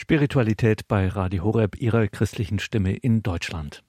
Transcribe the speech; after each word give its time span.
Spiritualität 0.00 0.88
bei 0.88 1.08
Radio 1.08 1.44
Horeb, 1.44 1.76
Ihrer 1.78 2.08
christlichen 2.08 2.58
Stimme 2.58 2.96
in 2.96 3.22
Deutschland. 3.22 3.82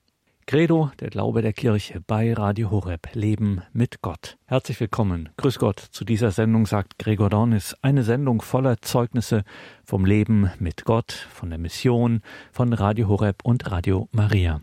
Credo, 0.44 0.90
der 1.00 1.08
Glaube 1.08 1.40
der 1.40 1.54
Kirche 1.54 2.02
bei 2.06 2.34
Radio 2.34 2.70
Horeb, 2.70 3.08
Leben 3.14 3.62
mit 3.72 4.02
Gott. 4.02 4.36
Herzlich 4.44 4.78
willkommen, 4.78 5.30
Grüß 5.38 5.58
Gott, 5.58 5.80
zu 5.80 6.04
dieser 6.04 6.30
Sendung 6.30 6.66
sagt 6.66 6.98
Gregor 6.98 7.30
Dornis, 7.30 7.74
eine 7.80 8.02
Sendung 8.02 8.42
voller 8.42 8.82
Zeugnisse 8.82 9.42
vom 9.86 10.04
Leben 10.04 10.50
mit 10.58 10.84
Gott, 10.84 11.12
von 11.12 11.48
der 11.48 11.58
Mission, 11.58 12.20
von 12.52 12.74
Radio 12.74 13.08
Horeb 13.08 13.38
und 13.42 13.70
Radio 13.70 14.10
Maria. 14.12 14.60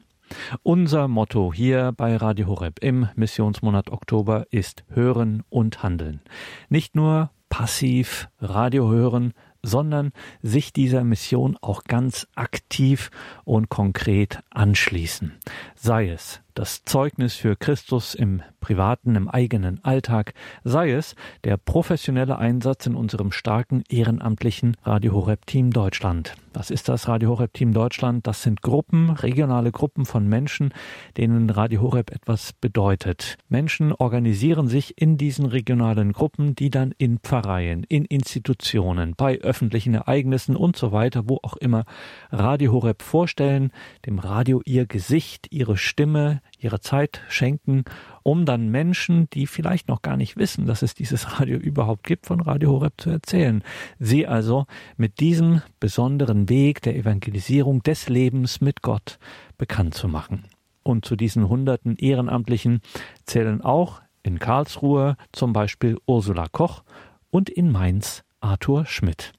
Unser 0.62 1.08
Motto 1.08 1.52
hier 1.52 1.94
bei 1.98 2.16
Radio 2.16 2.46
Horeb 2.46 2.78
im 2.84 3.10
Missionsmonat 3.16 3.90
Oktober 3.90 4.46
ist 4.52 4.84
Hören 4.90 5.42
und 5.50 5.82
Handeln. 5.82 6.22
Nicht 6.70 6.96
nur 6.96 7.32
passiv 7.50 8.30
Radio 8.40 8.90
hören, 8.90 9.34
sondern 9.62 10.12
sich 10.42 10.74
dieser 10.74 11.04
Mission 11.04 11.58
auch 11.62 11.84
ganz 11.84 12.28
aktiv 12.36 13.12
und 13.44 13.70
konkret 13.70 14.40
anschließen. 14.50 15.38
Sei 15.76 16.10
es 16.10 16.42
das 16.54 16.84
Zeugnis 16.84 17.36
für 17.36 17.56
Christus 17.56 18.16
im 18.16 18.42
privaten, 18.60 19.16
im 19.16 19.28
eigenen 19.28 19.84
Alltag, 19.84 20.34
sei 20.64 20.92
es 20.92 21.16
der 21.44 21.58
professionelle 21.58 22.38
Einsatz 22.38 22.86
in 22.86 22.96
unserem 22.96 23.32
starken 23.32 23.84
ehrenamtlichen 23.90 24.76
Radio 24.84 25.14
Horeb 25.14 25.46
Team 25.46 25.72
Deutschland. 25.72 26.36
Was 26.54 26.72
ist 26.72 26.90
das 26.90 27.08
Radio 27.08 27.30
Horeb 27.30 27.54
Team 27.54 27.74
Deutschland? 27.74 28.26
Das 28.26 28.42
sind 28.42 28.62
Gruppen, 28.62 29.12
regionale 29.12 29.72
Gruppen 29.72 30.06
von 30.06 30.28
Menschen, 30.28 30.74
denen 31.16 31.50
Radio 31.50 31.82
Horeb 31.82 32.12
etwas 32.12 32.54
bedeutet. 32.54 33.38
Menschen 33.50 33.94
organisieren 33.94 34.68
sich 34.68 35.00
in 35.00 35.18
diesen 35.18 35.46
regionalen 35.46 36.12
Gruppen, 36.12 36.56
die 36.56 36.72
dann 36.72 36.94
in 36.98 37.20
Pfarreien, 37.20 37.84
in 37.84 38.04
Institutionen, 38.04 39.14
bei 39.16 39.40
öffentlichen 39.40 39.94
Ereignissen 39.94 40.56
und 40.56 40.76
so 40.76 40.92
weiter, 40.92 41.30
wo 41.30 41.40
auch 41.44 41.56
immer 41.56 41.86
Radio 42.32 42.74
Horeb 42.74 43.04
vorstellen, 43.04 43.72
dem 44.08 44.18
Radio 44.18 44.62
ihr 44.66 44.88
Gesicht, 44.88 45.48
ihre 45.52 45.78
Stimme, 45.78 46.42
ihre 46.58 46.80
Zeit 46.80 47.22
schenken, 47.30 47.84
um 48.24 48.46
dann 48.46 48.70
Menschen, 48.70 49.30
die 49.32 49.48
vielleicht 49.48 49.88
noch 49.88 50.02
gar 50.02 50.18
nicht 50.18 50.38
wissen, 50.38 50.66
dass 50.66 50.82
es 50.82 50.94
dieses 50.94 51.40
Radio 51.40 51.58
überhaupt 51.58 52.04
gibt, 52.04 52.26
von 52.26 52.40
Radio 52.40 52.72
Horeb 52.72 52.94
zu 52.98 53.10
erzählen. 53.10 53.64
Sie 54.00 54.28
also 54.28 54.66
mit 54.98 55.20
diesem 55.20 55.62
besonderen 55.80 56.50
Weg 56.50 56.82
der 56.82 56.96
Evangelisierung 56.96 57.84
des 57.84 58.10
Lebens 58.10 58.62
mit 58.62 58.82
Gott 58.82 59.20
bekannt 59.58 59.94
zu 59.94 60.08
machen. 60.08 60.46
Und 60.84 61.06
zu 61.06 61.16
diesen 61.16 61.50
hunderten 61.50 61.98
Ehrenamtlichen 61.98 62.82
zählen 63.26 63.62
auch 63.62 64.02
in 64.24 64.40
Karlsruhe 64.40 65.18
zum 65.32 65.54
Beispiel 65.54 65.98
Ursula 66.06 66.48
Koch 66.52 66.84
und 67.30 67.50
in 67.50 67.72
Mainz 67.72 68.24
Arthur 68.42 68.86
Schmidt. 68.86 69.34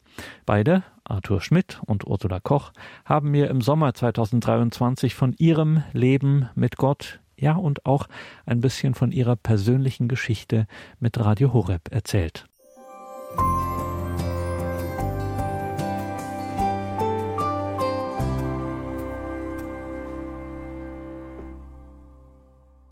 Beide, 0.46 0.84
Arthur 1.10 1.40
Schmidt 1.40 1.80
und 1.84 2.06
Ursula 2.06 2.40
Koch, 2.40 2.72
haben 3.04 3.30
mir 3.30 3.50
im 3.50 3.60
Sommer 3.60 3.92
2023 3.94 5.14
von 5.14 5.34
ihrem 5.38 5.82
Leben 5.92 6.48
mit 6.54 6.76
Gott, 6.76 7.20
ja 7.36 7.54
und 7.56 7.86
auch 7.86 8.06
ein 8.46 8.60
bisschen 8.60 8.94
von 8.94 9.12
ihrer 9.12 9.36
persönlichen 9.36 10.08
Geschichte 10.08 10.66
mit 10.98 11.18
Radio 11.18 11.52
Horeb 11.52 11.90
erzählt. 11.90 12.46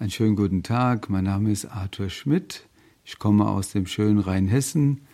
Einen 0.00 0.11
schönen 0.11 0.36
guten 0.36 0.62
Tag, 0.62 1.11
mein 1.11 1.24
Name 1.24 1.50
ist 1.50 1.66
Arthur 1.66 2.08
Schmidt. 2.08 2.69
Ich 3.05 3.19
komme 3.19 3.48
aus 3.48 3.72
dem 3.72 3.86
schönen 3.86 4.20
Rheinhessen, 4.20 5.08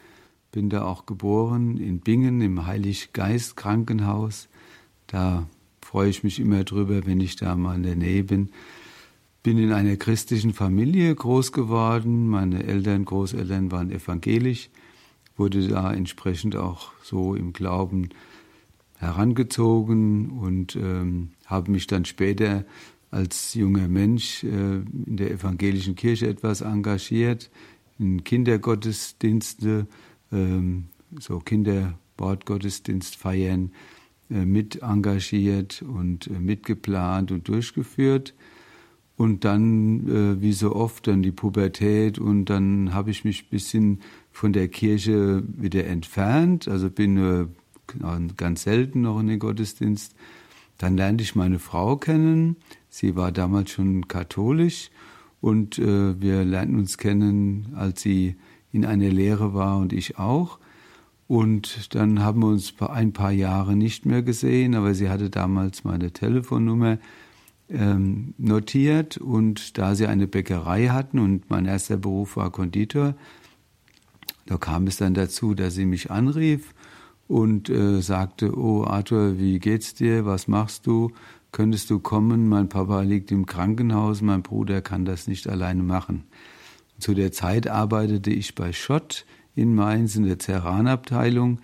bin 0.54 0.70
da 0.70 0.84
auch 0.84 1.04
geboren 1.04 1.78
in 1.78 1.98
Bingen 1.98 2.40
im 2.40 2.64
Heiliggeist 2.64 3.56
Krankenhaus. 3.56 4.48
Da 5.08 5.48
freue 5.80 6.08
ich 6.08 6.22
mich 6.22 6.38
immer 6.38 6.62
drüber, 6.62 7.06
wenn 7.06 7.20
ich 7.20 7.34
da 7.34 7.56
mal 7.56 7.74
in 7.74 7.82
der 7.82 7.96
Nähe 7.96 8.22
bin. 8.22 8.50
Bin 9.42 9.58
in 9.58 9.72
einer 9.72 9.96
christlichen 9.96 10.52
Familie 10.52 11.12
groß 11.12 11.50
geworden. 11.50 12.28
Meine 12.28 12.62
Eltern, 12.62 13.04
Großeltern 13.04 13.72
waren 13.72 13.90
evangelisch, 13.90 14.70
wurde 15.36 15.66
da 15.66 15.92
entsprechend 15.92 16.54
auch 16.54 16.92
so 17.02 17.34
im 17.34 17.52
Glauben 17.52 18.10
herangezogen 18.98 20.30
und 20.38 20.76
ähm, 20.76 21.30
habe 21.46 21.72
mich 21.72 21.88
dann 21.88 22.04
später 22.04 22.64
als 23.10 23.54
junger 23.54 23.88
Mensch 23.88 24.44
äh, 24.44 24.46
in 24.46 25.16
der 25.16 25.32
evangelischen 25.32 25.96
Kirche 25.96 26.28
etwas 26.28 26.60
engagiert, 26.60 27.50
in 27.98 28.22
Kindergottesdienste 28.22 29.88
ähm, 30.32 30.86
so 31.18 31.38
Kinderbordgottesdienst 31.38 33.16
feiern 33.16 33.72
äh, 34.30 34.44
mit 34.44 34.82
engagiert 34.82 35.82
und 35.82 36.26
äh, 36.28 36.40
mitgeplant 36.40 37.30
und 37.30 37.48
durchgeführt. 37.48 38.34
Und 39.16 39.44
dann, 39.44 40.08
äh, 40.08 40.40
wie 40.40 40.52
so 40.52 40.74
oft, 40.74 41.06
dann 41.06 41.22
die 41.22 41.30
Pubertät 41.30 42.18
und 42.18 42.46
dann 42.46 42.92
habe 42.92 43.10
ich 43.10 43.24
mich 43.24 43.44
ein 43.44 43.50
bisschen 43.50 44.00
von 44.32 44.52
der 44.52 44.68
Kirche 44.68 45.44
wieder 45.46 45.86
entfernt, 45.86 46.66
also 46.66 46.90
bin 46.90 47.14
nur 47.14 47.50
ganz 48.36 48.62
selten 48.62 49.02
noch 49.02 49.20
in 49.20 49.28
den 49.28 49.38
Gottesdienst. 49.38 50.14
Dann 50.78 50.96
lernte 50.96 51.22
ich 51.22 51.36
meine 51.36 51.60
Frau 51.60 51.96
kennen. 51.96 52.56
Sie 52.88 53.14
war 53.14 53.30
damals 53.30 53.70
schon 53.70 54.08
katholisch 54.08 54.90
und 55.40 55.78
äh, 55.78 56.20
wir 56.20 56.44
lernten 56.44 56.78
uns 56.78 56.98
kennen, 56.98 57.68
als 57.76 58.02
sie 58.02 58.36
in 58.74 58.84
einer 58.84 59.08
Lehre 59.08 59.54
war 59.54 59.78
und 59.78 59.92
ich 59.92 60.18
auch. 60.18 60.58
Und 61.26 61.94
dann 61.94 62.22
haben 62.22 62.40
wir 62.40 62.48
uns 62.48 62.74
ein 62.80 63.12
paar 63.12 63.30
Jahre 63.30 63.76
nicht 63.76 64.04
mehr 64.04 64.22
gesehen, 64.22 64.74
aber 64.74 64.94
sie 64.94 65.08
hatte 65.08 65.30
damals 65.30 65.84
meine 65.84 66.10
Telefonnummer 66.10 66.98
ähm, 67.70 68.34
notiert 68.36 69.16
und 69.16 69.78
da 69.78 69.94
sie 69.94 70.06
eine 70.06 70.26
Bäckerei 70.26 70.88
hatten 70.88 71.18
und 71.18 71.48
mein 71.48 71.64
erster 71.64 71.96
Beruf 71.96 72.36
war 72.36 72.50
Konditor, 72.50 73.14
da 74.46 74.58
kam 74.58 74.86
es 74.86 74.98
dann 74.98 75.14
dazu, 75.14 75.54
dass 75.54 75.74
sie 75.74 75.86
mich 75.86 76.10
anrief 76.10 76.74
und 77.26 77.70
äh, 77.70 78.02
sagte, 78.02 78.58
oh 78.58 78.84
Arthur, 78.84 79.38
wie 79.38 79.58
geht's 79.60 79.94
dir, 79.94 80.26
was 80.26 80.46
machst 80.48 80.86
du, 80.86 81.12
könntest 81.52 81.88
du 81.88 82.00
kommen, 82.00 82.48
mein 82.48 82.68
Papa 82.68 83.00
liegt 83.00 83.30
im 83.30 83.46
Krankenhaus, 83.46 84.20
mein 84.20 84.42
Bruder 84.42 84.82
kann 84.82 85.06
das 85.06 85.26
nicht 85.26 85.48
alleine 85.48 85.82
machen. 85.82 86.24
Zu 87.04 87.12
der 87.12 87.32
Zeit 87.32 87.68
arbeitete 87.68 88.30
ich 88.30 88.54
bei 88.54 88.72
Schott 88.72 89.26
in 89.54 89.74
Mainz 89.74 90.16
in 90.16 90.24
der 90.24 90.38
Ceranabteilung 90.38 91.60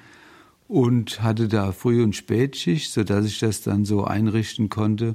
und 0.68 1.22
hatte 1.22 1.48
da 1.48 1.72
Früh- 1.72 2.02
und 2.02 2.14
Spätschicht, 2.14 2.92
sodass 2.92 3.24
ich 3.24 3.38
das 3.38 3.62
dann 3.62 3.86
so 3.86 4.04
einrichten 4.04 4.68
konnte 4.68 5.14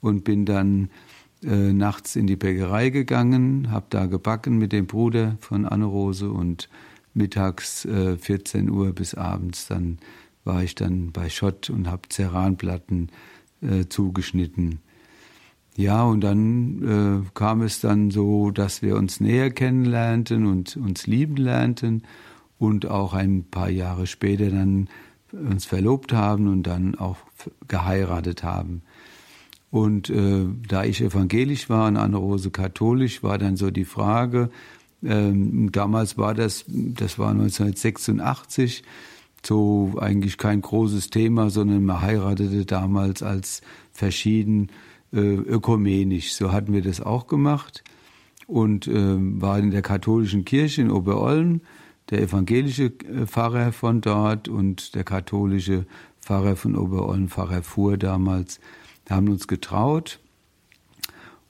und 0.00 0.22
bin 0.22 0.46
dann 0.46 0.90
äh, 1.42 1.72
nachts 1.72 2.14
in 2.14 2.28
die 2.28 2.36
Bäckerei 2.36 2.90
gegangen, 2.90 3.72
habe 3.72 3.86
da 3.90 4.06
gebacken 4.06 4.58
mit 4.58 4.70
dem 4.70 4.86
Bruder 4.86 5.38
von 5.40 5.66
Anne-Rose 5.66 6.30
und 6.30 6.68
mittags 7.12 7.84
äh, 7.84 8.16
14 8.16 8.70
Uhr 8.70 8.92
bis 8.92 9.14
abends 9.14 9.66
dann 9.66 9.98
war 10.44 10.62
ich 10.62 10.76
dann 10.76 11.10
bei 11.10 11.28
Schott 11.28 11.68
und 11.68 11.90
habe 11.90 12.02
Ceranplatten 12.12 13.10
äh, 13.60 13.86
zugeschnitten. 13.88 14.78
Ja, 15.76 16.04
und 16.04 16.20
dann 16.20 17.24
äh, 17.24 17.30
kam 17.34 17.62
es 17.62 17.80
dann 17.80 18.10
so, 18.10 18.50
dass 18.52 18.80
wir 18.80 18.96
uns 18.96 19.20
näher 19.20 19.50
kennenlernten 19.50 20.46
und 20.46 20.76
uns 20.76 21.06
lieben 21.08 21.36
lernten 21.36 22.04
und 22.58 22.86
auch 22.86 23.12
ein 23.12 23.44
paar 23.50 23.70
Jahre 23.70 24.06
später 24.06 24.50
dann 24.50 24.88
uns 25.32 25.64
verlobt 25.64 26.12
haben 26.12 26.46
und 26.46 26.62
dann 26.64 26.94
auch 26.94 27.16
geheiratet 27.66 28.44
haben. 28.44 28.82
Und 29.72 30.08
äh, 30.10 30.46
da 30.68 30.84
ich 30.84 31.00
evangelisch 31.00 31.68
war 31.68 31.88
und 31.88 31.96
Anne-Rose 31.96 32.52
katholisch, 32.52 33.24
war 33.24 33.38
dann 33.38 33.56
so 33.56 33.72
die 33.72 33.84
Frage, 33.84 34.50
ähm, 35.02 35.72
damals 35.72 36.16
war 36.16 36.34
das, 36.34 36.64
das 36.68 37.18
war 37.18 37.30
1986, 37.30 38.84
so 39.44 39.94
eigentlich 39.98 40.38
kein 40.38 40.62
großes 40.62 41.10
Thema, 41.10 41.50
sondern 41.50 41.84
man 41.84 42.00
heiratete 42.00 42.64
damals 42.64 43.24
als 43.24 43.60
verschieden 43.92 44.68
äh, 44.68 44.72
ökumenisch. 45.20 46.34
So 46.34 46.52
hatten 46.52 46.72
wir 46.72 46.82
das 46.82 47.00
auch 47.00 47.26
gemacht 47.26 47.84
und 48.46 48.86
äh, 48.86 49.16
war 49.40 49.58
in 49.58 49.70
der 49.70 49.82
katholischen 49.82 50.44
Kirche 50.44 50.82
in 50.82 50.90
Oberolm, 50.90 51.60
der 52.10 52.22
evangelische 52.22 52.84
äh, 52.84 53.26
Pfarrer 53.26 53.72
von 53.72 54.00
dort 54.00 54.48
und 54.48 54.94
der 54.94 55.04
katholische 55.04 55.86
Pfarrer 56.20 56.56
von 56.56 56.76
Oberolm, 56.76 57.28
Pfarrer 57.28 57.62
Fuhr 57.62 57.96
damals, 57.96 58.60
haben 59.08 59.28
uns 59.28 59.48
getraut. 59.48 60.20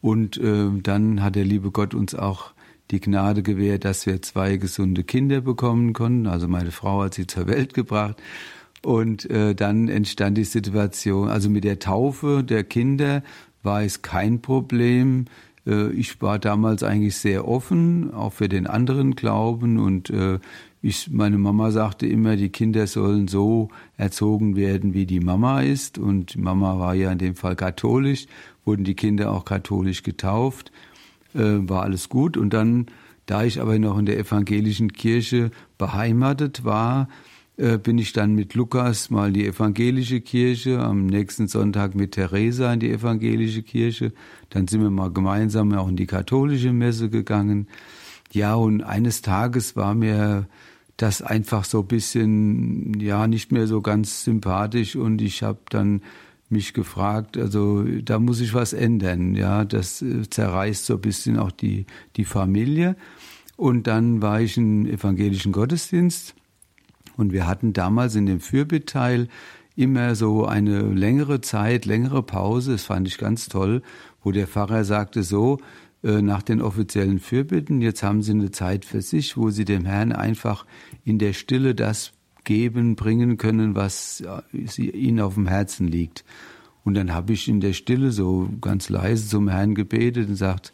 Und 0.00 0.36
äh, 0.36 0.68
dann 0.82 1.22
hat 1.22 1.34
der 1.34 1.44
liebe 1.44 1.70
Gott 1.70 1.94
uns 1.94 2.14
auch 2.14 2.52
die 2.90 3.00
Gnade 3.00 3.42
gewährt, 3.42 3.84
dass 3.84 4.04
wir 4.06 4.20
zwei 4.20 4.56
gesunde 4.56 5.02
Kinder 5.02 5.40
bekommen 5.40 5.94
konnten. 5.94 6.26
Also 6.26 6.48
meine 6.48 6.70
Frau 6.70 7.02
hat 7.02 7.14
sie 7.14 7.26
zur 7.26 7.46
Welt 7.46 7.72
gebracht. 7.72 8.20
Und 8.82 9.30
äh, 9.30 9.54
dann 9.54 9.88
entstand 9.88 10.36
die 10.36 10.44
Situation, 10.44 11.28
also 11.28 11.48
mit 11.48 11.64
der 11.64 11.78
Taufe 11.78 12.44
der 12.44 12.64
Kinder 12.64 13.22
war 13.64 13.82
es 13.82 14.02
kein 14.02 14.40
Problem. 14.40 15.26
Äh, 15.66 15.90
ich 15.92 16.22
war 16.22 16.38
damals 16.38 16.82
eigentlich 16.82 17.16
sehr 17.16 17.48
offen, 17.48 18.12
auch 18.14 18.32
für 18.32 18.48
den 18.48 18.66
anderen 18.66 19.16
Glauben 19.16 19.78
und 19.78 20.10
äh, 20.10 20.38
ich, 20.86 21.10
meine 21.10 21.38
Mama 21.38 21.70
sagte 21.70 22.06
immer, 22.06 22.36
die 22.36 22.50
Kinder 22.50 22.86
sollen 22.86 23.26
so 23.26 23.70
erzogen 23.96 24.54
werden, 24.54 24.92
wie 24.92 25.06
die 25.06 25.20
Mama 25.20 25.62
ist. 25.62 25.96
Und 25.96 26.36
Mama 26.36 26.78
war 26.78 26.94
ja 26.94 27.10
in 27.10 27.16
dem 27.16 27.36
Fall 27.36 27.56
katholisch, 27.56 28.26
wurden 28.66 28.84
die 28.84 28.94
Kinder 28.94 29.32
auch 29.32 29.46
katholisch 29.46 30.02
getauft, 30.02 30.72
äh, 31.32 31.40
war 31.40 31.84
alles 31.84 32.10
gut. 32.10 32.36
Und 32.36 32.52
dann, 32.52 32.88
da 33.24 33.44
ich 33.44 33.62
aber 33.62 33.78
noch 33.78 33.96
in 33.96 34.04
der 34.04 34.18
evangelischen 34.18 34.92
Kirche 34.92 35.52
beheimatet 35.78 36.66
war, 36.66 37.08
bin 37.56 37.98
ich 37.98 38.12
dann 38.12 38.34
mit 38.34 38.54
Lukas 38.54 39.10
mal 39.10 39.28
in 39.28 39.34
die 39.34 39.46
evangelische 39.46 40.20
Kirche, 40.20 40.80
am 40.80 41.06
nächsten 41.06 41.46
Sonntag 41.46 41.94
mit 41.94 42.12
Theresa 42.12 42.72
in 42.72 42.80
die 42.80 42.90
evangelische 42.90 43.62
Kirche. 43.62 44.12
Dann 44.50 44.66
sind 44.66 44.82
wir 44.82 44.90
mal 44.90 45.12
gemeinsam 45.12 45.72
auch 45.72 45.88
in 45.88 45.96
die 45.96 46.06
katholische 46.06 46.72
Messe 46.72 47.10
gegangen. 47.10 47.68
Ja, 48.32 48.56
und 48.56 48.82
eines 48.82 49.22
Tages 49.22 49.76
war 49.76 49.94
mir 49.94 50.48
das 50.96 51.22
einfach 51.22 51.64
so 51.64 51.80
ein 51.80 51.86
bisschen, 51.86 52.98
ja, 52.98 53.26
nicht 53.26 53.52
mehr 53.52 53.66
so 53.66 53.80
ganz 53.80 54.24
sympathisch 54.24 54.96
und 54.96 55.20
ich 55.22 55.42
habe 55.42 55.60
dann 55.70 56.02
mich 56.48 56.74
gefragt, 56.74 57.36
also 57.36 57.84
da 57.84 58.18
muss 58.18 58.40
ich 58.40 58.54
was 58.54 58.72
ändern, 58.72 59.34
ja, 59.34 59.64
das 59.64 60.02
äh, 60.02 60.28
zerreißt 60.28 60.86
so 60.86 60.94
ein 60.94 61.00
bisschen 61.00 61.38
auch 61.38 61.50
die, 61.50 61.86
die 62.16 62.24
Familie. 62.24 62.96
Und 63.56 63.86
dann 63.86 64.20
war 64.20 64.40
ich 64.40 64.56
im 64.56 64.86
evangelischen 64.86 65.52
Gottesdienst 65.52 66.34
und 67.16 67.32
wir 67.32 67.46
hatten 67.46 67.72
damals 67.72 68.14
in 68.14 68.26
dem 68.26 68.40
Fürbittteil 68.40 69.28
immer 69.76 70.14
so 70.14 70.46
eine 70.46 70.82
längere 70.82 71.40
Zeit, 71.40 71.84
längere 71.84 72.22
Pause, 72.22 72.72
das 72.72 72.84
fand 72.84 73.08
ich 73.08 73.18
ganz 73.18 73.48
toll, 73.48 73.82
wo 74.22 74.30
der 74.30 74.46
Pfarrer 74.46 74.84
sagte 74.84 75.22
so, 75.22 75.58
äh, 76.02 76.22
nach 76.22 76.42
den 76.42 76.62
offiziellen 76.62 77.18
Fürbitten, 77.18 77.80
jetzt 77.80 78.02
haben 78.02 78.22
Sie 78.22 78.32
eine 78.32 78.50
Zeit 78.50 78.84
für 78.84 79.02
sich, 79.02 79.36
wo 79.36 79.50
Sie 79.50 79.64
dem 79.64 79.84
Herrn 79.84 80.12
einfach 80.12 80.66
in 81.04 81.18
der 81.18 81.32
Stille 81.32 81.74
das 81.74 82.12
geben, 82.44 82.94
bringen 82.94 83.38
können, 83.38 83.74
was 83.74 84.22
sie, 84.66 84.90
Ihnen 84.90 85.20
auf 85.20 85.34
dem 85.34 85.48
Herzen 85.48 85.88
liegt. 85.88 86.24
Und 86.84 86.94
dann 86.94 87.14
habe 87.14 87.32
ich 87.32 87.48
in 87.48 87.60
der 87.60 87.72
Stille 87.72 88.12
so 88.12 88.50
ganz 88.60 88.90
leise 88.90 89.26
zum 89.26 89.48
Herrn 89.48 89.74
gebetet 89.74 90.28
und 90.28 90.36
sagt, 90.36 90.72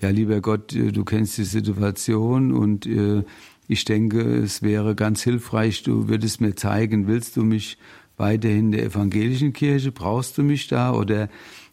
ja, 0.00 0.10
lieber 0.10 0.40
Gott, 0.40 0.74
äh, 0.74 0.92
du 0.92 1.04
kennst 1.04 1.36
die 1.38 1.44
Situation 1.44 2.52
und 2.52 2.86
äh, 2.86 3.24
ich 3.68 3.84
denke, 3.84 4.20
es 4.20 4.62
wäre 4.62 4.94
ganz 4.94 5.22
hilfreich, 5.22 5.82
du 5.82 6.08
würdest 6.08 6.40
mir 6.40 6.56
zeigen, 6.56 7.06
willst 7.06 7.36
du 7.36 7.44
mich 7.44 7.76
weiterhin 8.16 8.58
in 8.58 8.72
der 8.72 8.84
evangelischen 8.84 9.52
Kirche, 9.52 9.92
brauchst 9.92 10.38
du 10.38 10.42
mich 10.42 10.68
da 10.68 10.92
oder 10.92 11.28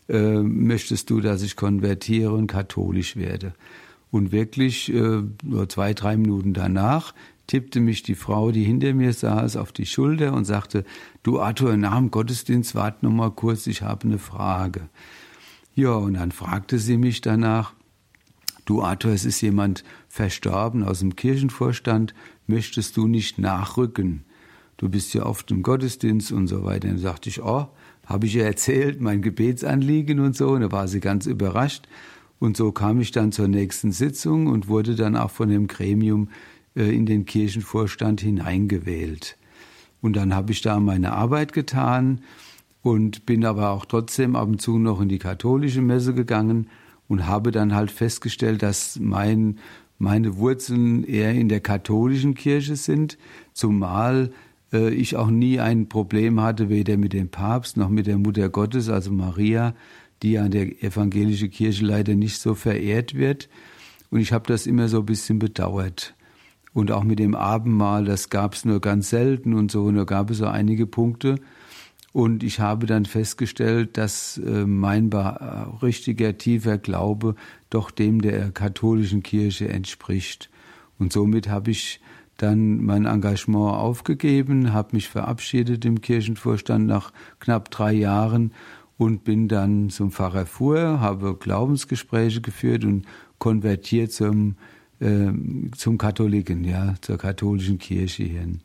äh, 0.09 0.41
möchtest 0.41 1.09
du, 1.09 1.21
dass 1.21 1.41
ich 1.41 1.55
konvertiere 1.55 2.33
und 2.33 2.47
katholisch 2.47 3.15
werde? 3.15 3.55
Und 4.11 4.31
wirklich 4.31 4.93
äh, 4.93 5.23
nur 5.43 5.69
zwei, 5.69 5.93
drei 5.93 6.17
Minuten 6.17 6.53
danach 6.53 7.13
tippte 7.47 7.79
mich 7.79 8.03
die 8.03 8.15
Frau, 8.15 8.51
die 8.51 8.63
hinter 8.63 8.93
mir 8.93 9.13
saß, 9.13 9.55
auf 9.55 9.71
die 9.71 9.85
Schulter 9.85 10.33
und 10.33 10.45
sagte, 10.45 10.83
du 11.23 11.39
Arthur, 11.39 11.77
nach 11.77 11.97
dem 11.97 12.11
Gottesdienst 12.11 12.75
wart 12.75 13.03
noch 13.03 13.11
mal 13.11 13.31
kurz, 13.31 13.67
ich 13.67 13.81
habe 13.81 14.05
eine 14.05 14.19
Frage. 14.19 14.81
Ja, 15.75 15.93
und 15.93 16.15
dann 16.15 16.31
fragte 16.31 16.77
sie 16.79 16.97
mich 16.97 17.21
danach, 17.21 17.73
du 18.65 18.81
Arthur, 18.81 19.11
es 19.11 19.25
ist 19.25 19.41
jemand 19.41 19.83
verstorben 20.09 20.83
aus 20.83 20.99
dem 20.99 21.15
Kirchenvorstand, 21.15 22.13
möchtest 22.47 22.97
du 22.97 23.07
nicht 23.07 23.39
nachrücken? 23.39 24.23
Du 24.77 24.89
bist 24.89 25.13
ja 25.13 25.25
oft 25.25 25.49
im 25.51 25.63
Gottesdienst 25.63 26.31
und 26.31 26.47
so 26.47 26.65
weiter. 26.65 26.89
Dann 26.89 26.97
sagte 26.97 27.29
ich, 27.29 27.41
oh, 27.41 27.67
habe 28.05 28.25
ich 28.25 28.33
ja 28.33 28.43
erzählt, 28.43 28.99
mein 28.99 29.21
Gebetsanliegen 29.21 30.19
und 30.19 30.35
so. 30.35 30.49
Und 30.49 30.61
da 30.61 30.71
war 30.71 30.87
sie 30.87 30.99
ganz 30.99 31.27
überrascht. 31.27 31.87
Und 32.39 32.57
so 32.57 32.71
kam 32.71 32.99
ich 32.99 33.11
dann 33.11 33.31
zur 33.31 33.47
nächsten 33.47 33.91
Sitzung 33.91 34.47
und 34.47 34.67
wurde 34.67 34.95
dann 34.95 35.15
auch 35.15 35.31
von 35.31 35.49
dem 35.49 35.67
Gremium 35.67 36.29
äh, 36.75 36.93
in 36.93 37.05
den 37.05 37.25
Kirchenvorstand 37.25 38.19
hineingewählt. 38.19 39.37
Und 40.01 40.17
dann 40.17 40.35
habe 40.35 40.51
ich 40.51 40.61
da 40.61 40.79
meine 40.79 41.13
Arbeit 41.13 41.53
getan 41.53 42.21
und 42.81 43.25
bin 43.25 43.45
aber 43.45 43.69
auch 43.69 43.85
trotzdem 43.85 44.35
ab 44.35 44.47
und 44.49 44.61
zu 44.61 44.77
noch 44.77 44.99
in 45.01 45.09
die 45.09 45.17
katholische 45.17 45.81
Messe 45.81 46.13
gegangen 46.13 46.67
und 47.07 47.27
habe 47.27 47.51
dann 47.51 47.75
halt 47.75 47.91
festgestellt, 47.91 48.63
dass 48.63 48.99
mein, 48.99 49.59
meine 49.97 50.37
Wurzeln 50.37 51.03
eher 51.03 51.33
in 51.33 51.49
der 51.49 51.59
katholischen 51.59 52.35
Kirche 52.35 52.75
sind, 52.75 53.17
zumal 53.53 54.31
äh, 54.73 54.89
ich 54.93 55.15
auch 55.15 55.29
nie 55.29 55.59
ein 55.59 55.87
Problem 55.87 56.41
hatte, 56.41 56.69
weder 56.69 56.97
mit 56.97 57.13
dem 57.13 57.29
Papst 57.29 57.77
noch 57.77 57.89
mit 57.89 58.07
der 58.07 58.17
Mutter 58.17 58.49
Gottes, 58.49 58.89
also 58.89 59.11
Maria, 59.11 59.73
die 60.21 60.33
ja 60.33 60.45
in 60.45 60.51
der 60.51 60.83
evangelischen 60.83 61.51
Kirche 61.51 61.85
leider 61.85 62.15
nicht 62.15 62.39
so 62.39 62.55
verehrt 62.55 63.15
wird. 63.15 63.49
Und 64.09 64.19
ich 64.19 64.33
habe 64.33 64.47
das 64.47 64.65
immer 64.65 64.87
so 64.87 64.99
ein 64.99 65.05
bisschen 65.05 65.39
bedauert. 65.39 66.15
Und 66.73 66.91
auch 66.91 67.03
mit 67.03 67.19
dem 67.19 67.35
Abendmahl, 67.35 68.05
das 68.05 68.29
gab 68.29 68.53
es 68.53 68.65
nur 68.65 68.81
ganz 68.81 69.09
selten 69.09 69.53
und 69.53 69.71
so, 69.71 69.89
da 69.91 70.03
gab 70.03 70.29
es 70.29 70.39
so 70.39 70.45
einige 70.45 70.85
Punkte, 70.85 71.39
und 72.15 72.43
ich 72.43 72.61
habe 72.61 72.85
dann 72.85 73.03
festgestellt, 73.03 73.97
dass 73.97 74.37
äh, 74.37 74.65
mein 74.65 75.11
richtiger, 75.81 76.37
tiefer 76.37 76.77
Glaube 76.77 77.35
doch 77.69 77.91
dem 77.91 78.21
der 78.21 78.51
katholischen 78.51 79.21
Kirche 79.21 79.67
entspricht. 79.67 80.49
Und 80.97 81.11
somit 81.11 81.49
habe 81.49 81.71
ich 81.71 81.99
dann 82.37 82.85
mein 82.85 83.03
Engagement 83.03 83.73
aufgegeben, 83.73 84.71
habe 84.71 84.95
mich 84.95 85.09
verabschiedet 85.09 85.83
im 85.83 85.99
Kirchenvorstand 85.99 86.87
nach 86.87 87.11
knapp 87.41 87.69
drei 87.69 87.91
Jahren 87.91 88.53
und 88.97 89.25
bin 89.25 89.49
dann 89.49 89.89
zum 89.89 90.13
Pfarrer 90.13 90.45
Fuhr, 90.45 91.01
habe 91.01 91.35
Glaubensgespräche 91.35 92.39
geführt 92.39 92.85
und 92.85 93.05
konvertiert 93.39 94.13
zum, 94.13 94.55
äh, 95.01 95.33
zum 95.75 95.97
Katholiken, 95.97 96.63
ja, 96.63 96.95
zur 97.01 97.17
katholischen 97.17 97.77
Kirche 97.77 98.23
hin. 98.23 98.61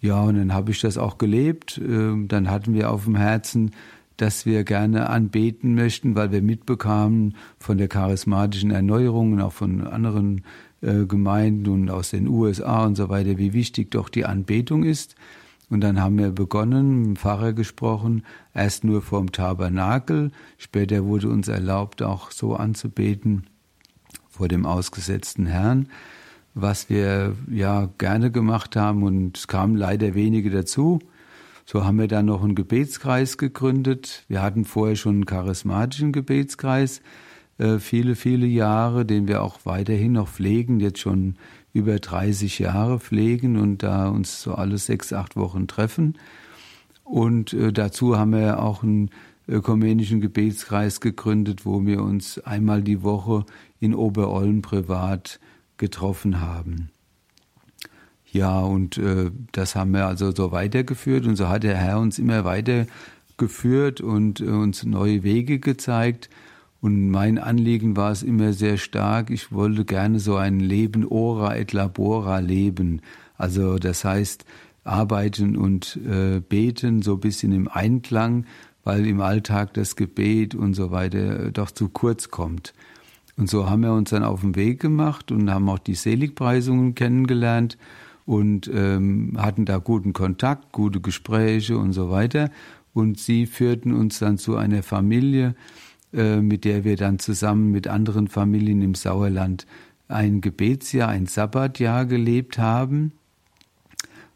Ja, 0.00 0.22
und 0.22 0.36
dann 0.36 0.54
habe 0.54 0.70
ich 0.70 0.80
das 0.80 0.96
auch 0.96 1.18
gelebt. 1.18 1.78
Ähm, 1.78 2.26
dann 2.28 2.50
hatten 2.50 2.72
wir 2.74 2.90
auf 2.90 3.04
dem 3.04 3.16
Herzen, 3.16 3.72
dass 4.16 4.44
wir 4.46 4.64
gerne 4.64 5.08
anbeten 5.08 5.74
möchten, 5.74 6.14
weil 6.14 6.32
wir 6.32 6.42
mitbekamen 6.42 7.36
von 7.58 7.78
der 7.78 7.88
charismatischen 7.88 8.70
Erneuerung 8.70 9.32
und 9.32 9.40
auch 9.40 9.52
von 9.52 9.86
anderen 9.86 10.44
äh, 10.82 11.04
Gemeinden 11.04 11.68
und 11.68 11.90
aus 11.90 12.10
den 12.10 12.28
USA 12.28 12.84
und 12.84 12.96
so 12.96 13.08
weiter, 13.08 13.38
wie 13.38 13.52
wichtig 13.52 13.90
doch 13.90 14.08
die 14.08 14.24
Anbetung 14.24 14.84
ist. 14.84 15.14
Und 15.68 15.82
dann 15.82 16.00
haben 16.00 16.18
wir 16.18 16.30
begonnen, 16.30 16.98
mit 16.98 17.06
dem 17.06 17.16
Pfarrer 17.16 17.52
gesprochen, 17.52 18.24
erst 18.54 18.84
nur 18.84 19.02
vorm 19.02 19.30
Tabernakel, 19.32 20.32
später 20.58 21.04
wurde 21.04 21.28
uns 21.28 21.48
erlaubt, 21.48 22.02
auch 22.02 22.30
so 22.30 22.56
anzubeten 22.56 23.44
vor 24.28 24.48
dem 24.48 24.66
ausgesetzten 24.66 25.46
Herrn 25.46 25.88
was 26.54 26.90
wir 26.90 27.36
ja 27.50 27.88
gerne 27.98 28.30
gemacht 28.30 28.76
haben 28.76 29.02
und 29.02 29.36
es 29.36 29.48
kamen 29.48 29.76
leider 29.76 30.14
wenige 30.14 30.50
dazu. 30.50 30.98
So 31.64 31.84
haben 31.84 31.98
wir 31.98 32.08
dann 32.08 32.26
noch 32.26 32.42
einen 32.42 32.56
Gebetskreis 32.56 33.38
gegründet. 33.38 34.24
Wir 34.28 34.42
hatten 34.42 34.64
vorher 34.64 34.96
schon 34.96 35.16
einen 35.16 35.26
charismatischen 35.26 36.12
Gebetskreis, 36.12 37.00
äh, 37.58 37.78
viele, 37.78 38.16
viele 38.16 38.46
Jahre, 38.46 39.06
den 39.06 39.28
wir 39.28 39.42
auch 39.42 39.60
weiterhin 39.64 40.12
noch 40.12 40.28
pflegen, 40.28 40.80
jetzt 40.80 40.98
schon 40.98 41.36
über 41.72 41.98
30 41.98 42.58
Jahre 42.58 42.98
pflegen 42.98 43.56
und 43.56 43.82
da 43.84 44.08
uns 44.08 44.42
so 44.42 44.54
alle 44.54 44.78
sechs, 44.78 45.12
acht 45.12 45.36
Wochen 45.36 45.68
treffen. 45.68 46.18
Und 47.04 47.52
äh, 47.52 47.72
dazu 47.72 48.18
haben 48.18 48.32
wir 48.32 48.60
auch 48.62 48.82
einen 48.82 49.10
ökumenischen 49.46 50.20
Gebetskreis 50.20 51.00
gegründet, 51.00 51.64
wo 51.64 51.84
wir 51.84 52.02
uns 52.02 52.38
einmal 52.38 52.82
die 52.82 53.02
Woche 53.02 53.44
in 53.78 53.94
Oberollen 53.94 54.62
privat 54.62 55.40
getroffen 55.80 56.40
haben. 56.40 56.90
Ja, 58.30 58.60
und 58.60 58.96
äh, 58.96 59.32
das 59.50 59.74
haben 59.74 59.92
wir 59.92 60.06
also 60.06 60.30
so 60.30 60.52
weitergeführt 60.52 61.26
und 61.26 61.34
so 61.34 61.48
hat 61.48 61.64
der 61.64 61.76
Herr 61.76 61.98
uns 61.98 62.20
immer 62.20 62.44
weitergeführt 62.44 64.00
und 64.00 64.40
äh, 64.40 64.44
uns 64.44 64.84
neue 64.84 65.24
Wege 65.24 65.58
gezeigt. 65.58 66.30
Und 66.80 67.10
mein 67.10 67.38
Anliegen 67.38 67.96
war 67.96 68.12
es 68.12 68.22
immer 68.22 68.52
sehr 68.52 68.78
stark, 68.78 69.30
ich 69.30 69.52
wollte 69.52 69.84
gerne 69.84 70.20
so 70.20 70.36
ein 70.36 70.60
Leben 70.60 71.04
ora 71.06 71.56
et 71.56 71.72
labora 71.72 72.38
leben. 72.38 73.02
Also 73.36 73.78
das 73.78 74.04
heißt, 74.04 74.44
arbeiten 74.84 75.56
und 75.56 75.98
äh, 76.08 76.40
beten 76.40 77.02
so 77.02 77.14
ein 77.14 77.20
bisschen 77.20 77.52
im 77.52 77.68
Einklang, 77.68 78.46
weil 78.84 79.06
im 79.06 79.20
Alltag 79.20 79.74
das 79.74 79.96
Gebet 79.96 80.54
und 80.54 80.74
so 80.74 80.90
weiter 80.90 81.50
doch 81.50 81.70
zu 81.70 81.88
kurz 81.88 82.30
kommt. 82.30 82.72
Und 83.36 83.48
so 83.48 83.68
haben 83.68 83.82
wir 83.82 83.92
uns 83.92 84.10
dann 84.10 84.24
auf 84.24 84.40
den 84.40 84.56
Weg 84.56 84.80
gemacht 84.80 85.32
und 85.32 85.50
haben 85.50 85.68
auch 85.68 85.78
die 85.78 85.94
Seligpreisungen 85.94 86.94
kennengelernt 86.94 87.78
und 88.26 88.70
ähm, 88.72 89.36
hatten 89.38 89.64
da 89.64 89.78
guten 89.78 90.12
Kontakt, 90.12 90.72
gute 90.72 91.00
Gespräche 91.00 91.78
und 91.78 91.92
so 91.92 92.10
weiter. 92.10 92.50
Und 92.92 93.18
sie 93.18 93.46
führten 93.46 93.94
uns 93.94 94.18
dann 94.18 94.38
zu 94.38 94.56
einer 94.56 94.82
Familie, 94.82 95.54
äh, 96.12 96.40
mit 96.40 96.64
der 96.64 96.84
wir 96.84 96.96
dann 96.96 97.18
zusammen 97.18 97.70
mit 97.70 97.88
anderen 97.88 98.28
Familien 98.28 98.82
im 98.82 98.94
Sauerland 98.94 99.66
ein 100.08 100.40
Gebetsjahr, 100.40 101.08
ein 101.08 101.26
Sabbatjahr 101.26 102.04
gelebt 102.04 102.58
haben, 102.58 103.12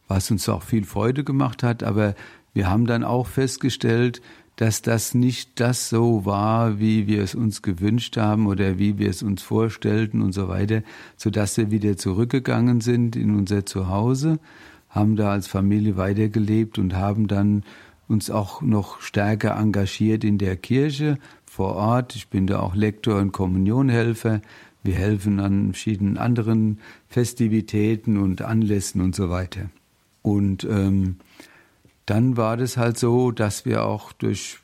was 0.07 0.31
uns 0.31 0.49
auch 0.49 0.63
viel 0.63 0.85
Freude 0.85 1.25
gemacht 1.25 1.63
hat. 1.63 1.83
Aber 1.83 2.15
wir 2.53 2.71
haben 2.71 2.87
dann 2.87 3.03
auch 3.03 3.27
festgestellt, 3.27 4.23
dass 4.57 4.83
das 4.83 5.15
nicht 5.15 5.59
das 5.61 5.89
so 5.89 6.25
war, 6.25 6.79
wie 6.79 7.07
wir 7.07 7.23
es 7.23 7.35
uns 7.35 7.63
gewünscht 7.63 8.17
haben 8.17 8.47
oder 8.47 8.79
wie 8.79 8.99
wir 8.99 9.11
es 9.11 9.23
uns 9.23 9.43
vorstellten 9.43 10.23
und 10.23 10.33
so 10.33 10.49
weiter, 10.49 10.83
so 11.17 11.31
dass 11.31 11.57
wir 11.57 11.71
wieder 11.71 11.97
zurückgegangen 11.97 12.81
sind 12.81 13.17
in 13.17 13.35
unser 13.35 13.67
Zuhause, 13.67 14.39
haben 14.89 15.17
da 15.17 15.33
als 15.33 15.49
Familie 15.49 15.97
weitergelebt 15.97 16.79
und 16.79 16.95
haben 16.95 17.27
dann 17.27 17.65
uns 18.07 18.31
auch 18.31 18.63
noch 18.63 19.01
stärker 19.01 19.57
engagiert 19.57 20.25
in 20.25 20.39
der 20.39 20.57
Kirche 20.57 21.19
vor 21.47 21.75
Ort. 21.75 22.15
Ich 22.15 22.29
bin 22.29 22.47
da 22.47 22.61
auch 22.61 22.75
Lektor 22.75 23.19
und 23.21 23.33
Kommunionhelfer. 23.33 24.41
Wir 24.83 24.95
helfen 24.95 25.41
an 25.41 25.73
verschiedenen 25.73 26.19
anderen 26.19 26.79
Festivitäten 27.09 28.19
und 28.19 28.43
Anlässen 28.43 29.01
und 29.01 29.15
so 29.17 29.31
weiter. 29.31 29.71
Und 30.23 30.65
ähm, 30.65 31.17
dann 32.07 32.37
war 32.37 32.57
das 32.57 32.77
halt 32.77 32.99
so, 32.99 33.31
dass 33.31 33.65
wir 33.65 33.85
auch 33.85 34.13
durch 34.13 34.59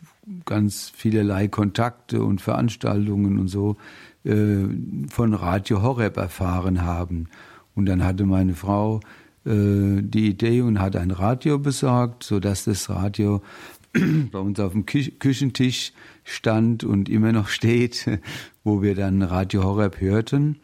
ganz 0.45 0.91
vielerlei 0.95 1.49
Kontakte 1.49 2.23
und 2.23 2.41
Veranstaltungen 2.41 3.39
und 3.39 3.49
so 3.49 3.77
äh, 4.25 4.67
von 5.09 5.35
Radio 5.35 5.83
Horeb 5.83 6.17
erfahren 6.17 6.83
haben. 6.83 7.29
Und 7.75 7.87
dann 7.87 8.05
hatte 8.05 8.27
meine 8.27 8.55
Frau 8.55 9.01
äh, 9.47 10.03
die 10.03 10.29
Idee 10.29 10.61
und 10.61 10.81
hat 10.81 10.97
ein 10.97 11.11
Radio 11.11 11.59
besorgt, 11.59 12.25
so 12.25 12.41
dass 12.41 12.65
das 12.65 12.91
Radio 12.91 13.43
bei 14.31 14.39
uns 14.39 14.61
auf 14.61 14.73
dem 14.73 14.87
Küchentisch 14.87 15.93
stand 16.25 16.85
und 16.85 17.09
immer 17.09 17.33
noch 17.33 17.49
steht, 17.49 18.07
wo 18.65 18.83
wir 18.83 18.95
dann 18.95 19.23
Radio 19.23 19.65
Horeb 19.65 20.01
hörten. 20.01 20.57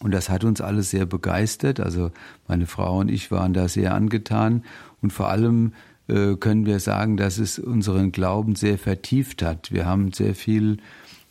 Und 0.00 0.12
das 0.12 0.28
hat 0.28 0.42
uns 0.42 0.60
alles 0.60 0.90
sehr 0.90 1.06
begeistert. 1.06 1.78
Also 1.78 2.10
meine 2.48 2.66
Frau 2.66 2.98
und 2.98 3.08
ich 3.08 3.30
waren 3.30 3.52
da 3.52 3.68
sehr 3.68 3.94
angetan. 3.94 4.64
Und 5.02 5.12
vor 5.12 5.28
allem 5.28 5.72
äh, 6.08 6.36
können 6.36 6.66
wir 6.66 6.80
sagen, 6.80 7.16
dass 7.16 7.38
es 7.38 7.58
unseren 7.58 8.12
Glauben 8.12 8.54
sehr 8.54 8.78
vertieft 8.78 9.42
hat. 9.42 9.72
Wir 9.72 9.86
haben 9.86 10.12
sehr 10.12 10.34
viel 10.34 10.78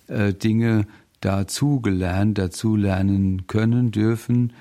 äh, 0.08 0.34
Dinge 0.34 0.86
dazugelernt, 1.22 2.38
dazulernen 2.38 3.48
können, 3.48 3.92
dürfen, 3.92 4.54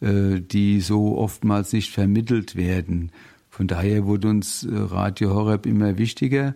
äh, 0.00 0.40
die 0.40 0.80
so 0.80 1.16
oftmals 1.16 1.72
nicht 1.72 1.92
vermittelt 1.92 2.56
werden. 2.56 3.12
Von 3.50 3.66
daher 3.66 4.06
wurde 4.06 4.28
uns 4.28 4.64
äh, 4.64 4.70
Radio 4.72 5.34
Horeb 5.34 5.66
immer 5.66 5.98
wichtiger. 5.98 6.54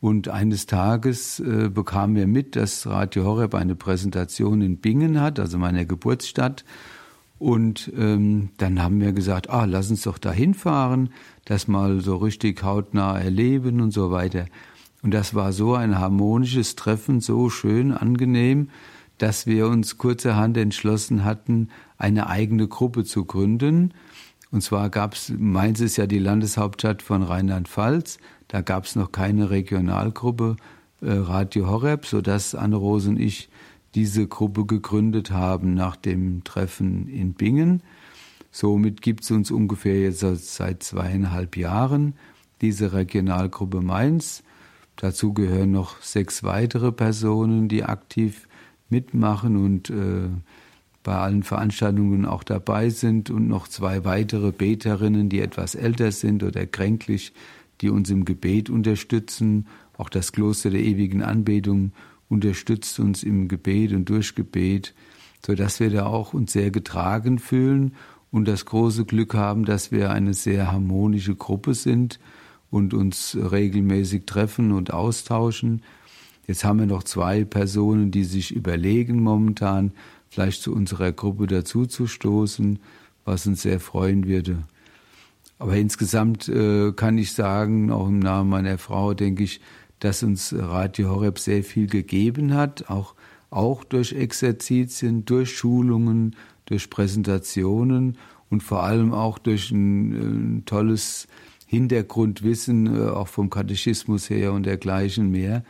Und 0.00 0.28
eines 0.28 0.66
Tages 0.66 1.40
äh, 1.40 1.70
bekamen 1.70 2.14
wir 2.14 2.26
mit, 2.26 2.56
dass 2.56 2.86
Radio 2.86 3.24
Horeb 3.24 3.54
eine 3.54 3.74
Präsentation 3.74 4.60
in 4.60 4.76
Bingen 4.76 5.20
hat, 5.20 5.40
also 5.40 5.56
meiner 5.56 5.86
Geburtsstadt. 5.86 6.64
Und 7.38 7.92
ähm, 7.96 8.50
dann 8.58 8.82
haben 8.82 9.00
wir 9.00 9.12
gesagt, 9.12 9.50
ah, 9.50 9.64
lass 9.64 9.90
uns 9.90 10.02
doch 10.02 10.18
da 10.18 10.30
hinfahren, 10.30 11.10
das 11.44 11.68
mal 11.68 12.00
so 12.00 12.16
richtig 12.16 12.62
hautnah 12.62 13.18
erleben 13.18 13.80
und 13.80 13.90
so 13.90 14.10
weiter. 14.10 14.46
Und 15.02 15.12
das 15.12 15.34
war 15.34 15.52
so 15.52 15.74
ein 15.74 15.98
harmonisches 15.98 16.76
Treffen, 16.76 17.20
so 17.20 17.50
schön, 17.50 17.92
angenehm, 17.92 18.70
dass 19.18 19.46
wir 19.46 19.68
uns 19.68 19.98
kurzerhand 19.98 20.56
entschlossen 20.56 21.24
hatten, 21.24 21.68
eine 21.98 22.28
eigene 22.28 22.66
Gruppe 22.66 23.04
zu 23.04 23.24
gründen. 23.24 23.92
Und 24.50 24.62
zwar 24.62 24.88
gab 24.88 25.14
es, 25.14 25.32
Mainz 25.36 25.80
ist 25.80 25.96
ja 25.96 26.06
die 26.06 26.18
Landeshauptstadt 26.18 27.02
von 27.02 27.22
Rheinland-Pfalz, 27.22 28.18
da 28.48 28.60
gab 28.60 28.84
es 28.84 28.96
noch 28.96 29.12
keine 29.12 29.50
Regionalgruppe 29.50 30.56
äh, 31.00 31.10
Radio 31.10 31.68
Horeb, 31.68 32.06
sodass 32.06 32.54
Anne-Rose 32.54 33.10
und 33.10 33.20
ich 33.20 33.48
diese 33.94 34.26
Gruppe 34.26 34.64
gegründet 34.64 35.30
haben 35.30 35.74
nach 35.74 35.96
dem 35.96 36.44
Treffen 36.44 37.08
in 37.08 37.34
Bingen. 37.34 37.82
Somit 38.56 39.02
gibt 39.02 39.24
es 39.24 39.32
uns 39.32 39.50
ungefähr 39.50 40.00
jetzt 40.00 40.20
seit 40.20 40.84
zweieinhalb 40.84 41.56
Jahren 41.56 42.14
diese 42.60 42.92
Regionalgruppe 42.92 43.80
Mainz. 43.80 44.44
Dazu 44.94 45.32
gehören 45.32 45.72
noch 45.72 46.00
sechs 46.02 46.44
weitere 46.44 46.92
Personen, 46.92 47.66
die 47.66 47.82
aktiv 47.82 48.46
mitmachen 48.90 49.56
und 49.56 49.90
äh, 49.90 50.28
bei 51.02 51.16
allen 51.16 51.42
Veranstaltungen 51.42 52.26
auch 52.26 52.44
dabei 52.44 52.90
sind 52.90 53.28
und 53.28 53.48
noch 53.48 53.66
zwei 53.66 54.04
weitere 54.04 54.52
Beterinnen, 54.52 55.28
die 55.28 55.40
etwas 55.40 55.74
älter 55.74 56.12
sind 56.12 56.44
oder 56.44 56.64
kränklich, 56.64 57.32
die 57.80 57.90
uns 57.90 58.08
im 58.08 58.24
Gebet 58.24 58.70
unterstützen. 58.70 59.66
Auch 59.98 60.08
das 60.08 60.30
Kloster 60.30 60.70
der 60.70 60.80
ewigen 60.80 61.22
Anbetung 61.22 61.90
unterstützt 62.28 63.00
uns 63.00 63.24
im 63.24 63.48
Gebet 63.48 63.92
und 63.92 64.08
durch 64.08 64.36
Gebet, 64.36 64.94
so 65.44 65.56
dass 65.56 65.80
wir 65.80 65.90
da 65.90 66.06
auch 66.06 66.34
uns 66.34 66.52
sehr 66.52 66.70
getragen 66.70 67.40
fühlen 67.40 67.96
und 68.34 68.48
das 68.48 68.64
große 68.64 69.04
Glück 69.04 69.34
haben, 69.34 69.64
dass 69.64 69.92
wir 69.92 70.10
eine 70.10 70.34
sehr 70.34 70.72
harmonische 70.72 71.36
Gruppe 71.36 71.72
sind 71.72 72.18
und 72.68 72.92
uns 72.92 73.38
regelmäßig 73.40 74.26
treffen 74.26 74.72
und 74.72 74.92
austauschen. 74.92 75.82
Jetzt 76.48 76.64
haben 76.64 76.80
wir 76.80 76.86
noch 76.86 77.04
zwei 77.04 77.44
Personen, 77.44 78.10
die 78.10 78.24
sich 78.24 78.50
überlegen 78.50 79.22
momentan, 79.22 79.92
vielleicht 80.30 80.62
zu 80.62 80.74
unserer 80.74 81.12
Gruppe 81.12 81.46
dazuzustoßen, 81.46 82.80
was 83.24 83.46
uns 83.46 83.62
sehr 83.62 83.78
freuen 83.78 84.26
würde. 84.26 84.64
Aber 85.60 85.76
insgesamt 85.76 86.48
äh, 86.48 86.90
kann 86.90 87.18
ich 87.18 87.34
sagen, 87.34 87.92
auch 87.92 88.08
im 88.08 88.18
Namen 88.18 88.50
meiner 88.50 88.78
Frau, 88.78 89.14
denke 89.14 89.44
ich, 89.44 89.60
dass 90.00 90.24
uns 90.24 90.52
Radio 90.58 91.10
Horeb 91.10 91.38
sehr 91.38 91.62
viel 91.62 91.86
gegeben 91.86 92.52
hat, 92.52 92.90
auch, 92.90 93.14
auch 93.50 93.84
durch 93.84 94.12
Exerzitien, 94.12 95.24
durch 95.24 95.56
Schulungen, 95.56 96.34
durch 96.66 96.90
Präsentationen 96.90 98.18
und 98.50 98.62
vor 98.62 98.82
allem 98.82 99.12
auch 99.12 99.38
durch 99.38 99.70
ein, 99.70 100.58
ein 100.58 100.64
tolles 100.64 101.26
Hintergrundwissen, 101.66 102.86
äh, 102.86 103.08
auch 103.08 103.28
vom 103.28 103.50
Katechismus 103.50 104.30
her 104.30 104.52
und 104.52 104.64
dergleichen 104.64 105.30
mehr. 105.30 105.64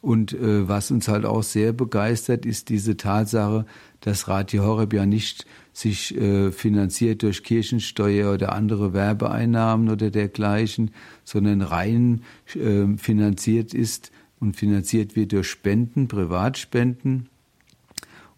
Und 0.00 0.34
äh, 0.34 0.68
was 0.68 0.90
uns 0.90 1.08
halt 1.08 1.24
auch 1.24 1.42
sehr 1.42 1.72
begeistert, 1.72 2.44
ist 2.44 2.68
diese 2.68 2.96
Tatsache, 2.96 3.64
dass 4.00 4.28
Radio 4.28 4.64
Horeb 4.64 4.92
ja 4.92 5.06
nicht 5.06 5.46
sich 5.72 6.14
äh, 6.14 6.52
finanziert 6.52 7.22
durch 7.22 7.42
Kirchensteuer 7.42 8.34
oder 8.34 8.52
andere 8.52 8.92
Werbeeinnahmen 8.92 9.88
oder 9.88 10.10
dergleichen, 10.10 10.90
sondern 11.24 11.62
rein 11.62 12.22
äh, 12.54 12.96
finanziert 12.98 13.72
ist 13.72 14.12
und 14.40 14.56
finanziert 14.56 15.16
wird 15.16 15.32
durch 15.32 15.48
Spenden, 15.48 16.06
Privatspenden. 16.06 17.30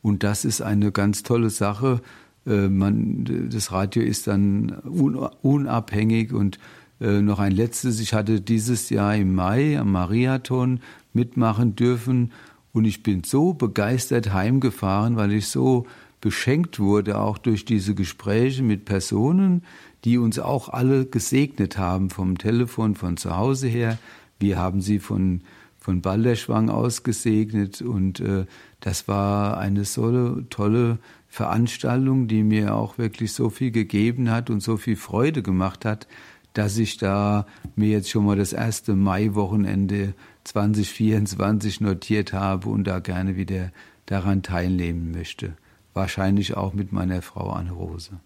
Und 0.07 0.23
das 0.23 0.45
ist 0.45 0.63
eine 0.63 0.93
ganz 0.93 1.25
tolle 1.25 1.51
Sache. 1.51 2.01
Äh, 2.47 2.69
man, 2.69 3.49
das 3.51 3.73
Radio 3.73 4.05
ist 4.05 4.29
dann 4.29 4.81
un, 4.85 5.17
unabhängig 5.17 6.33
und 6.33 6.61
äh, 7.01 7.21
noch 7.21 7.41
ein 7.41 7.51
letztes. 7.51 7.99
Ich 7.99 8.15
hatte 8.15 8.41
dieses 8.41 8.89
Jahr 8.89 9.17
im 9.17 9.35
Mai 9.35 9.77
am 9.77 9.91
Mariathon 9.91 10.79
mitmachen 11.13 11.75
dürfen. 11.75 12.31
Und 12.73 12.85
ich 12.85 13.03
bin 13.03 13.25
so 13.25 13.53
begeistert 13.53 14.33
heimgefahren, 14.33 15.17
weil 15.17 15.33
ich 15.33 15.49
so 15.49 15.89
beschenkt 16.21 16.79
wurde, 16.79 17.19
auch 17.19 17.37
durch 17.37 17.65
diese 17.65 17.97
Gespräche 17.97 18.63
mit 18.63 18.85
Personen, 18.85 19.65
die 20.05 20.19
uns 20.19 20.39
auch 20.39 20.69
alle 20.69 21.05
gesegnet 21.05 21.79
haben, 21.79 22.11
vom 22.11 22.39
Telefon, 22.39 22.95
von 22.95 23.17
zu 23.17 23.37
Hause 23.37 23.67
her. 23.67 23.99
Wir 24.39 24.57
haben 24.57 24.83
sie 24.83 25.01
von, 25.01 25.41
von 25.87 26.03
Balderschwang 26.03 26.69
aus 26.69 27.05
gesegnet 27.05 27.81
und 27.81 28.19
äh, 28.19 28.47
das 28.81 29.07
war 29.07 29.57
eine 29.57 29.85
so 29.85 30.41
tolle 30.51 30.99
Veranstaltung, 31.29 32.27
die 32.27 32.43
mir 32.43 32.75
auch 32.75 32.99
wirklich 32.99 33.33
so 33.33 33.51
viel 33.51 33.71
gegeben 33.71 34.29
hat 34.33 34.51
und 34.51 34.65
so 34.65 34.79
viel 34.79 34.97
Freude 34.97 35.45
gemacht 35.45 35.85
hat, 35.85 36.09
dass 36.55 36.77
ich 36.77 36.97
da 36.97 37.47
mir 37.77 37.91
jetzt 37.91 38.11
schon 38.11 38.25
mal 38.25 38.35
das 38.35 38.53
erste 38.53 38.97
Maiwochenende 38.97 40.15
2024 40.43 41.81
notiert 41.81 42.33
habe 42.33 42.69
und 42.69 42.83
da 42.83 42.99
gerne 42.99 43.37
wieder 43.37 43.71
daran 44.07 44.43
teilnehmen 44.43 45.13
möchte. 45.13 45.57
Wahrscheinlich 45.95 46.57
auch 46.57 46.75
mit 46.75 46.91
meiner 46.91 47.23
Frau 47.23 47.51
Anne 47.51 47.71
Rose. 47.71 48.19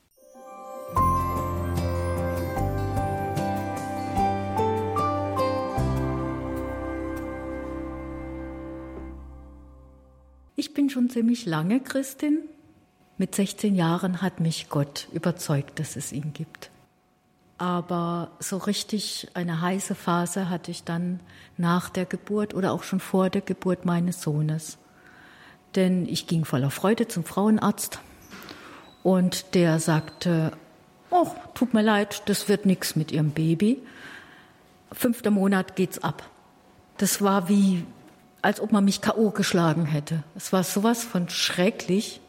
Ich 10.61 10.75
bin 10.75 10.91
schon 10.91 11.09
ziemlich 11.09 11.47
lange 11.47 11.81
Christin. 11.81 12.41
Mit 13.17 13.35
16 13.35 13.75
Jahren 13.75 14.21
hat 14.21 14.41
mich 14.41 14.69
Gott 14.69 15.09
überzeugt, 15.11 15.79
dass 15.79 15.97
es 15.97 16.13
ihn 16.13 16.35
gibt. 16.35 16.69
Aber 17.57 18.33
so 18.41 18.59
richtig 18.59 19.29
eine 19.33 19.63
heiße 19.63 19.95
Phase 19.95 20.51
hatte 20.51 20.71
ich 20.71 20.85
dann 20.85 21.21
nach 21.57 21.89
der 21.89 22.05
Geburt 22.05 22.53
oder 22.53 22.73
auch 22.73 22.83
schon 22.83 23.01
vor 23.01 23.31
der 23.31 23.41
Geburt 23.41 23.87
meines 23.87 24.21
Sohnes. 24.21 24.77
Denn 25.77 26.05
ich 26.05 26.27
ging 26.27 26.45
voller 26.45 26.71
Freude 26.71 27.09
zum 27.09 27.25
Frauenarzt 27.25 27.99
und 29.03 29.55
der 29.55 29.79
sagte, 29.79 30.53
oh, 31.09 31.29
tut 31.55 31.73
mir 31.73 31.81
leid, 31.81 32.25
das 32.27 32.51
wird 32.51 32.67
nichts 32.67 32.97
mit 32.97 33.13
Ihrem 33.13 33.31
Baby. 33.31 33.81
Fünfter 34.93 35.31
Monat 35.31 35.75
geht's 35.75 36.01
ab. 36.05 36.29
Das 36.99 37.23
war 37.23 37.49
wie, 37.49 37.87
als 38.43 38.61
ob 38.61 38.73
man 38.73 38.85
mich 38.85 39.01
K.O. 39.01 39.31
geschlagen 39.31 39.87
hätte. 39.87 40.23
Es 40.35 40.53
war 40.53 40.63
sowas 40.65 41.05
von 41.05 41.29
schrecklich. 41.29 42.21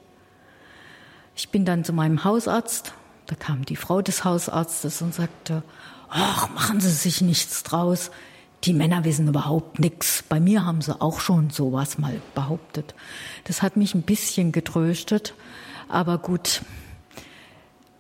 Ich 1.36 1.50
bin 1.50 1.66
dann 1.66 1.84
zu 1.84 1.94
meinem 1.94 2.24
Hausarzt 2.24 2.94
da 3.32 3.38
kam 3.38 3.64
die 3.64 3.78
Frau 3.78 4.02
des 4.02 4.26
Hausarztes 4.26 5.02
und 5.02 5.14
sagte, 5.14 5.64
ach, 6.10 6.50
machen 6.50 6.82
Sie 6.82 6.92
sich 6.92 7.22
nichts 7.22 7.64
draus. 7.64 8.12
die 8.66 8.74
Männer 8.74 9.06
wissen 9.06 9.28
überhaupt 9.30 9.80
nichts. 9.80 10.22
Bei 10.28 10.40
mir 10.40 10.66
haben 10.66 10.82
sie 10.82 11.02
auch 11.02 11.20
schon 11.20 11.50
sowas 11.50 11.98
mal 11.98 12.22
behauptet. 12.36 12.94
Das 13.46 13.64
hat 13.64 13.76
mich 13.78 13.96
ein 13.96 14.04
bisschen 14.04 14.52
getröstet. 14.52 15.34
Aber 15.88 16.20
gut, 16.20 16.62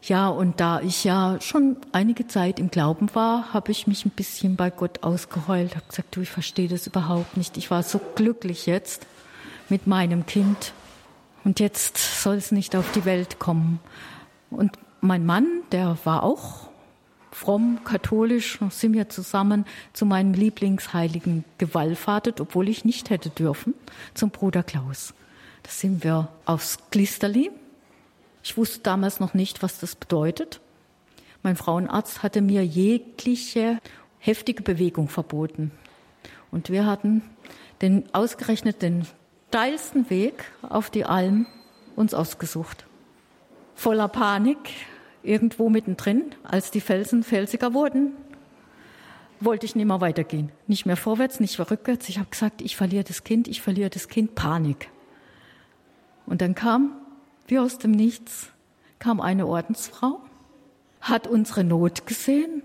ja, 0.03 0.29
und 0.29 0.59
da 0.59 0.81
ich 0.81 1.03
ja 1.03 1.37
schon 1.41 1.77
einige 1.91 2.27
Zeit 2.27 2.59
im 2.59 2.71
Glauben 2.71 3.13
war, 3.13 3.53
habe 3.53 3.71
ich 3.71 3.85
mich 3.85 4.05
ein 4.05 4.09
bisschen 4.09 4.55
bei 4.55 4.71
Gott 4.71 5.03
ausgeheult, 5.03 5.75
habe 5.75 5.85
gesagt, 5.87 6.15
du, 6.15 6.21
ich 6.21 6.29
verstehe 6.29 6.67
das 6.67 6.87
überhaupt 6.87 7.37
nicht. 7.37 7.57
Ich 7.57 7.69
war 7.69 7.83
so 7.83 7.99
glücklich 8.15 8.65
jetzt 8.65 9.05
mit 9.69 9.85
meinem 9.85 10.25
Kind 10.25 10.73
und 11.43 11.59
jetzt 11.59 11.97
soll 12.21 12.35
es 12.35 12.51
nicht 12.51 12.75
auf 12.75 12.91
die 12.93 13.05
Welt 13.05 13.37
kommen. 13.37 13.79
Und 14.49 14.71
mein 15.01 15.25
Mann, 15.25 15.47
der 15.71 15.97
war 16.03 16.23
auch 16.23 16.69
fromm, 17.31 17.79
katholisch, 17.83 18.59
sind 18.69 18.93
wir 18.93 19.09
zusammen 19.09 19.65
zu 19.93 20.05
meinem 20.05 20.33
Lieblingsheiligen 20.33 21.45
gewallfahrtet, 21.57 22.41
obwohl 22.41 22.69
ich 22.69 22.85
nicht 22.85 23.09
hätte 23.09 23.29
dürfen, 23.29 23.73
zum 24.13 24.31
Bruder 24.31 24.63
Klaus. 24.63 25.13
Da 25.63 25.69
sind 25.69 26.03
wir 26.03 26.27
aufs 26.45 26.77
Glisterli. 26.89 27.51
Ich 28.43 28.57
wusste 28.57 28.79
damals 28.79 29.19
noch 29.19 29.33
nicht, 29.33 29.61
was 29.63 29.79
das 29.79 29.95
bedeutet. 29.95 30.61
Mein 31.43 31.55
Frauenarzt 31.55 32.23
hatte 32.23 32.41
mir 32.41 32.65
jegliche 32.65 33.79
heftige 34.19 34.63
Bewegung 34.63 35.07
verboten. 35.07 35.71
Und 36.51 36.69
wir 36.69 36.85
hatten 36.85 37.23
den 37.81 38.13
ausgerechnet 38.13 38.81
den 38.81 39.07
steilsten 39.49 40.09
Weg 40.09 40.45
auf 40.61 40.89
die 40.89 41.05
Alm 41.05 41.45
uns 41.95 42.13
ausgesucht. 42.13 42.85
Voller 43.75 44.07
Panik, 44.07 44.57
irgendwo 45.23 45.69
mittendrin, 45.69 46.35
als 46.43 46.71
die 46.71 46.81
Felsen 46.81 47.23
felsiger 47.23 47.73
wurden, 47.73 48.13
wollte 49.39 49.65
ich 49.65 49.75
nicht 49.75 49.85
mehr 49.85 50.01
weitergehen. 50.01 50.51
Nicht 50.67 50.85
mehr 50.85 50.97
vorwärts, 50.97 51.39
nicht 51.39 51.57
mehr 51.57 51.69
rückwärts. 51.69 52.07
Ich 52.09 52.19
habe 52.19 52.29
gesagt, 52.29 52.61
ich 52.61 52.77
verliere 52.77 53.03
das 53.03 53.23
Kind, 53.23 53.47
ich 53.47 53.61
verliere 53.61 53.89
das 53.89 54.07
Kind, 54.07 54.35
Panik. 54.35 54.89
Und 56.27 56.41
dann 56.41 56.55
kam, 56.55 57.00
wie 57.51 57.59
aus 57.59 57.77
dem 57.77 57.91
Nichts, 57.91 58.47
kam 58.97 59.19
eine 59.19 59.45
Ordensfrau, 59.45 60.21
hat 61.01 61.27
unsere 61.27 61.65
Not 61.65 62.07
gesehen, 62.07 62.63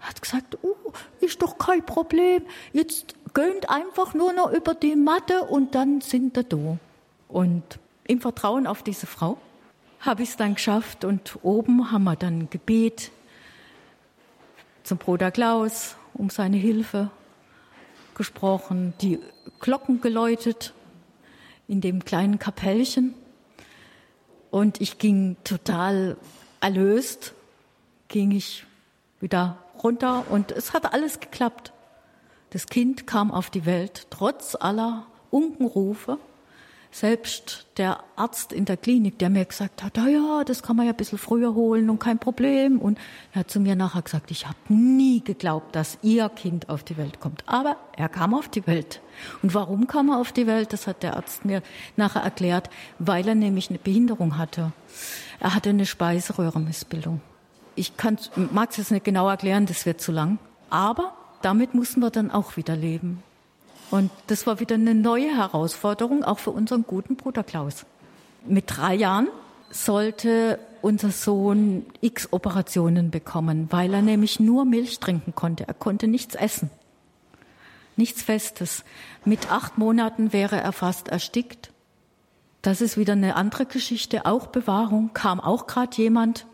hat 0.00 0.20
gesagt, 0.20 0.58
oh, 0.62 0.74
ist 1.20 1.42
doch 1.42 1.58
kein 1.58 1.86
Problem, 1.86 2.42
jetzt 2.72 3.14
gönnt 3.34 3.70
einfach 3.70 4.14
nur 4.14 4.32
noch 4.32 4.50
über 4.50 4.74
die 4.74 4.96
Matte 4.96 5.42
und 5.42 5.76
dann 5.76 6.00
sind 6.00 6.34
wir 6.34 6.42
da. 6.42 6.76
Und 7.28 7.78
im 8.04 8.20
Vertrauen 8.20 8.66
auf 8.66 8.82
diese 8.82 9.06
Frau 9.06 9.38
habe 10.00 10.24
ich 10.24 10.30
es 10.30 10.36
dann 10.36 10.54
geschafft 10.54 11.04
und 11.04 11.38
oben 11.42 11.92
haben 11.92 12.04
wir 12.04 12.16
dann 12.16 12.50
Gebet 12.50 13.12
zum 14.82 14.98
Bruder 14.98 15.30
Klaus 15.30 15.94
um 16.14 16.30
seine 16.30 16.56
Hilfe 16.56 17.10
gesprochen, 18.16 18.92
die 19.00 19.20
Glocken 19.60 20.00
geläutet 20.00 20.74
in 21.68 21.80
dem 21.80 22.04
kleinen 22.04 22.40
Kapellchen 22.40 23.14
und 24.56 24.80
ich 24.80 24.96
ging 24.96 25.36
total 25.44 26.16
erlöst, 26.62 27.34
ging 28.08 28.30
ich 28.30 28.64
wieder 29.20 29.58
runter 29.82 30.24
und 30.30 30.50
es 30.50 30.72
hat 30.72 30.94
alles 30.94 31.20
geklappt. 31.20 31.74
Das 32.50 32.64
Kind 32.64 33.06
kam 33.06 33.30
auf 33.32 33.50
die 33.50 33.66
Welt, 33.66 34.06
trotz 34.08 34.54
aller 34.54 35.06
Unkenrufe 35.30 36.16
selbst 36.96 37.66
der 37.76 38.00
Arzt 38.16 38.54
in 38.54 38.64
der 38.64 38.78
Klinik, 38.78 39.18
der 39.18 39.28
mir 39.28 39.44
gesagt 39.44 39.82
hat, 39.82 39.98
ja, 39.98 40.08
ja, 40.08 40.44
das 40.44 40.62
kann 40.62 40.76
man 40.76 40.86
ja 40.86 40.92
ein 40.92 40.96
bisschen 40.96 41.18
früher 41.18 41.54
holen 41.54 41.90
und 41.90 41.98
kein 41.98 42.18
Problem. 42.18 42.78
Und 42.78 42.98
er 43.34 43.40
hat 43.40 43.50
zu 43.50 43.60
mir 43.60 43.76
nachher 43.76 44.00
gesagt, 44.00 44.30
ich 44.30 44.46
habe 44.46 44.56
nie 44.68 45.22
geglaubt, 45.22 45.76
dass 45.76 45.98
Ihr 46.00 46.30
Kind 46.30 46.70
auf 46.70 46.84
die 46.84 46.96
Welt 46.96 47.20
kommt. 47.20 47.44
Aber 47.44 47.76
er 47.94 48.08
kam 48.08 48.32
auf 48.32 48.48
die 48.48 48.66
Welt. 48.66 49.02
Und 49.42 49.52
warum 49.52 49.86
kam 49.86 50.08
er 50.08 50.18
auf 50.18 50.32
die 50.32 50.46
Welt? 50.46 50.72
Das 50.72 50.86
hat 50.86 51.02
der 51.02 51.16
Arzt 51.16 51.44
mir 51.44 51.62
nachher 51.96 52.22
erklärt, 52.22 52.70
weil 52.98 53.28
er 53.28 53.34
nämlich 53.34 53.68
eine 53.68 53.78
Behinderung 53.78 54.38
hatte. 54.38 54.72
Er 55.38 55.54
hatte 55.54 55.68
eine 55.68 55.84
Speiseröhrenmissbildung. 55.84 57.20
Ich 57.74 57.92
mag 58.52 58.70
es 58.70 58.78
jetzt 58.78 58.90
nicht 58.90 59.04
genau 59.04 59.28
erklären, 59.28 59.66
das 59.66 59.84
wird 59.84 60.00
zu 60.00 60.12
lang. 60.12 60.38
Aber 60.70 61.14
damit 61.42 61.74
mussten 61.74 62.00
wir 62.00 62.08
dann 62.08 62.30
auch 62.30 62.56
wieder 62.56 62.74
leben. 62.74 63.22
Und 63.90 64.10
das 64.26 64.46
war 64.46 64.60
wieder 64.60 64.74
eine 64.74 64.94
neue 64.94 65.36
Herausforderung, 65.36 66.24
auch 66.24 66.38
für 66.38 66.50
unseren 66.50 66.84
guten 66.84 67.16
Bruder 67.16 67.44
Klaus. 67.44 67.86
Mit 68.44 68.64
drei 68.68 68.94
Jahren 68.94 69.28
sollte 69.70 70.58
unser 70.82 71.10
Sohn 71.10 71.86
x 72.00 72.32
Operationen 72.32 73.10
bekommen, 73.10 73.68
weil 73.70 73.92
er 73.94 74.02
nämlich 74.02 74.40
nur 74.40 74.64
Milch 74.64 75.00
trinken 75.00 75.34
konnte. 75.34 75.66
Er 75.66 75.74
konnte 75.74 76.08
nichts 76.08 76.34
essen. 76.34 76.70
Nichts 77.96 78.22
Festes. 78.22 78.84
Mit 79.24 79.50
acht 79.50 79.78
Monaten 79.78 80.32
wäre 80.32 80.60
er 80.60 80.72
fast 80.72 81.08
erstickt. 81.08 81.70
Das 82.62 82.80
ist 82.80 82.96
wieder 82.96 83.14
eine 83.14 83.36
andere 83.36 83.66
Geschichte, 83.66 84.26
auch 84.26 84.48
Bewahrung. 84.48 85.10
Kam 85.14 85.40
auch 85.40 85.66
gerade 85.66 85.96
jemand 85.96 86.46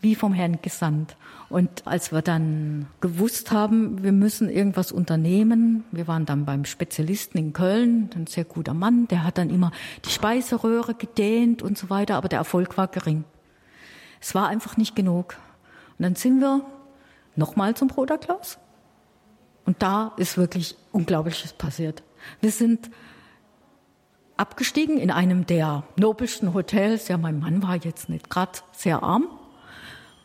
wie 0.00 0.14
vom 0.14 0.32
Herrn 0.32 0.58
gesandt. 0.62 1.16
Und 1.48 1.86
als 1.86 2.10
wir 2.10 2.22
dann 2.22 2.86
gewusst 3.00 3.52
haben, 3.52 4.02
wir 4.02 4.12
müssen 4.12 4.48
irgendwas 4.48 4.90
unternehmen, 4.90 5.84
wir 5.92 6.08
waren 6.08 6.26
dann 6.26 6.44
beim 6.44 6.64
Spezialisten 6.64 7.38
in 7.38 7.52
Köln, 7.52 8.10
ein 8.16 8.26
sehr 8.26 8.44
guter 8.44 8.74
Mann, 8.74 9.06
der 9.08 9.22
hat 9.22 9.38
dann 9.38 9.50
immer 9.50 9.70
die 10.04 10.10
Speiseröhre 10.10 10.94
gedehnt 10.94 11.62
und 11.62 11.78
so 11.78 11.88
weiter, 11.88 12.16
aber 12.16 12.28
der 12.28 12.40
Erfolg 12.40 12.76
war 12.76 12.88
gering. 12.88 13.24
Es 14.20 14.34
war 14.34 14.48
einfach 14.48 14.76
nicht 14.76 14.96
genug. 14.96 15.36
Und 15.98 16.02
dann 16.02 16.16
sind 16.16 16.40
wir 16.40 16.62
nochmal 17.36 17.76
zum 17.76 17.88
Bruder 17.88 18.18
Klaus. 18.18 18.58
Und 19.64 19.82
da 19.82 20.12
ist 20.16 20.36
wirklich 20.36 20.76
Unglaubliches 20.92 21.52
passiert. 21.52 22.02
Wir 22.40 22.50
sind 22.50 22.90
abgestiegen 24.36 24.98
in 24.98 25.10
einem 25.10 25.46
der 25.46 25.84
nobelsten 25.96 26.54
Hotels. 26.54 27.08
Ja, 27.08 27.18
mein 27.18 27.38
Mann 27.38 27.62
war 27.62 27.76
jetzt 27.76 28.08
nicht 28.08 28.30
gerade 28.30 28.52
sehr 28.72 29.02
arm, 29.02 29.28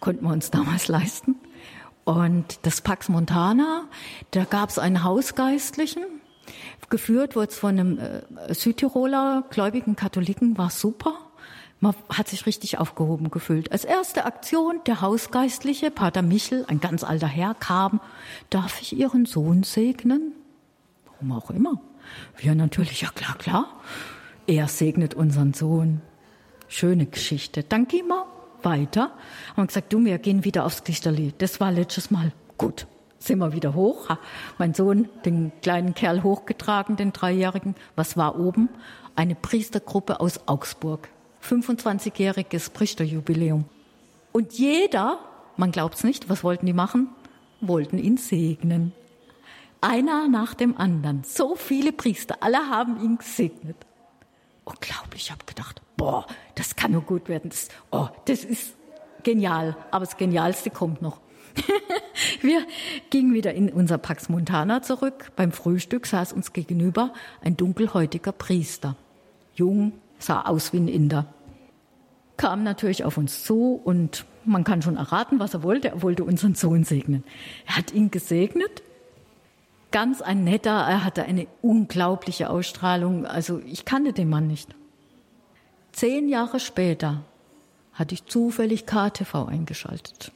konnten 0.01 0.25
wir 0.25 0.33
uns 0.33 0.51
damals 0.51 0.89
leisten. 0.89 1.35
Und 2.03 2.59
das 2.63 2.81
Pax 2.81 3.07
Montana, 3.07 3.85
da 4.31 4.43
gab 4.43 4.69
es 4.69 4.79
einen 4.79 5.03
Hausgeistlichen, 5.03 6.03
geführt 6.89 7.35
wurde 7.35 7.47
es 7.47 7.57
von 7.57 7.79
einem 7.79 7.99
äh, 7.99 8.53
Südtiroler 8.53 9.45
gläubigen 9.49 9.95
Katholiken, 9.95 10.57
war 10.57 10.69
super. 10.69 11.13
Man 11.79 11.95
hat 12.09 12.27
sich 12.27 12.45
richtig 12.45 12.77
aufgehoben 12.77 13.31
gefühlt. 13.31 13.71
Als 13.71 13.85
erste 13.85 14.25
Aktion 14.25 14.81
der 14.85 15.01
Hausgeistliche, 15.01 15.89
Pater 15.89 16.21
Michel, 16.21 16.65
ein 16.67 16.79
ganz 16.79 17.03
alter 17.03 17.27
Herr, 17.27 17.55
kam, 17.55 18.01
darf 18.51 18.81
ich 18.81 18.95
Ihren 18.95 19.25
Sohn 19.25 19.63
segnen? 19.63 20.33
Warum 21.05 21.31
auch 21.31 21.49
immer. 21.49 21.81
Wir 22.37 22.53
natürlich, 22.53 23.01
ja 23.01 23.09
klar, 23.09 23.35
klar. 23.37 23.67
Er 24.45 24.67
segnet 24.67 25.15
unseren 25.15 25.53
Sohn. 25.53 26.01
Schöne 26.67 27.05
Geschichte. 27.05 27.63
Dann 27.63 27.87
gehen 27.87 28.07
wir 28.07 28.25
weiter. 28.63 29.11
Haben 29.55 29.67
gesagt, 29.67 29.91
du, 29.93 30.03
wir 30.03 30.17
gehen 30.17 30.43
wieder 30.45 30.65
aufs 30.65 30.83
Lichterli. 30.87 31.33
Das 31.37 31.59
war 31.59 31.71
letztes 31.71 32.11
Mal 32.11 32.31
gut. 32.57 32.87
Sind 33.19 33.39
wir 33.39 33.53
wieder 33.53 33.75
hoch. 33.75 34.09
Mein 34.57 34.73
Sohn, 34.73 35.07
den 35.25 35.51
kleinen 35.61 35.93
Kerl 35.93 36.23
hochgetragen, 36.23 36.95
den 36.95 37.13
Dreijährigen. 37.13 37.75
Was 37.95 38.17
war 38.17 38.39
oben? 38.39 38.69
Eine 39.15 39.35
Priestergruppe 39.35 40.19
aus 40.19 40.47
Augsburg. 40.47 41.09
25-jähriges 41.43 42.71
Priesterjubiläum. 42.71 43.65
Und 44.31 44.53
jeder, 44.53 45.19
man 45.57 45.71
glaubt's 45.71 46.03
nicht, 46.03 46.29
was 46.29 46.43
wollten 46.43 46.65
die 46.65 46.73
machen? 46.73 47.09
Wollten 47.59 47.97
ihn 47.97 48.17
segnen. 48.17 48.93
Einer 49.81 50.27
nach 50.27 50.53
dem 50.53 50.77
anderen. 50.77 51.23
So 51.23 51.55
viele 51.55 51.91
Priester, 51.91 52.37
alle 52.39 52.69
haben 52.69 53.03
ihn 53.03 53.17
gesegnet. 53.17 53.77
Unglaublich, 54.71 55.23
ich 55.23 55.31
habe 55.31 55.45
gedacht, 55.45 55.81
boah, 55.97 56.25
das 56.55 56.75
kann 56.75 56.91
nur 56.91 57.01
gut 57.01 57.27
werden. 57.29 57.49
Das, 57.49 57.67
oh, 57.91 58.07
das 58.25 58.43
ist 58.43 58.75
genial. 59.23 59.75
Aber 59.91 60.05
das 60.05 60.17
Genialste 60.17 60.69
kommt 60.69 61.01
noch. 61.01 61.19
Wir 62.41 62.65
gingen 63.09 63.33
wieder 63.33 63.53
in 63.53 63.69
unser 63.69 63.97
Pax 63.97 64.29
Montana 64.29 64.81
zurück. 64.81 65.31
Beim 65.35 65.51
Frühstück 65.51 66.07
saß 66.07 66.33
uns 66.33 66.53
gegenüber 66.53 67.13
ein 67.41 67.57
dunkelhäutiger 67.57 68.31
Priester. 68.31 68.95
Jung, 69.53 69.93
sah 70.17 70.43
aus 70.43 70.71
wie 70.71 70.77
ein 70.77 70.87
Inder. 70.87 71.25
Kam 72.37 72.63
natürlich 72.63 73.03
auf 73.03 73.17
uns 73.17 73.43
zu 73.43 73.79
und 73.83 74.25
man 74.45 74.63
kann 74.63 74.81
schon 74.81 74.97
erraten, 74.97 75.39
was 75.39 75.53
er 75.53 75.63
wollte. 75.63 75.89
Er 75.89 76.01
wollte 76.01 76.23
unseren 76.23 76.55
Sohn 76.55 76.83
segnen. 76.83 77.23
Er 77.67 77.77
hat 77.77 77.91
ihn 77.91 78.09
gesegnet. 78.09 78.81
Ganz 79.91 80.21
ein 80.21 80.43
netter, 80.45 80.71
er 80.71 81.03
hatte 81.03 81.23
eine 81.23 81.47
unglaubliche 81.61 82.49
Ausstrahlung. 82.49 83.25
Also 83.25 83.59
ich 83.65 83.83
kannte 83.83 84.13
den 84.13 84.29
Mann 84.29 84.47
nicht. 84.47 84.73
Zehn 85.91 86.29
Jahre 86.29 86.59
später 86.59 87.23
hatte 87.93 88.15
ich 88.15 88.25
zufällig 88.25 88.85
KTV 88.85 89.47
eingeschaltet. 89.47 90.31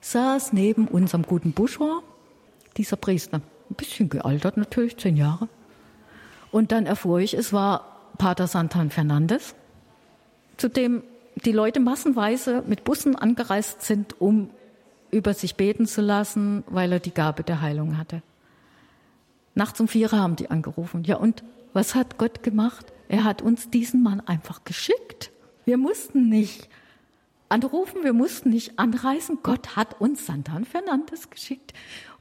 Saß 0.00 0.52
neben 0.52 0.86
unserem 0.86 1.24
guten 1.24 1.52
Buschor 1.52 2.02
dieser 2.76 2.96
Priester. 2.96 3.40
Ein 3.70 3.74
bisschen 3.74 4.08
gealtert 4.08 4.56
natürlich, 4.56 4.96
zehn 4.96 5.16
Jahre. 5.16 5.48
Und 6.52 6.70
dann 6.70 6.86
erfuhr 6.86 7.18
ich, 7.18 7.34
es 7.34 7.52
war 7.52 8.12
Pater 8.18 8.46
Santan 8.46 8.90
Fernandes, 8.90 9.54
zu 10.58 10.68
dem 10.68 11.02
die 11.44 11.52
Leute 11.52 11.80
massenweise 11.80 12.62
mit 12.66 12.84
Bussen 12.84 13.16
angereist 13.16 13.82
sind, 13.82 14.20
um 14.20 14.50
über 15.10 15.34
sich 15.34 15.56
beten 15.56 15.86
zu 15.86 16.02
lassen, 16.02 16.62
weil 16.68 16.92
er 16.92 17.00
die 17.00 17.14
Gabe 17.14 17.42
der 17.42 17.60
Heilung 17.60 17.98
hatte. 17.98 18.22
Nachts 19.54 19.80
um 19.80 19.88
vier 19.88 20.10
haben 20.12 20.36
die 20.36 20.50
angerufen. 20.50 21.04
Ja, 21.04 21.16
und 21.16 21.42
was 21.72 21.94
hat 21.94 22.18
Gott 22.18 22.42
gemacht? 22.42 22.92
Er 23.08 23.24
hat 23.24 23.42
uns 23.42 23.70
diesen 23.70 24.02
Mann 24.02 24.20
einfach 24.20 24.64
geschickt. 24.64 25.30
Wir 25.64 25.76
mussten 25.76 26.28
nicht 26.28 26.68
anrufen, 27.48 28.02
wir 28.02 28.14
mussten 28.14 28.50
nicht 28.50 28.78
anreisen. 28.78 29.38
Gott 29.42 29.76
hat 29.76 30.00
uns 30.00 30.26
Santan 30.26 30.64
Fernandes 30.64 31.30
geschickt. 31.30 31.72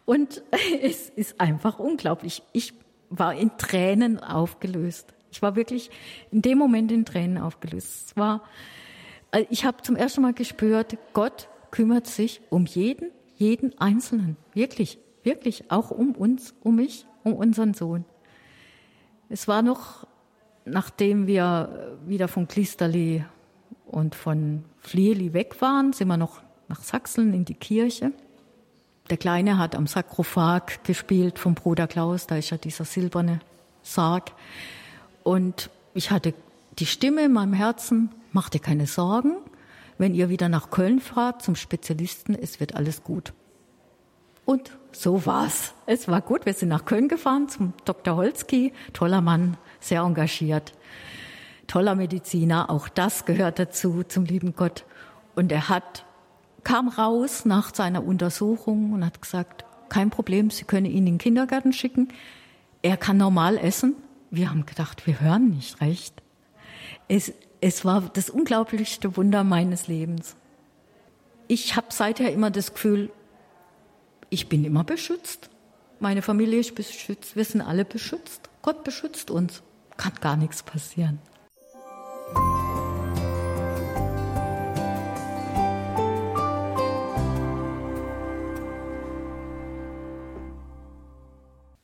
Und 0.06 0.44
es 0.82 1.10
ist 1.10 1.40
einfach 1.40 1.80
unglaublich. 1.80 2.44
Ich 2.52 2.74
war 3.10 3.34
in 3.36 3.58
Tränen 3.58 4.20
aufgelöst. 4.20 5.14
Ich 5.32 5.42
war 5.42 5.56
wirklich 5.56 5.90
in 6.32 6.42
dem 6.42 6.58
Moment 6.58 6.92
in 6.92 7.06
Tränen 7.06 7.38
aufgelöst. 7.38 8.10
Es 8.10 8.18
war, 8.18 8.44
äh, 9.32 9.46
ich 9.50 9.66
habe 9.66 9.82
zum 9.82 9.96
ersten 9.96 10.22
Mal 10.22 10.34
gespürt, 10.34 10.98
Gott 11.14 11.48
kümmert 11.72 12.08
sich 12.08 12.42
um 12.50 12.66
jeden, 12.66 13.12
jeden 13.38 13.78
Einzelnen. 13.80 14.36
Wirklich, 14.54 14.98
wirklich, 15.24 15.72
auch 15.72 15.92
um 15.92 16.12
uns, 16.16 16.54
um 16.62 16.76
mich, 16.76 17.06
um 17.24 17.34
unseren 17.34 17.74
Sohn. 17.74 18.06
Es 19.30 19.48
war 19.48 19.62
noch, 19.62 20.06
nachdem 20.66 21.28
wir 21.28 21.98
wieder 22.06 22.28
von 22.28 22.48
Klisterli 22.48 23.24
und 23.86 24.16
von 24.16 24.66
Flieli 24.80 25.34
weg 25.34 25.62
waren, 25.62 25.94
sind 25.94 26.08
wir 26.08 26.18
noch 26.18 26.42
nach 26.68 26.82
Sachsen 26.82 27.34
in 27.34 27.46
die 27.46 27.54
Kirche. 27.54 28.12
Der 29.10 29.18
Kleine 29.18 29.58
hat 29.58 29.76
am 29.76 29.88
Sarkophag 29.88 30.84
gespielt 30.84 31.38
vom 31.38 31.54
Bruder 31.54 31.88
Klaus, 31.88 32.28
da 32.28 32.38
ist 32.38 32.50
ja 32.50 32.58
dieser 32.58 32.86
silberne 32.86 33.42
Sarg. 33.82 34.32
Und 35.24 35.70
ich 35.94 36.12
hatte 36.12 36.34
die 36.80 36.86
Stimme 36.86 37.26
in 37.26 37.34
meinem 37.34 37.54
Herzen, 37.54 38.10
mach 38.32 38.50
dir 38.50 38.60
keine 38.60 38.88
Sorgen, 38.88 39.36
wenn 39.98 40.16
ihr 40.16 40.30
wieder 40.30 40.50
nach 40.50 40.70
Köln 40.70 41.00
fahrt 41.00 41.42
zum 41.42 41.56
Spezialisten, 41.56 42.36
es 42.36 42.60
wird 42.60 42.76
alles 42.76 43.04
gut. 43.04 43.34
Und 44.52 44.70
so 44.92 45.26
war's. 45.26 45.74
Es 45.86 46.10
war 46.10 46.20
gut. 46.20 46.46
Wir 46.46 46.54
sind 46.54 46.68
nach 46.68 46.84
Köln 46.84 47.08
gefahren 47.08 47.48
zum 47.48 47.72
Dr. 47.86 48.18
Holzki, 48.18 48.74
toller 48.92 49.22
Mann, 49.22 49.56
sehr 49.80 50.02
engagiert, 50.02 50.74
toller 51.68 51.96
Mediziner. 51.96 52.70
Auch 52.70 52.90
das 52.90 53.24
gehört 53.24 53.60
dazu 53.60 54.04
zum 54.04 54.26
lieben 54.26 54.54
Gott. 54.54 54.84
Und 55.36 55.54
er 55.54 55.70
hat 55.70 56.04
kam 56.66 56.90
raus 56.90 57.46
nach 57.46 57.74
seiner 57.74 58.04
Untersuchung 58.04 58.92
und 58.92 59.06
hat 59.06 59.22
gesagt, 59.22 59.64
kein 59.88 60.10
Problem, 60.10 60.50
Sie 60.50 60.66
können 60.66 60.86
ihn 60.86 60.98
in 60.98 61.06
den 61.06 61.18
Kindergarten 61.18 61.72
schicken. 61.72 62.10
Er 62.82 62.98
kann 62.98 63.16
normal 63.16 63.58
essen. 63.58 63.96
Wir 64.32 64.50
haben 64.50 64.66
gedacht, 64.66 65.08
wir 65.08 65.22
hören 65.22 65.52
nicht 65.52 65.80
recht. 65.80 66.22
Es, 67.08 67.32
es 67.62 67.86
war 67.86 68.02
das 68.02 68.30
unglaublichste 68.30 69.16
Wunder 69.16 69.46
meines 69.46 69.88
Lebens. 69.88 70.36
Ich 71.48 71.78
habe 71.78 71.88
seither 71.92 72.34
immer 72.34 72.52
das 72.52 72.74
Gefühl, 72.74 73.12
ich 74.32 74.50
bin 74.50 74.64
immer 74.64 74.84
beschützt. 74.84 75.50
Meine 76.00 76.24
Familie 76.24 76.60
ist 76.60 76.74
beschützt. 76.74 77.36
Wir 77.36 77.46
sind 77.46 77.62
alle 77.62 77.86
beschützt. 77.86 78.50
Gott 78.64 78.84
beschützt 78.84 79.30
uns. 79.30 79.62
Kann 79.98 80.14
gar 80.20 80.38
nichts 80.38 80.64
passieren. 80.64 81.20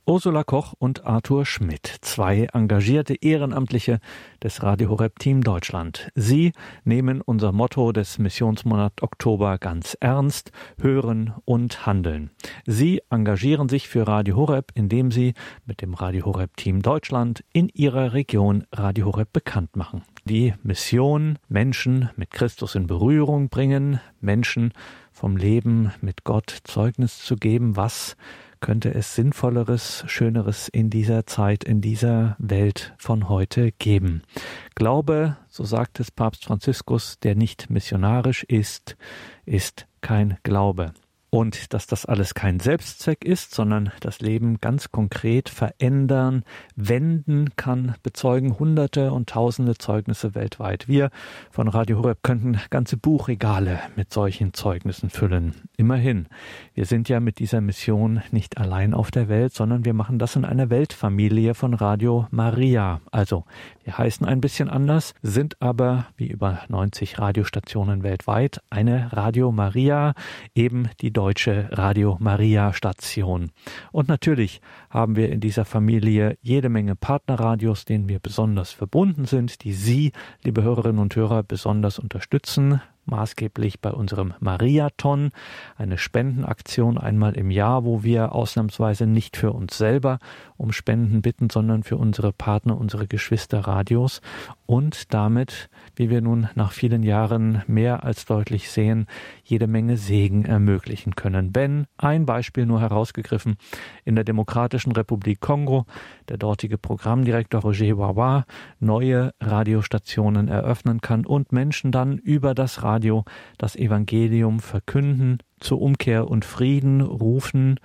Ursula 0.09 0.45
Koch 0.45 0.73
und 0.79 1.03
Arthur 1.03 1.45
Schmidt, 1.45 1.85
zwei 1.99 2.47
engagierte 2.53 3.13
Ehrenamtliche 3.15 3.99
des 4.41 4.63
Radio 4.63 4.89
Horeb 4.89 5.19
Team 5.19 5.43
Deutschland. 5.43 6.13
Sie 6.15 6.53
nehmen 6.85 7.19
unser 7.19 7.51
Motto 7.51 7.91
des 7.91 8.17
Missionsmonat 8.17 9.03
Oktober 9.03 9.57
ganz 9.57 9.97
ernst, 9.99 10.51
hören 10.79 11.33
und 11.43 11.85
handeln. 11.85 12.29
Sie 12.65 13.01
engagieren 13.09 13.67
sich 13.67 13.89
für 13.89 14.07
Radio 14.07 14.37
Horeb, 14.37 14.71
indem 14.75 15.11
sie 15.11 15.33
mit 15.65 15.81
dem 15.81 15.93
Radio 15.93 16.23
Horeb 16.23 16.55
Team 16.55 16.81
Deutschland 16.81 17.43
in 17.51 17.67
ihrer 17.73 18.13
Region 18.13 18.63
Radio 18.71 19.07
Horeb 19.07 19.33
bekannt 19.33 19.75
machen. 19.75 20.03
Die 20.23 20.53
Mission, 20.63 21.37
Menschen 21.49 22.11
mit 22.15 22.31
Christus 22.31 22.75
in 22.75 22.87
Berührung 22.87 23.49
bringen, 23.49 23.99
Menschen 24.21 24.71
vom 25.11 25.35
Leben 25.35 25.91
mit 25.99 26.23
Gott 26.23 26.59
Zeugnis 26.63 27.19
zu 27.19 27.35
geben, 27.35 27.75
was 27.75 28.15
könnte 28.59 28.93
es 28.93 29.15
Sinnvolleres, 29.15 30.03
Schöneres 30.07 30.67
in 30.67 30.89
dieser 30.89 31.25
Zeit, 31.25 31.63
in 31.63 31.81
dieser 31.81 32.35
Welt 32.39 32.93
von 32.97 33.29
heute 33.29 33.71
geben. 33.73 34.23
Glaube, 34.75 35.37
so 35.47 35.63
sagt 35.63 35.99
es 35.99 36.11
Papst 36.11 36.45
Franziskus, 36.45 37.19
der 37.19 37.35
nicht 37.35 37.69
missionarisch 37.69 38.43
ist, 38.43 38.97
ist 39.45 39.87
kein 40.01 40.37
Glaube 40.43 40.93
und 41.29 41.73
dass 41.73 41.87
das 41.87 42.05
alles 42.05 42.33
kein 42.33 42.59
Selbstzweck 42.59 43.25
ist, 43.25 43.53
sondern 43.53 43.91
das 43.99 44.21
Leben 44.21 44.61
ganz 44.61 44.91
konkret 44.91 45.49
verändern, 45.49 46.43
wenden 46.75 47.49
kann, 47.57 47.95
bezeugen 48.01 48.57
Hunderte 48.59 49.11
und 49.11 49.29
Tausende 49.29 49.77
Zeugnisse 49.77 50.35
weltweit. 50.35 50.87
Wir 50.87 51.09
von 51.51 51.67
Radio 51.67 51.97
Horeb 51.97 52.23
könnten 52.23 52.59
ganze 52.69 52.95
Buchregale 52.95 53.79
mit 53.95 54.13
solchen 54.13 54.53
Zeugnissen 54.53 55.09
füllen. 55.09 55.53
Immerhin, 55.75 56.27
wir 56.73 56.85
sind 56.85 57.09
ja 57.09 57.19
mit 57.19 57.39
dieser 57.39 57.59
Mission 57.59 58.21
nicht 58.31 58.57
allein 58.57 58.93
auf 58.93 59.11
der 59.11 59.27
Welt, 59.27 59.53
sondern 59.53 59.83
wir 59.83 59.93
machen 59.93 60.19
das 60.19 60.35
in 60.37 60.45
einer 60.45 60.69
Weltfamilie 60.69 61.55
von 61.55 61.73
Radio 61.73 62.27
Maria. 62.31 63.01
Also, 63.11 63.43
wir 63.83 63.97
heißen 63.97 64.25
ein 64.25 64.41
bisschen 64.41 64.69
anders, 64.69 65.13
sind 65.21 65.61
aber 65.61 66.07
wie 66.15 66.27
über 66.27 66.59
90 66.69 67.19
Radiostationen 67.19 68.03
weltweit 68.03 68.61
eine 68.69 69.11
Radio 69.11 69.51
Maria, 69.51 70.13
eben 70.55 70.89
die 71.01 71.16
deutsche 71.17 71.67
Radio 71.71 72.15
Maria 72.19 72.73
Station. 72.73 73.49
Und 73.91 74.07
natürlich 74.07 74.61
haben 74.91 75.15
wir 75.15 75.29
in 75.31 75.39
dieser 75.39 75.65
Familie 75.65 76.37
jede 76.43 76.69
Menge 76.69 76.95
Partnerradios, 76.95 77.85
denen 77.85 78.07
wir 78.07 78.19
besonders 78.19 78.71
verbunden 78.71 79.25
sind, 79.25 79.63
die 79.63 79.73
Sie, 79.73 80.11
liebe 80.43 80.61
Hörerinnen 80.61 81.01
und 81.01 81.15
Hörer, 81.15 81.41
besonders 81.41 81.97
unterstützen 81.97 82.81
maßgeblich 83.07 83.79
bei 83.79 83.91
unserem 83.91 84.33
Mariathon, 84.39 85.31
eine 85.77 85.97
Spendenaktion 85.97 86.97
einmal 86.97 87.35
im 87.37 87.51
Jahr, 87.51 87.85
wo 87.85 88.03
wir 88.03 88.33
ausnahmsweise 88.33 89.07
nicht 89.07 89.37
für 89.37 89.53
uns 89.53 89.77
selber 89.77 90.19
um 90.57 90.71
Spenden 90.71 91.21
bitten, 91.21 91.49
sondern 91.49 91.83
für 91.83 91.97
unsere 91.97 92.33
Partner, 92.33 92.77
unsere 92.77 93.07
Geschwisterradios 93.07 94.21
und 94.67 95.13
damit, 95.13 95.69
wie 95.95 96.11
wir 96.11 96.21
nun 96.21 96.49
nach 96.53 96.73
vielen 96.73 97.01
Jahren 97.01 97.63
mehr 97.67 98.03
als 98.03 98.25
deutlich 98.25 98.69
sehen, 98.69 99.07
jede 99.43 99.65
Menge 99.65 99.97
Segen 99.97 100.45
ermöglichen 100.45 101.15
können. 101.15 101.51
Ben, 101.51 101.87
ein 101.97 102.25
Beispiel 102.25 102.65
nur 102.65 102.81
herausgegriffen, 102.81 103.55
in 104.03 104.15
der 104.15 104.25
Demokratischen 104.25 104.91
Republik 104.91 105.39
Kongo, 105.39 105.85
der 106.27 106.37
dortige 106.37 106.77
Programmdirektor 106.77 107.61
Roger 107.61 107.97
Wawa 107.97 108.45
neue 108.79 109.33
Radiostationen 109.39 110.49
eröffnen 110.49 110.99
kann 110.99 111.25
und 111.25 111.53
Menschen 111.53 111.91
dann 111.91 112.17
über 112.17 112.53
das 112.53 112.83
Radio 112.83 113.23
das 113.57 113.75
Evangelium 113.77 114.59
verkünden, 114.59 115.39
zur 115.61 115.81
Umkehr 115.81 116.29
und 116.29 116.43
Frieden 116.43 117.01
rufen 117.01 117.79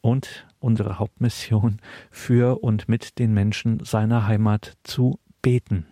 und 0.00 0.46
unsere 0.60 1.00
Hauptmission 1.00 1.78
für 2.12 2.62
und 2.62 2.88
mit 2.88 3.18
den 3.18 3.34
Menschen 3.34 3.84
seiner 3.84 4.26
Heimat 4.28 4.76
zu 4.84 5.18
beten. 5.42 5.86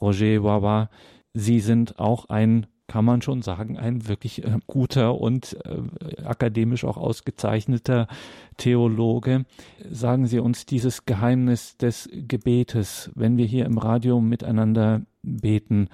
Roger 0.00 0.42
Wawa, 0.42 0.90
Sie 1.34 1.60
sind 1.60 1.98
auch 1.98 2.28
ein 2.28 2.66
kann 2.88 3.04
man 3.04 3.20
schon 3.20 3.42
sagen, 3.42 3.76
ein 3.76 4.06
wirklich 4.08 4.44
äh, 4.44 4.58
guter 4.66 5.20
und 5.20 5.56
äh, 5.64 6.22
akademisch 6.22 6.84
auch 6.84 6.96
ausgezeichneter 6.96 8.06
Theologe. 8.56 9.44
Sagen 9.90 10.26
Sie 10.26 10.38
uns 10.38 10.66
dieses 10.66 11.04
Geheimnis 11.04 11.76
des 11.76 12.08
Gebetes, 12.12 13.10
wenn 13.14 13.36
wir 13.38 13.46
hier 13.46 13.66
im 13.66 13.78
Radio 13.78 14.20
miteinander 14.20 15.02
beten, 15.22 15.88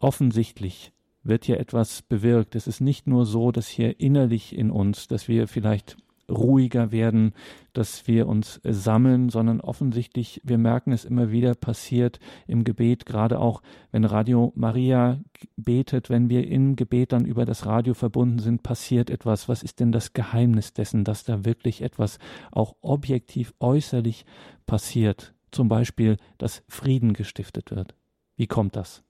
offensichtlich 0.00 0.92
wird 1.22 1.44
hier 1.44 1.60
etwas 1.60 2.02
bewirkt. 2.02 2.54
Es 2.54 2.66
ist 2.66 2.80
nicht 2.80 3.06
nur 3.06 3.26
so, 3.26 3.52
dass 3.52 3.68
hier 3.68 4.00
innerlich 4.00 4.56
in 4.56 4.70
uns, 4.70 5.08
dass 5.08 5.28
wir 5.28 5.48
vielleicht 5.48 5.98
ruhiger 6.30 6.92
werden, 6.92 7.32
dass 7.72 8.06
wir 8.06 8.26
uns 8.26 8.60
sammeln, 8.64 9.30
sondern 9.30 9.60
offensichtlich, 9.60 10.40
wir 10.44 10.58
merken 10.58 10.92
es 10.92 11.04
immer 11.04 11.30
wieder 11.30 11.54
passiert 11.54 12.18
im 12.46 12.64
Gebet, 12.64 13.06
gerade 13.06 13.38
auch 13.38 13.62
wenn 13.92 14.04
Radio 14.04 14.52
Maria 14.54 15.20
betet, 15.56 16.10
wenn 16.10 16.28
wir 16.28 16.46
im 16.48 16.76
Gebet 16.76 17.12
dann 17.12 17.24
über 17.24 17.44
das 17.44 17.66
Radio 17.66 17.94
verbunden 17.94 18.38
sind, 18.38 18.62
passiert 18.62 19.10
etwas. 19.10 19.48
Was 19.48 19.62
ist 19.62 19.80
denn 19.80 19.92
das 19.92 20.12
Geheimnis 20.12 20.72
dessen, 20.72 21.04
dass 21.04 21.24
da 21.24 21.44
wirklich 21.44 21.82
etwas 21.82 22.18
auch 22.50 22.76
objektiv 22.80 23.54
äußerlich 23.60 24.26
passiert? 24.66 25.34
Zum 25.50 25.68
Beispiel, 25.68 26.18
dass 26.36 26.62
Frieden 26.68 27.14
gestiftet 27.14 27.70
wird. 27.70 27.94
Wie 28.36 28.46
kommt 28.46 28.76
das? 28.76 29.02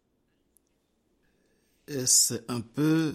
C'est 1.86 2.42
un 2.50 2.62
peu 2.74 3.14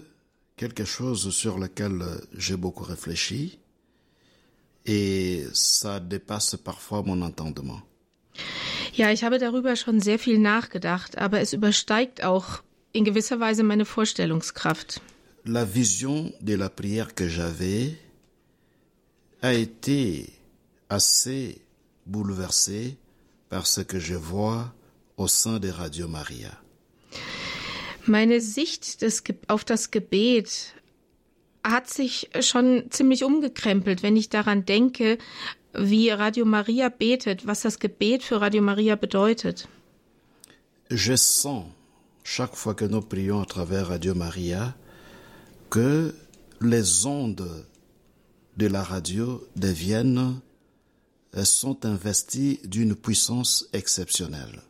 quelque 0.56 0.84
chose 0.84 1.30
sur 1.30 1.58
lequel 1.58 2.26
j'ai 2.36 2.56
beaucoup 2.56 2.82
réfléchi 2.82 3.58
et 4.86 5.46
ça 5.52 6.00
dépasse 6.00 6.56
parfois 6.56 7.02
mon 7.02 7.22
entendement. 7.22 7.80
Ja, 8.94 9.10
ich 9.10 9.24
habe 9.24 9.38
darüber 9.38 9.76
schon 9.76 10.00
sehr 10.00 10.18
viel 10.18 10.38
nachgedacht, 10.38 11.18
aber 11.18 11.40
es 11.40 11.52
übersteigt 11.52 12.22
auch 12.22 12.62
in 12.92 13.04
gewisser 13.04 13.40
Weise 13.40 13.62
meine 13.62 13.84
Vorstellungskraft. 13.84 15.00
La 15.44 15.64
vision 15.64 16.32
de 16.40 16.54
la 16.54 16.68
prière 16.68 17.14
que 17.14 17.28
j'avais 17.28 17.98
a 19.42 19.52
été 19.52 20.32
assez 20.88 21.60
bouleversée 22.06 22.96
par 23.50 23.66
ce 23.66 23.82
que 23.82 23.98
je 23.98 24.14
vois 24.14 24.72
au 25.16 25.28
sein 25.28 25.58
de 25.58 25.68
Radio 25.68 26.08
Maria. 26.08 26.56
Meine 28.06 28.40
Sicht 28.40 29.00
des, 29.02 29.22
auf 29.48 29.64
das 29.64 29.90
Gebet 29.90 30.44
hat 31.64 31.88
sich 31.88 32.30
schon 32.40 32.84
ziemlich 32.90 33.24
umgekrempelt, 33.24 34.02
wenn 34.02 34.16
ich 34.16 34.28
daran 34.28 34.64
denke, 34.66 35.18
wie 35.72 36.10
Radio 36.10 36.44
Maria 36.44 36.88
betet, 36.88 37.46
was 37.46 37.62
das 37.62 37.78
Gebet 37.80 38.22
für 38.22 38.40
Radio 38.40 38.62
Maria 38.62 38.94
bedeutet. 38.94 39.66
Je 40.90 41.16
sens, 41.16 41.64
chaque 42.22 42.56
fois 42.56 42.74
que 42.74 42.84
nous 42.84 43.00
prions 43.00 43.40
à 43.40 43.46
travers 43.46 43.88
Radio 43.88 44.14
Maria, 44.14 44.74
que 45.70 46.14
les 46.60 47.06
ondes 47.06 47.66
de 48.56 48.66
la 48.66 48.82
radio 48.82 49.42
deviennent, 49.56 50.40
sont 51.42 51.84
investies 51.84 52.60
d'une 52.64 52.94
puissance 52.94 53.68
exceptionnelle. 53.72 54.62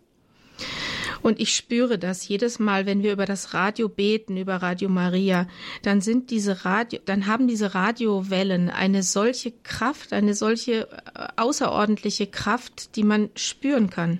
Und 1.24 1.40
ich 1.40 1.54
spüre 1.54 1.98
das 1.98 2.28
jedes 2.28 2.58
Mal, 2.58 2.84
wenn 2.84 3.02
wir 3.02 3.10
über 3.10 3.24
das 3.24 3.54
Radio 3.54 3.88
beten, 3.88 4.36
über 4.36 4.56
Radio 4.56 4.90
Maria, 4.90 5.48
dann 5.80 6.02
sind 6.02 6.30
diese 6.30 6.66
Radio, 6.66 7.00
dann 7.06 7.26
haben 7.26 7.48
diese 7.48 7.74
Radiowellen 7.74 8.68
eine 8.68 9.02
solche 9.02 9.50
Kraft, 9.62 10.12
eine 10.12 10.34
solche 10.34 10.82
äh, 10.82 11.28
außerordentliche 11.36 12.26
Kraft, 12.26 12.94
die 12.96 13.04
man 13.04 13.30
spüren 13.36 13.88
kann. 13.88 14.18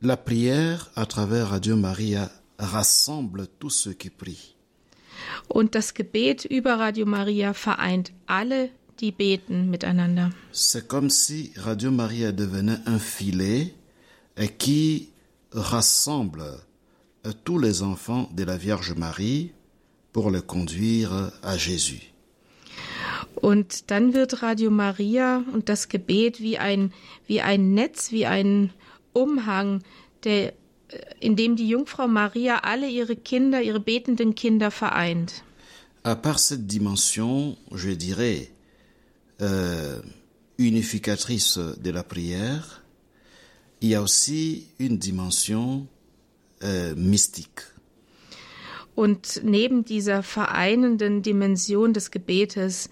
La 0.00 0.14
prière 0.14 0.86
à 0.94 1.06
travers 1.06 1.50
Radio 1.50 1.74
Maria 1.76 2.30
rassemble 2.56 3.48
tous 3.58 3.82
ceux 3.82 3.94
qui 3.94 4.10
prient. 4.10 4.54
Und 5.48 5.74
das 5.74 5.92
Gebet 5.92 6.44
über 6.44 6.78
Radio 6.78 7.04
Maria 7.04 7.52
vereint 7.52 8.12
alle, 8.28 8.70
die 9.00 9.10
beten 9.10 9.70
miteinander. 9.70 10.30
C'est 10.52 10.86
comme 10.86 11.10
si 11.10 11.52
Radio 11.56 11.90
Maria 11.90 12.30
devenait 12.30 12.78
un 12.86 13.00
filet 13.00 13.74
qui 14.58 15.08
rassemble 15.56 16.44
tous 17.44 17.58
les 17.58 17.82
enfants 17.82 18.28
de 18.32 18.44
la 18.44 18.56
Vierge 18.56 18.94
Marie 18.94 19.52
pour 20.12 20.30
les 20.30 20.42
conduire 20.42 21.32
à 21.42 21.56
Jésus. 21.56 22.12
Und 23.42 23.90
dann 23.90 24.14
wird 24.14 24.42
Radio 24.42 24.70
Maria 24.70 25.44
und 25.52 25.68
das 25.68 25.88
Gebet 25.88 26.40
wie 26.40 26.58
ein, 26.58 26.92
wie 27.26 27.42
ein 27.42 27.74
Netz, 27.74 28.10
wie 28.10 28.24
ein 28.26 28.70
Umhang, 29.12 29.82
der, 30.24 30.54
in 31.20 31.36
dem 31.36 31.56
die 31.56 31.68
Jungfrau 31.68 32.08
Maria 32.08 32.60
alle 32.62 32.88
ihre 32.88 33.16
Kinder, 33.16 33.60
ihre 33.60 33.80
betenden 33.80 34.34
Kinder 34.34 34.70
vereint. 34.70 35.42
À 36.02 36.14
part 36.14 36.38
cette 36.38 36.66
dimension, 36.66 37.56
je 37.72 37.90
dirais, 37.90 38.48
euh, 39.42 40.00
unificatrice 40.56 41.58
de 41.58 41.90
la 41.90 42.04
prière, 42.04 42.85
il 43.80 43.90
y 43.90 43.94
a 43.94 44.02
aussi 44.02 44.66
une 44.78 44.98
dimension 44.98 45.86
euh, 46.62 46.94
mystique. 46.96 47.62
Und 48.94 49.42
neben 49.44 49.84
dieser 49.84 50.22
vereinenden 50.22 51.20
Dimension 51.20 51.92
des 51.92 52.10
Gebetes 52.10 52.88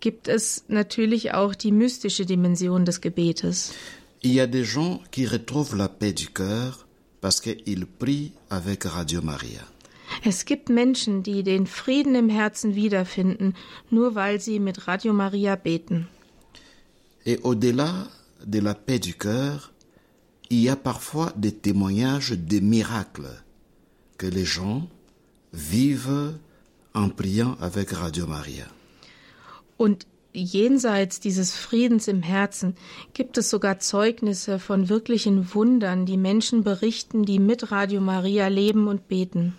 gibt 0.00 0.26
es 0.26 0.64
natürlich 0.68 1.34
auch 1.34 1.54
die 1.54 1.72
mystische 1.72 2.24
Dimension 2.24 2.86
des 2.86 3.02
Gebetes. 3.02 3.74
Il 4.22 4.32
y 4.32 4.40
a 4.40 4.46
des 4.46 4.64
gens 4.64 5.00
qui 5.10 5.26
retrouvent 5.26 5.76
la 5.76 5.88
paix 5.88 6.14
du 6.14 6.28
cœur 6.28 6.86
parce 7.20 7.40
qu'ils 7.40 7.86
prient 7.86 8.32
avec 8.48 8.84
Radio 8.84 9.20
Maria. 9.20 9.60
Es 10.24 10.44
gibt 10.46 10.70
Menschen, 10.70 11.22
die 11.22 11.42
den 11.42 11.66
Frieden 11.66 12.14
im 12.14 12.28
Herzen 12.30 12.74
wiederfinden, 12.74 13.54
nur 13.90 14.14
weil 14.14 14.40
sie 14.40 14.58
mit 14.58 14.86
Radio 14.88 15.12
Maria 15.12 15.56
beten. 15.56 16.06
Et 17.26 17.44
au-delà 17.44 18.08
de 18.44 18.60
la 18.60 18.74
paix 18.74 18.98
du 18.98 19.14
cœur, 19.14 19.71
il 20.52 20.60
y 20.60 20.68
a 20.68 20.76
parfois 20.76 21.32
des 21.34 21.52
témoignages 21.52 22.32
de 22.32 22.60
miracles 22.60 23.42
que 24.18 24.26
les 24.26 24.44
gens 24.44 24.86
vivent 25.54 26.34
en 26.92 27.08
priant 27.08 27.56
avec 27.58 27.90
Radio 27.92 28.26
Maria. 28.26 28.66
Und 29.78 30.06
jenseits 30.34 31.20
dieses 31.20 31.54
Friedens 31.54 32.06
im 32.06 32.22
Herzen 32.22 32.74
gibt 33.14 33.38
es 33.38 33.48
sogar 33.48 33.80
Zeugnisse 33.80 34.58
von 34.58 34.90
wirklichen 34.90 35.54
Wundern, 35.54 36.04
die 36.04 36.18
Menschen 36.18 36.62
berichten, 36.62 37.24
die 37.24 37.38
mit 37.38 37.72
Radio 37.72 38.02
Maria 38.02 38.48
leben 38.48 38.88
und 38.88 39.08
beten. 39.08 39.54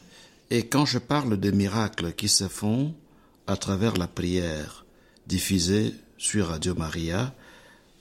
Et 0.52 0.70
quand 0.70 0.86
je 0.86 1.00
parle 1.00 1.40
des 1.40 1.54
miracles 1.54 2.14
qui 2.14 2.28
se 2.28 2.48
font 2.48 2.94
à 3.48 3.58
travers 3.58 3.98
la 3.98 4.08
prière 4.08 4.86
diffusée 5.26 5.96
sur 6.18 6.50
Radio 6.50 6.76
Maria, 6.76 7.34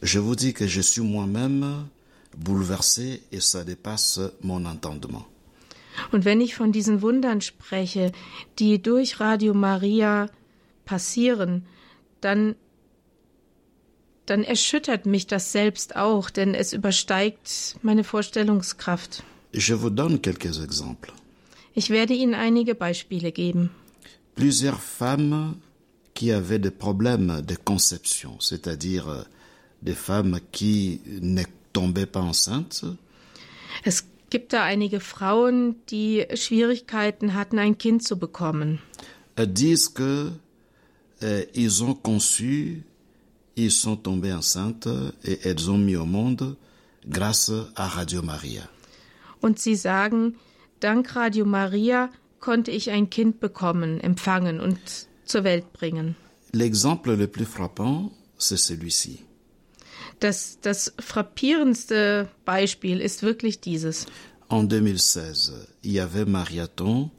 je 0.03 0.19
vous 0.19 0.37
dis 0.37 0.53
que 0.53 0.67
je 0.67 0.83
suis 0.83 1.01
moi-même 1.01 1.89
bouleversé 2.37 3.23
et 3.33 3.41
ça 3.41 3.65
dépasse 3.65 4.21
mon 4.43 4.65
entendement. 4.65 5.27
Und 6.11 6.25
wenn 6.25 6.41
ich 6.41 6.55
von 6.55 6.73
diesen 6.73 7.03
Wundern 7.03 7.41
spreche, 7.41 8.13
die 8.59 8.81
durch 8.81 9.21
Radio 9.21 9.55
Maria 9.55 10.29
passieren, 10.85 11.67
dann, 12.21 12.55
dann 14.27 14.43
erschüttert 14.43 15.07
mich 15.07 15.27
das 15.27 15.53
selbst 15.53 15.97
auch, 15.97 16.31
denn 16.31 16.55
es 16.55 16.73
übersteigt 16.73 17.77
meine 17.83 18.05
Vorstellungskraft. 18.05 19.23
Je 19.53 19.75
vous 19.75 19.91
donne 19.91 20.19
quelques 20.19 20.59
exemples. 20.59 21.13
Ich 21.75 21.91
werde 21.91 22.15
Ihnen 22.15 22.35
einige 22.35 22.75
Beispiele 22.75 23.33
geben. 23.33 23.71
Plusieurs 24.35 24.81
femmes 24.81 25.57
qui 26.15 26.33
avaient 26.33 26.59
des 26.59 26.71
problèmes 26.71 27.43
de 27.43 27.55
conception, 27.55 28.39
c'est-à-dire 28.41 29.27
des 29.83 29.95
femmes 29.95 30.41
qui 30.53 31.01
ne 31.21 31.45
tombaient 31.73 32.07
pas 32.07 32.23
enceintes. 32.23 32.97
Es 33.85 34.05
gibt 34.31 34.53
da 34.53 34.65
einige 34.65 35.01
Frauen, 35.01 35.77
die 35.91 36.27
Schwierigkeiten 36.35 37.35
hatten, 37.35 37.59
ein 37.59 37.77
Kind 37.79 38.03
zu 38.03 38.19
bekommen. 38.19 38.81
disent 39.39 39.95
que 39.95 40.33
euh, 41.23 41.45
ils 41.55 41.83
ont 41.83 41.95
conçu, 41.95 42.85
ils 43.57 43.71
sont 43.71 43.97
tombés 43.97 44.33
enceintes 44.33 44.89
et 45.25 45.39
elles 45.45 45.71
ont 45.71 45.79
mis 45.79 45.97
au 45.97 46.07
monde 46.07 46.57
grâce 47.07 47.53
à 47.75 47.89
Radio 47.89 48.23
Maria. 48.23 48.69
Und 49.41 49.59
sie 49.59 49.75
sagen, 49.77 50.37
dank 50.81 51.15
Radio 51.17 51.45
Maria 51.45 52.11
konnte 52.41 52.71
ich 52.71 52.91
ein 52.91 53.11
Kind 53.11 53.41
bekommen, 53.41 54.01
empfangen 54.01 54.61
und 54.61 54.79
zur 55.25 55.45
Welt 55.45 55.73
bringen. 55.73 56.15
L'exemple 56.53 57.17
le 57.17 57.27
plus 57.27 57.47
frappant, 57.47 58.13
c'est 58.39 58.59
celui-ci. 58.59 59.25
Das, 60.23 60.59
das 60.61 60.93
frappierendste 61.01 62.29
Beispiel 62.45 63.01
ist 63.01 63.25
wirklich 63.25 63.61
dieses. 63.61 64.07
En 64.49 64.69
2016, 64.69 65.53
il 65.83 65.93
y 65.93 66.01
avait 66.01 66.27
Marathon 66.27 67.11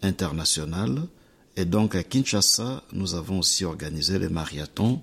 international 0.00 1.08
et 1.56 1.66
donc 1.66 1.94
à 1.94 2.02
Kinshasa, 2.02 2.82
nous 2.92 3.14
avons 3.14 3.40
aussi 3.40 3.64
organisé 3.64 4.18
les 4.18 4.28
marathons 4.28 5.02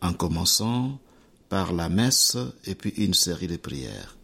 en 0.00 0.12
commençant 0.12 0.98
par 1.48 1.72
la 1.72 1.88
messe 1.88 2.36
et 2.66 2.74
puis 2.74 2.90
une 2.90 3.14
série 3.14 3.48
de 3.48 3.56
prières. 3.56 4.14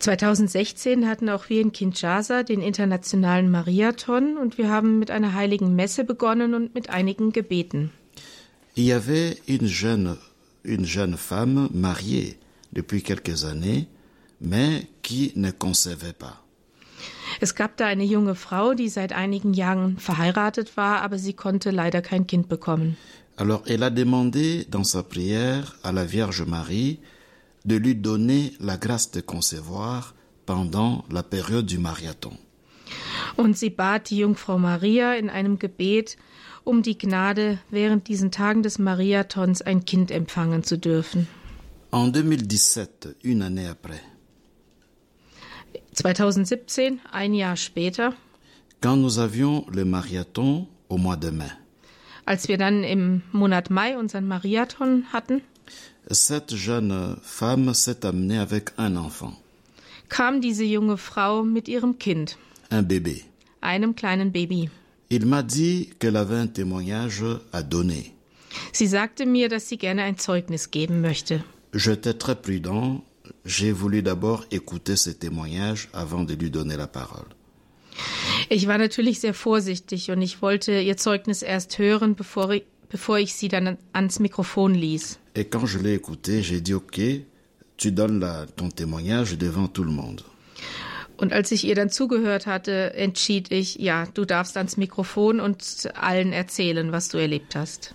2016 0.00 1.06
hatten 1.06 1.28
auch 1.30 1.48
wir 1.48 1.60
in 1.60 1.70
Kinshasa 1.70 2.42
den 2.42 2.60
internationalen 2.60 3.50
Mariathon 3.50 4.36
und 4.36 4.58
wir 4.58 4.68
haben 4.68 4.98
mit 4.98 5.12
einer 5.12 5.34
heiligen 5.34 5.76
Messe 5.76 6.02
begonnen 6.02 6.54
und 6.54 6.74
mit 6.74 6.90
einigen 6.90 7.32
Gebeten. 7.32 7.92
Il 8.74 8.84
y 8.84 8.92
avait 8.92 9.36
une 9.46 9.68
jeune, 9.68 10.16
une 10.64 10.84
jeune 10.84 11.16
femme 11.16 11.68
mariée 11.72 12.38
depuis 12.72 13.02
quelques 13.02 13.44
années, 13.44 13.88
mais 14.40 14.86
qui 15.02 15.32
ne 15.36 15.50
concevait 15.50 16.12
pas. 16.12 16.42
Es 17.40 17.54
gab 17.54 17.76
da 17.76 17.86
eine 17.86 18.04
junge 18.04 18.34
Frau, 18.34 18.74
die 18.74 18.88
seit 18.88 19.12
einigen 19.12 19.54
Jahren 19.54 19.96
verheiratet 19.98 20.76
war, 20.76 21.02
aber 21.02 21.18
sie 21.18 21.32
konnte 21.32 21.70
leider 21.70 22.02
kein 22.02 22.26
Kind 22.26 22.48
bekommen. 22.48 22.96
Alors 23.36 23.62
elle 23.66 23.82
a 23.82 23.90
demandé 23.90 24.66
dans 24.70 24.84
sa 24.84 25.02
prière 25.02 25.76
à 25.82 25.92
la 25.92 26.04
Vierge 26.04 26.42
Marie 26.42 27.00
de 27.64 27.76
lui 27.76 27.94
donner 27.94 28.52
la 28.60 28.76
grâce 28.76 29.10
de 29.10 29.20
concevoir 29.20 30.14
pendant 30.44 31.04
la 31.10 31.22
période 31.22 31.66
du 31.66 31.78
marathon. 31.78 32.36
Und 33.36 33.56
sie 33.56 33.70
bat 33.70 34.10
die 34.10 34.18
Jungfrau 34.18 34.58
Maria 34.58 35.14
in 35.14 35.30
einem 35.30 35.58
Gebet 35.58 36.18
um 36.64 36.82
die 36.82 36.96
Gnade, 36.98 37.58
während 37.70 38.08
diesen 38.08 38.30
Tagen 38.30 38.62
des 38.62 38.78
Mariathons 38.78 39.62
ein 39.62 39.84
Kind 39.84 40.10
empfangen 40.10 40.62
zu 40.62 40.78
dürfen. 40.78 41.26
En 41.90 42.12
2017, 42.12 43.14
une 43.22 43.42
année 43.42 43.66
après, 43.68 44.00
2017, 45.94 47.00
ein 47.12 47.34
Jahr 47.34 47.56
später, 47.56 48.14
quand 48.80 48.96
nous 48.96 49.18
avions 49.18 49.66
le 49.72 49.84
marathon 49.84 50.66
au 50.88 50.96
mois 50.98 51.16
de 51.16 51.30
mai, 51.30 51.50
als 52.24 52.48
wir 52.48 52.56
dann 52.56 52.82
im 52.84 53.22
Monat 53.32 53.70
Mai 53.70 53.96
unseren 53.98 54.26
Mariathon 54.26 55.04
hatten, 55.12 55.42
Cette 56.10 56.56
jeune 56.56 57.16
femme 57.22 57.72
s'est 57.74 58.04
amenée 58.04 58.38
avec 58.38 58.72
un 58.76 58.96
enfant, 58.96 59.34
kam 60.08 60.40
diese 60.40 60.64
junge 60.64 60.96
Frau 60.96 61.42
mit 61.44 61.68
ihrem 61.68 61.98
Kind, 61.98 62.36
un 62.70 62.82
bébé. 62.82 63.22
einem 63.60 63.94
kleinen 63.94 64.32
Baby. 64.32 64.70
Il 65.14 65.26
m'a 65.26 65.42
dit 65.42 65.90
qu'elle 65.98 66.16
avait 66.16 66.36
un 66.36 66.46
témoignage 66.46 67.22
à 67.52 67.62
donner. 67.62 68.14
Sie 68.72 68.88
sagte 68.88 69.20
mir, 69.26 69.48
dass 69.50 69.68
sie 69.68 69.76
gerne 69.76 70.00
ein 70.00 70.16
Zeugnis 70.16 70.70
geben 70.70 71.00
möchte. 71.02 71.40
J'étais 71.74 72.14
très 72.14 72.34
prudent. 72.34 73.02
J'ai 73.44 73.72
voulu 73.72 74.02
d'abord 74.02 74.44
écouter 74.50 74.96
ce 74.96 75.10
témoignage 75.10 75.88
avant 75.92 76.24
de 76.24 76.32
lui 76.34 76.50
donner 76.50 76.76
la 76.78 76.86
parole. 76.86 77.28
Ich 78.50 78.66
war 78.66 78.78
natürlich 78.78 79.20
sehr 79.20 79.34
vorsichtig 79.34 80.10
und 80.10 80.22
ich 80.22 80.40
wollte 80.40 80.80
ihr 80.80 80.96
Zeugnis 80.96 81.42
erst 81.42 81.78
hören, 81.78 82.14
bevor 82.14 82.50
ich, 82.52 82.62
bevor 82.88 83.18
ich 83.18 83.34
sie 83.34 83.48
dann 83.48 83.76
ans 83.92 84.18
Mikrofon 84.18 84.74
ließ. 84.74 85.18
Et 85.34 85.44
quand 85.50 85.66
je 85.66 85.78
l'ai 85.78 85.94
écouté, 85.94 86.42
j'ai 86.42 86.60
dit 86.62 86.72
OK, 86.74 87.00
tu 87.76 87.92
donnes 87.92 88.18
la- 88.18 88.46
ton 88.56 88.70
témoignage 88.70 89.36
devant 89.36 89.68
tout 89.68 89.84
le 89.84 89.90
monde. 89.92 90.22
Und 91.16 91.32
als 91.32 91.52
ich 91.52 91.64
ihr 91.64 91.74
dann 91.74 91.90
zugehört 91.90 92.46
hatte, 92.46 92.94
entschied 92.94 93.52
ich, 93.52 93.76
ja, 93.76 94.06
du 94.14 94.24
darfst 94.24 94.56
ans 94.56 94.76
Mikrofon 94.76 95.40
und 95.40 95.88
allen 95.94 96.32
erzählen, 96.32 96.90
was 96.92 97.08
du 97.08 97.18
erlebt 97.18 97.54
hast. 97.54 97.94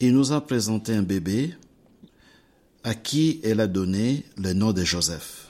Il 0.00 0.12
nous 0.12 0.32
a 0.32 0.40
présenté 0.40 0.92
un 0.94 1.02
bébé 1.02 1.54
à 2.82 2.94
qui 2.94 3.40
elle 3.44 3.60
a 3.60 3.66
donné 3.66 4.24
le 4.36 4.52
nom 4.52 4.72
de 4.72 4.84
Joseph. 4.84 5.48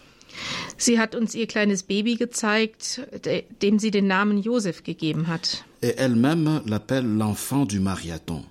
Sie 0.76 0.98
hat 0.98 1.14
uns 1.14 1.34
ihr 1.34 1.46
kleines 1.46 1.82
Baby 1.82 2.16
gezeigt, 2.16 3.00
de- 3.24 3.44
dem 3.62 3.78
sie 3.78 3.90
den 3.90 4.06
Namen 4.06 4.42
Josef 4.42 4.82
gegeben 4.82 5.28
hat. 5.28 5.64
Et 5.82 5.94
elle-même 5.98 6.62
l'appelle 6.66 7.06
l'enfant 7.06 7.64
du 7.66 7.80
marathon. 7.80 8.44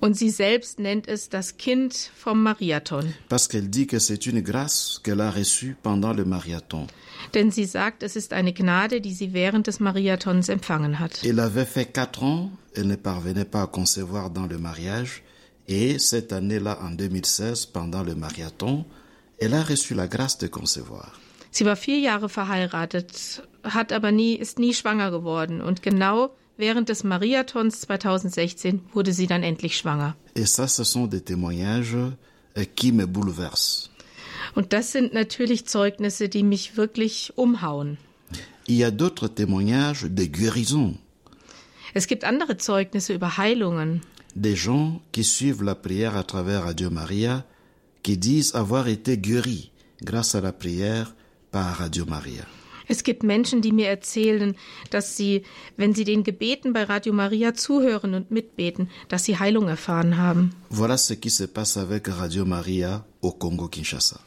Und 0.00 0.16
sie 0.16 0.30
selbst 0.30 0.78
nennt 0.78 1.08
es 1.08 1.28
das 1.28 1.56
Kind 1.56 1.94
vom 2.14 2.42
Mariathon. 2.42 3.14
Parce 3.28 3.48
qu'elle 3.48 3.68
dit 3.68 3.86
que 3.86 3.98
c'est 3.98 4.26
une 4.26 4.42
grâce 4.42 5.00
qu'elle 5.02 5.20
a 5.20 5.30
reçue 5.30 5.76
pendant 5.82 6.12
le 6.12 6.24
marathon. 6.24 6.86
Denn 7.34 7.50
sie 7.50 7.64
sagt, 7.64 8.02
es 8.02 8.16
ist 8.16 8.32
eine 8.32 8.52
Gnade, 8.52 9.00
die 9.00 9.12
sie 9.12 9.32
während 9.32 9.66
des 9.66 9.80
Mariathons 9.80 10.48
empfangen 10.48 10.98
hat. 10.98 11.24
Elle 11.24 11.40
avait 11.40 11.66
fait 11.66 11.86
quatre 11.92 12.22
ans, 12.22 12.50
elle 12.74 12.86
ne 12.86 12.96
parvenait 12.96 13.44
pas 13.44 13.62
à 13.62 13.66
concevoir 13.66 14.30
dans 14.30 14.46
le 14.46 14.58
mariage. 14.58 15.22
Et 15.68 15.98
cette 15.98 16.32
année-là, 16.32 16.78
en 16.82 16.90
2016, 16.90 17.66
pendant 17.66 18.02
le 18.02 18.14
marathon, 18.14 18.84
elle 19.40 19.54
a 19.54 19.62
reçu 19.62 19.94
la 19.94 20.06
grâce 20.06 20.38
de 20.38 20.46
concevoir. 20.46 21.12
Sie 21.50 21.64
war 21.64 21.76
vier 21.76 22.00
Jahre 22.00 22.28
verheiratet, 22.28 23.42
hat 23.64 23.90
aber 23.90 24.12
nie, 24.12 24.34
ist 24.34 24.58
nie 24.58 24.74
schwanger 24.74 25.10
geworden. 25.10 25.62
Und 25.62 25.82
genau 25.82 26.30
während 26.58 26.88
des 26.88 27.04
Mariathons 27.04 27.80
2016 27.80 28.80
wurde 28.92 29.12
sie 29.12 29.26
dann 29.26 29.42
endlich 29.42 29.76
schwanger. 29.76 30.14
Et 30.34 30.46
ça, 30.46 30.66
ce 30.68 30.84
sont 30.84 31.06
des 31.06 31.22
témoignages 31.24 31.94
euh, 32.56 32.64
qui 32.74 32.92
me 32.92 33.06
bouleversent. 33.06 33.90
Und 34.54 34.72
das 34.72 34.92
sind 34.92 35.12
natürlich 35.12 35.66
Zeugnisse, 35.66 36.28
die 36.28 36.42
mich 36.42 36.76
wirklich 36.76 37.32
umhauen. 37.36 37.98
Il 38.68 38.76
y 38.76 38.84
a 38.84 38.90
d'autres 38.90 39.28
témoignages 39.34 40.06
de 40.10 40.24
guérison, 40.26 40.96
Es 41.94 42.06
gibt 42.08 42.24
andere 42.24 42.56
Zeugnisse 42.58 43.14
über 43.14 43.36
Heilungen. 43.38 44.00
des 44.34 44.54
gens 44.56 45.00
qui 45.12 45.24
suivent 45.24 45.62
la 45.62 45.74
prière 45.74 46.14
à 46.16 46.22
travers 46.22 46.64
Radio 46.64 46.90
Maria, 46.90 47.44
qui 48.02 48.18
disent 48.18 48.54
avoir 48.54 48.86
été 48.88 49.16
guéris 49.16 49.70
grâce 50.02 50.34
à 50.34 50.40
la 50.42 50.52
prière 50.52 51.14
par 51.50 51.76
Radio 51.76 52.04
Maria. 52.04 52.44
Es 52.88 53.02
gibt 53.02 53.22
Menschen, 53.22 53.62
die 53.62 53.72
mir 53.72 53.88
erzählen, 53.88 54.54
dass 54.90 55.16
sie, 55.16 55.42
wenn 55.76 55.94
sie 55.94 56.04
den 56.04 56.22
Gebeten 56.22 56.72
bei 56.72 56.84
Radio 56.84 57.12
Maria 57.12 57.54
zuhören 57.54 58.14
und 58.14 58.30
mitbeten, 58.30 58.88
dass 59.08 59.24
sie 59.24 59.38
Heilung 59.38 59.68
erfahren 59.68 60.16
haben. 60.16 60.52
Voilà 60.70 60.96
ce 60.96 61.14
qui 61.16 61.30
se 61.30 61.46
passe 61.46 61.78
avec 61.78 62.08
Radio 62.08 62.44
Maria 62.44 63.04
au 63.22 63.32
Congo-Kinshasa. 63.32 64.20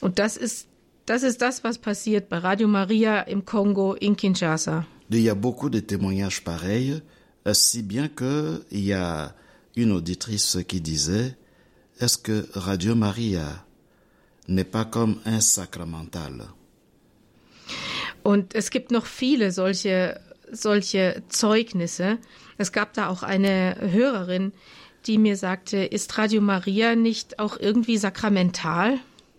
Und 0.00 0.18
das 0.18 0.36
ist, 0.36 0.66
das 1.06 1.22
ist 1.22 1.40
das, 1.40 1.62
was 1.62 1.78
passiert 1.78 2.28
bei 2.28 2.38
Radio 2.38 2.68
Maria 2.68 3.20
im 3.22 3.44
Kongo, 3.44 3.94
in 3.94 4.16
Kinshasa. 4.16 4.86
Il 5.10 5.20
y 5.20 5.30
a 5.30 5.34
beaucoup 5.34 5.70
de 5.70 5.80
témoignages 5.80 6.40
pareils, 6.40 7.02
euh, 7.46 7.54
si 7.54 7.82
bien 7.82 8.08
que 8.08 8.64
il 8.70 8.84
y 8.84 8.92
a 8.92 9.34
une 9.76 9.92
auditrice 9.92 10.58
qui 10.66 10.80
disait 10.80 11.36
Est-ce 12.00 12.16
que 12.16 12.46
Radio 12.54 12.94
Maria 12.94 13.64
n'est 14.48 14.64
pas 14.64 14.84
comme 14.86 15.16
un 15.26 15.40
sacramental 15.40 16.46
Und 18.22 18.54
es 18.54 18.70
gibt 18.70 18.90
noch 18.90 19.06
viele 19.06 19.52
solche, 19.52 20.20
solche 20.50 21.22
Zeugnisse. 21.28 22.18
Es 22.58 22.72
gab 22.72 22.92
da 22.94 23.08
auch 23.08 23.22
eine 23.22 23.76
Hörerin, 23.80 24.52
die 25.06 25.18
mir 25.18 25.36
sagte, 25.36 25.78
ist 25.78 26.16
Radio 26.18 26.40
Maria 26.40 26.94
nicht 26.94 27.38
auch 27.38 27.58
irgendwie 27.58 27.96
sakramental? 27.96 28.98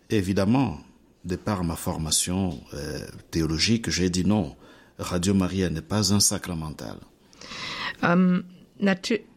Évidemment, 0.09 0.79
de 1.23 1.37
par 1.37 1.63
ma 1.63 1.75
formation 1.75 2.59
euh, 2.73 3.07
théologique, 3.31 3.89
j'ai 3.89 4.09
dit 4.09 4.25
non. 4.25 4.55
Radio 4.97 5.33
Maria 5.33 5.69
n'est 5.69 5.87
pas 5.87 6.11
un 6.11 6.19
sacramental. 6.19 6.97
Ähm, 8.03 8.45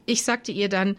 ich 0.06 0.24
sagte 0.24 0.52
ihr 0.52 0.68
dann, 0.68 0.96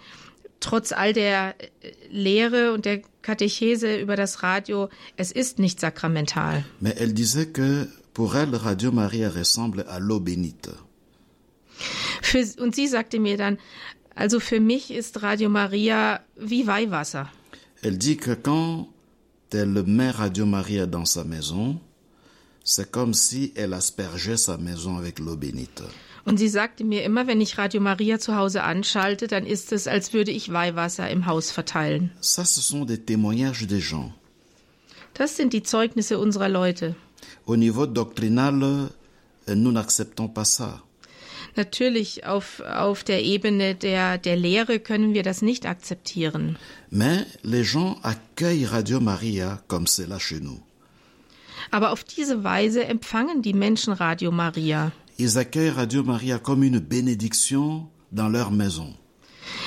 trotz 0.60 0.91
all 0.91 1.13
der 1.13 1.55
äh, 1.60 1.91
Lehre 2.10 2.73
und 2.73 2.86
der 2.86 3.01
Katechese 3.21 3.97
über 3.97 4.15
das 4.15 4.43
Radio, 4.43 4.89
es 5.17 5.31
ist 5.31 5.60
nicht 5.60 5.79
sakramental. 5.79 6.63
Mais 6.79 6.95
elle 6.97 7.13
disait 7.13 7.51
que 7.53 7.88
pour 8.15 8.36
elle, 8.38 8.56
Radio 8.56 8.91
Maria 8.91 9.30
ressemble 9.30 9.86
à 9.88 9.99
l'eau 9.99 10.19
bénite. 10.19 10.71
Für, 12.21 12.43
und 12.60 12.73
sie 12.73 12.88
sagte 12.88 13.19
mir 13.19 13.38
dann, 13.38 13.58
also 14.15 14.39
für 14.39 14.62
mich 14.62 14.89
ist 14.89 15.21
Radio 15.21 15.49
Maria 15.49 16.21
wie 16.38 16.65
Weihwasser. 16.65 17.28
Elle 17.84 17.97
dit 17.97 18.17
que 18.17 18.34
quand 18.34 18.88
elle 19.51 19.84
met 19.86 20.12
Radio 20.12 20.45
Maria 20.45 20.86
dans 20.88 21.06
sa 21.06 21.23
maison, 21.23 21.80
c'est 22.63 22.89
comme 22.89 23.13
si 23.13 23.51
elle 23.56 23.73
aspergeait 23.73 24.38
sa 24.38 24.58
maison 24.58 24.97
avec 24.97 25.19
l'eau 25.19 25.36
bénite. 25.36 25.84
Und 26.23 26.38
sie 26.38 26.49
sagte 26.49 26.84
mir 26.86 27.04
immer, 27.04 27.28
wenn 27.28 27.41
ich 27.41 27.58
Radio 27.58 27.82
Maria 27.82 28.17
zu 28.17 28.36
Hause 28.36 28.63
anschalte, 28.63 29.28
dann 29.28 29.45
ist 29.45 29.71
es, 29.73 29.88
als 29.88 30.13
würde 30.13 30.32
ich 30.32 30.51
Weihwasser 30.51 31.08
im 31.10 31.28
Haus 31.28 31.51
verteilen. 31.51 32.12
Ça, 32.21 32.45
ce 32.45 32.62
sont 32.62 32.86
des 32.86 33.06
témoignages 33.06 33.67
des 33.67 33.82
gens. 33.82 34.12
Das 35.13 35.36
sind 35.36 35.54
die 35.54 35.63
Zeugnisse 35.63 36.17
unserer 36.17 36.49
Leute. 36.49 36.95
Au 37.45 37.55
niveau 37.55 37.85
doctrinal, 37.85 38.63
euh, 38.63 39.55
nous 39.55 39.71
n'acceptons 39.71 40.27
pas 40.27 40.45
ça. 40.45 40.81
Natürlich 41.57 42.25
auf, 42.25 42.59
auf 42.61 43.03
der 43.05 43.23
Ebene 43.23 43.75
der, 43.75 44.17
der 44.17 44.35
Lehre 44.35 44.79
können 44.79 45.13
wir 45.13 45.23
das 45.23 45.41
nicht 45.41 45.65
akzeptieren. 45.65 46.57
Mais 46.91 47.25
les 47.43 47.63
gens 47.63 47.97
accueillent 48.03 48.65
Radio 48.71 48.99
Maria 48.99 49.61
comme 49.67 49.88
c'est 49.88 50.07
là 50.07 50.19
chez 50.19 50.41
nous. 50.41 50.59
Aber 51.71 51.91
auf 51.91 52.03
diese 52.03 52.43
Weise 52.43 52.83
empfangen 52.85 53.41
die 53.41 53.53
Menschen 53.53 53.93
Radio 53.93 54.31
Maria. 54.31 54.91
Ils 55.17 55.38
accueillent 55.38 55.75
Radio 55.75 56.03
Maria 56.03 56.39
comme 56.39 56.63
une 56.63 56.79
bénédiction 56.79 57.88
dans 58.11 58.27
leur 58.29 58.51
maison. 58.51 58.93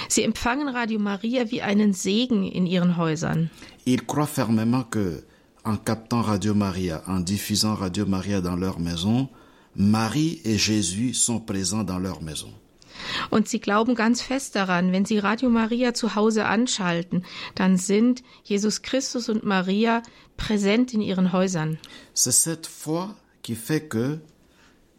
Sie 0.09 0.23
empfangen 0.25 0.69
Radio 0.69 0.99
Maria 0.99 1.51
wie 1.51 1.63
einen 1.63 1.95
Segen 1.95 2.45
in 2.45 2.67
ihren 2.67 2.97
Häusern. 2.99 3.51
Ils 3.87 4.05
croient 4.07 4.27
fermement 4.27 4.85
que, 4.85 5.23
en 5.69 5.77
captant 5.77 6.23
Radio 6.23 6.55
Maria, 6.55 7.03
en 7.07 7.21
diffusant 7.21 7.75
Radio 7.75 8.07
Maria 8.07 8.41
dans 8.41 8.57
leur 8.57 8.81
maison, 8.81 9.29
Marie 9.77 10.41
et 10.45 10.57
Jésus 10.57 11.13
sont 11.13 11.41
présents 11.41 11.85
dans 11.85 11.99
leur 11.99 12.23
maison. 12.23 12.51
Und 13.31 13.47
sie 13.47 13.61
glauben 13.61 13.95
ganz 13.95 14.23
fest 14.23 14.55
daran, 14.55 14.93
wenn 14.93 15.05
sie 15.05 15.19
Radio 15.19 15.51
Maria 15.51 15.93
zu 15.93 16.17
Hause 16.17 16.47
anschalten, 16.47 17.23
dann 17.55 17.77
sind 17.77 18.23
Jesus 18.45 18.81
Christus 18.81 19.29
und 19.29 19.45
Maria 19.45 20.03
präsent 20.37 20.95
in 20.95 21.03
ihren 21.03 21.33
Häusern. 21.33 21.77
C'est 22.15 22.33
cette 22.33 22.67
foi 22.67 23.15
qui 23.43 23.55
fait 23.55 23.89
que 23.89 24.19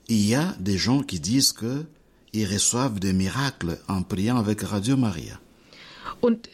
il 0.08 0.26
y 0.26 0.36
a 0.36 0.56
des 0.60 0.78
gens 0.78 1.02
qui 1.02 1.20
disent 1.20 1.52
que 1.52 1.86
ils 2.32 2.46
reçoivent 2.46 3.00
des 3.00 3.14
miracles 3.14 3.80
en 3.88 4.04
priant 4.04 4.38
avec 4.38 4.62
Radio 4.62 4.96
Maria. 4.96 5.40
Und 6.22 6.48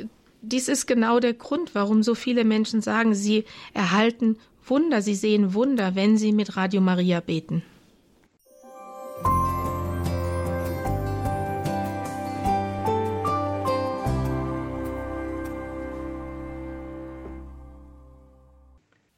dies 0.46 0.68
ist 0.68 0.86
genau 0.86 1.20
der 1.20 1.34
Grund, 1.34 1.74
warum 1.74 2.04
so 2.04 2.16
viele 2.16 2.44
Menschen 2.44 2.82
sagen, 2.82 3.16
sie 3.16 3.46
erhalten 3.74 4.38
Wunder, 4.66 5.02
sie 5.02 5.16
sehen 5.16 5.54
Wunder, 5.54 5.96
wenn 5.96 6.18
sie 6.18 6.32
mit 6.32 6.58
Radio 6.58 6.82
Maria 6.82 7.20
beten. 7.20 7.64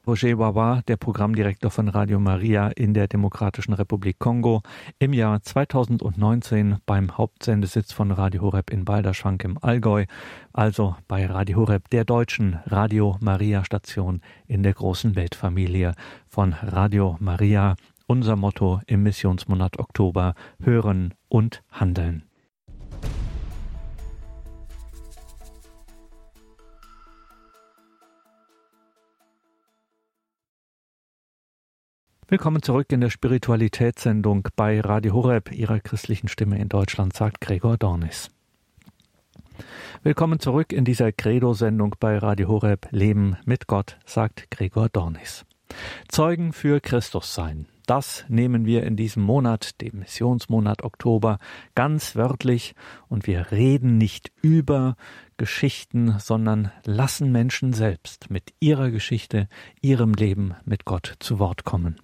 Roger 0.08 0.38
Wawa, 0.38 0.80
der 0.88 0.96
Programmdirektor 0.96 1.70
von 1.70 1.88
Radio 1.88 2.18
Maria 2.18 2.68
in 2.68 2.94
der 2.94 3.08
Demokratischen 3.08 3.74
Republik 3.74 4.18
Kongo, 4.18 4.62
im 4.98 5.12
Jahr 5.12 5.42
2019 5.42 6.78
beim 6.86 7.18
Hauptsendesitz 7.18 7.92
von 7.92 8.10
Radio 8.10 8.40
Horeb 8.40 8.70
in 8.70 8.86
Balderschwank 8.86 9.44
im 9.44 9.58
Allgäu, 9.62 10.06
also 10.54 10.96
bei 11.08 11.26
Radio 11.26 11.58
Horeb, 11.58 11.90
der 11.90 12.06
deutschen 12.06 12.58
Radio 12.64 13.18
Maria 13.20 13.66
Station 13.66 14.22
in 14.46 14.62
der 14.62 14.72
großen 14.72 15.14
Weltfamilie 15.14 15.92
von 16.26 16.54
Radio 16.54 17.18
Maria. 17.20 17.76
Unser 18.06 18.36
Motto 18.36 18.80
im 18.86 19.02
Missionsmonat 19.02 19.78
Oktober, 19.78 20.32
hören 20.62 21.12
und 21.28 21.62
handeln. 21.70 22.27
Willkommen 32.30 32.60
zurück 32.60 32.92
in 32.92 33.00
der 33.00 33.08
Spiritualitätssendung 33.08 34.48
bei 34.54 34.82
Radio 34.82 35.14
Horeb, 35.14 35.50
Ihrer 35.50 35.80
christlichen 35.80 36.28
Stimme 36.28 36.58
in 36.58 36.68
Deutschland, 36.68 37.14
sagt 37.14 37.40
Gregor 37.40 37.78
Dornis. 37.78 38.30
Willkommen 40.02 40.38
zurück 40.38 40.74
in 40.74 40.84
dieser 40.84 41.10
Credo-Sendung 41.10 41.96
bei 41.98 42.18
Radio 42.18 42.48
Horeb, 42.48 42.88
Leben 42.90 43.38
mit 43.46 43.66
Gott, 43.66 43.96
sagt 44.04 44.50
Gregor 44.50 44.90
Dornis. 44.90 45.46
Zeugen 46.08 46.52
für 46.52 46.82
Christus 46.82 47.32
sein. 47.34 47.66
Das 47.86 48.26
nehmen 48.28 48.66
wir 48.66 48.82
in 48.82 48.96
diesem 48.96 49.22
Monat, 49.22 49.80
dem 49.80 50.00
Missionsmonat 50.00 50.82
Oktober, 50.84 51.38
ganz 51.74 52.14
wörtlich 52.14 52.74
und 53.08 53.26
wir 53.26 53.52
reden 53.52 53.96
nicht 53.96 54.32
über 54.42 54.96
Geschichten, 55.38 56.18
sondern 56.18 56.72
lassen 56.84 57.32
Menschen 57.32 57.72
selbst 57.72 58.28
mit 58.28 58.52
ihrer 58.60 58.90
Geschichte, 58.90 59.48
ihrem 59.80 60.12
Leben 60.12 60.56
mit 60.66 60.84
Gott 60.84 61.14
zu 61.20 61.38
Wort 61.38 61.64
kommen. 61.64 61.98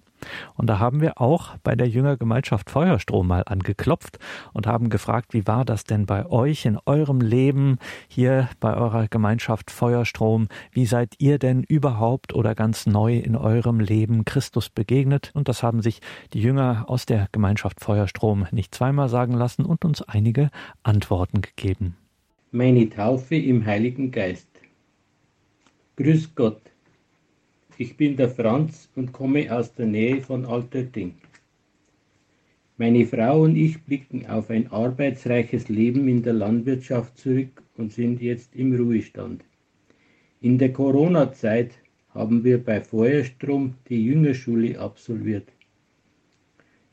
Und 0.55 0.67
da 0.67 0.79
haben 0.79 1.01
wir 1.01 1.21
auch 1.21 1.57
bei 1.63 1.75
der 1.75 1.87
Jüngergemeinschaft 1.87 2.69
Feuerstrom 2.69 3.27
mal 3.27 3.43
angeklopft 3.45 4.19
und 4.53 4.67
haben 4.67 4.89
gefragt, 4.89 5.33
wie 5.33 5.47
war 5.47 5.65
das 5.65 5.83
denn 5.83 6.05
bei 6.05 6.25
euch 6.25 6.65
in 6.65 6.77
eurem 6.85 7.21
Leben 7.21 7.77
hier 8.07 8.49
bei 8.59 8.75
eurer 8.75 9.07
Gemeinschaft 9.07 9.71
Feuerstrom? 9.71 10.47
Wie 10.71 10.85
seid 10.85 11.15
ihr 11.19 11.39
denn 11.39 11.63
überhaupt 11.63 12.33
oder 12.33 12.55
ganz 12.55 12.85
neu 12.85 13.17
in 13.17 13.35
eurem 13.35 13.79
Leben 13.79 14.25
Christus 14.25 14.69
begegnet? 14.69 15.31
Und 15.33 15.49
das 15.49 15.63
haben 15.63 15.81
sich 15.81 16.01
die 16.33 16.41
Jünger 16.41 16.85
aus 16.87 17.05
der 17.05 17.27
Gemeinschaft 17.31 17.81
Feuerstrom 17.81 18.47
nicht 18.51 18.73
zweimal 18.75 19.09
sagen 19.09 19.33
lassen 19.33 19.65
und 19.65 19.85
uns 19.85 20.01
einige 20.01 20.49
Antworten 20.83 21.41
gegeben. 21.41 21.97
Meine 22.51 22.89
Taufe 22.89 23.35
im 23.35 23.65
Heiligen 23.65 24.11
Geist. 24.11 24.47
Grüß 25.97 26.35
Gott. 26.35 26.61
Ich 27.77 27.97
bin 27.97 28.15
der 28.15 28.29
Franz 28.29 28.89
und 28.95 29.11
komme 29.11 29.53
aus 29.53 29.73
der 29.73 29.85
Nähe 29.85 30.21
von 30.21 30.45
Alterding. 30.45 31.15
Meine 32.77 33.05
Frau 33.05 33.41
und 33.41 33.57
ich 33.57 33.83
blicken 33.83 34.25
auf 34.27 34.49
ein 34.49 34.71
arbeitsreiches 34.71 35.67
Leben 35.67 36.07
in 36.07 36.23
der 36.23 36.33
Landwirtschaft 36.33 37.17
zurück 37.17 37.63
und 37.75 37.91
sind 37.91 38.21
jetzt 38.21 38.55
im 38.55 38.73
Ruhestand. 38.73 39.43
In 40.39 40.57
der 40.57 40.71
Corona-Zeit 40.71 41.71
haben 42.13 42.45
wir 42.45 42.63
bei 42.63 42.79
Feuerstrom 42.79 43.73
die 43.89 44.05
Jüngerschule 44.05 44.79
absolviert. 44.79 45.49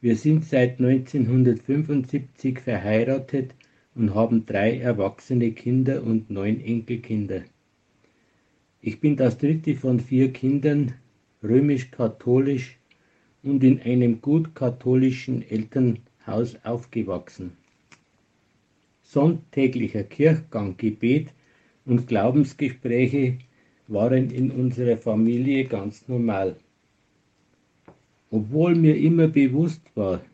Wir 0.00 0.16
sind 0.16 0.44
seit 0.44 0.80
1975 0.80 2.58
verheiratet 2.58 3.54
und 3.94 4.16
haben 4.16 4.46
drei 4.46 4.78
erwachsene 4.78 5.52
Kinder 5.52 6.02
und 6.02 6.28
neun 6.28 6.60
Enkelkinder. 6.60 7.42
Ich 8.84 8.98
bin 8.98 9.16
das 9.16 9.38
dritte 9.38 9.76
von 9.76 10.00
vier 10.00 10.32
Kindern, 10.32 10.94
römisch-katholisch 11.40 12.78
und 13.44 13.62
in 13.62 13.80
einem 13.80 14.20
gut 14.20 14.56
katholischen 14.56 15.48
Elternhaus 15.48 16.56
aufgewachsen. 16.64 17.52
Sonntäglicher 19.02 20.02
Kirchgang, 20.02 20.76
Gebet 20.76 21.28
und 21.84 22.08
Glaubensgespräche 22.08 23.38
waren 23.86 24.30
in 24.30 24.50
unserer 24.50 24.96
Familie 24.96 25.66
ganz 25.66 26.08
normal. 26.08 26.56
Obwohl 28.32 28.74
mir 28.74 28.96
immer 28.96 29.28
bewusst 29.28 29.82
war, 29.94 30.24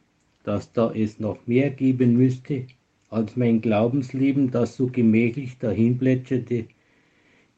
dass 0.44 0.72
da 0.72 0.90
es 0.94 1.20
noch 1.20 1.46
mehr 1.46 1.68
geben 1.68 2.16
müsste, 2.16 2.66
als 3.10 3.36
mein 3.36 3.60
Glaubensleben, 3.60 4.50
das 4.50 4.76
so 4.76 4.86
gemächlich 4.86 5.58
dahinplätscherte, 5.58 6.64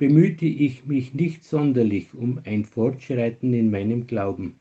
bemühte 0.01 0.47
ich 0.47 0.87
mich 0.87 1.13
nicht 1.13 1.45
sonderlich 1.45 2.15
um 2.15 2.41
ein 2.47 2.65
Fortschreiten 2.65 3.53
in 3.53 3.71
meinem 3.71 4.07
Glauben. 4.07 4.55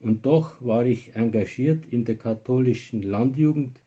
Und 0.00 0.26
doch 0.26 0.60
war 0.60 0.84
ich 0.84 1.14
engagiert 1.14 1.84
in 1.92 2.04
der 2.04 2.16
katholischen 2.16 3.02
Landjugend, 3.02 3.80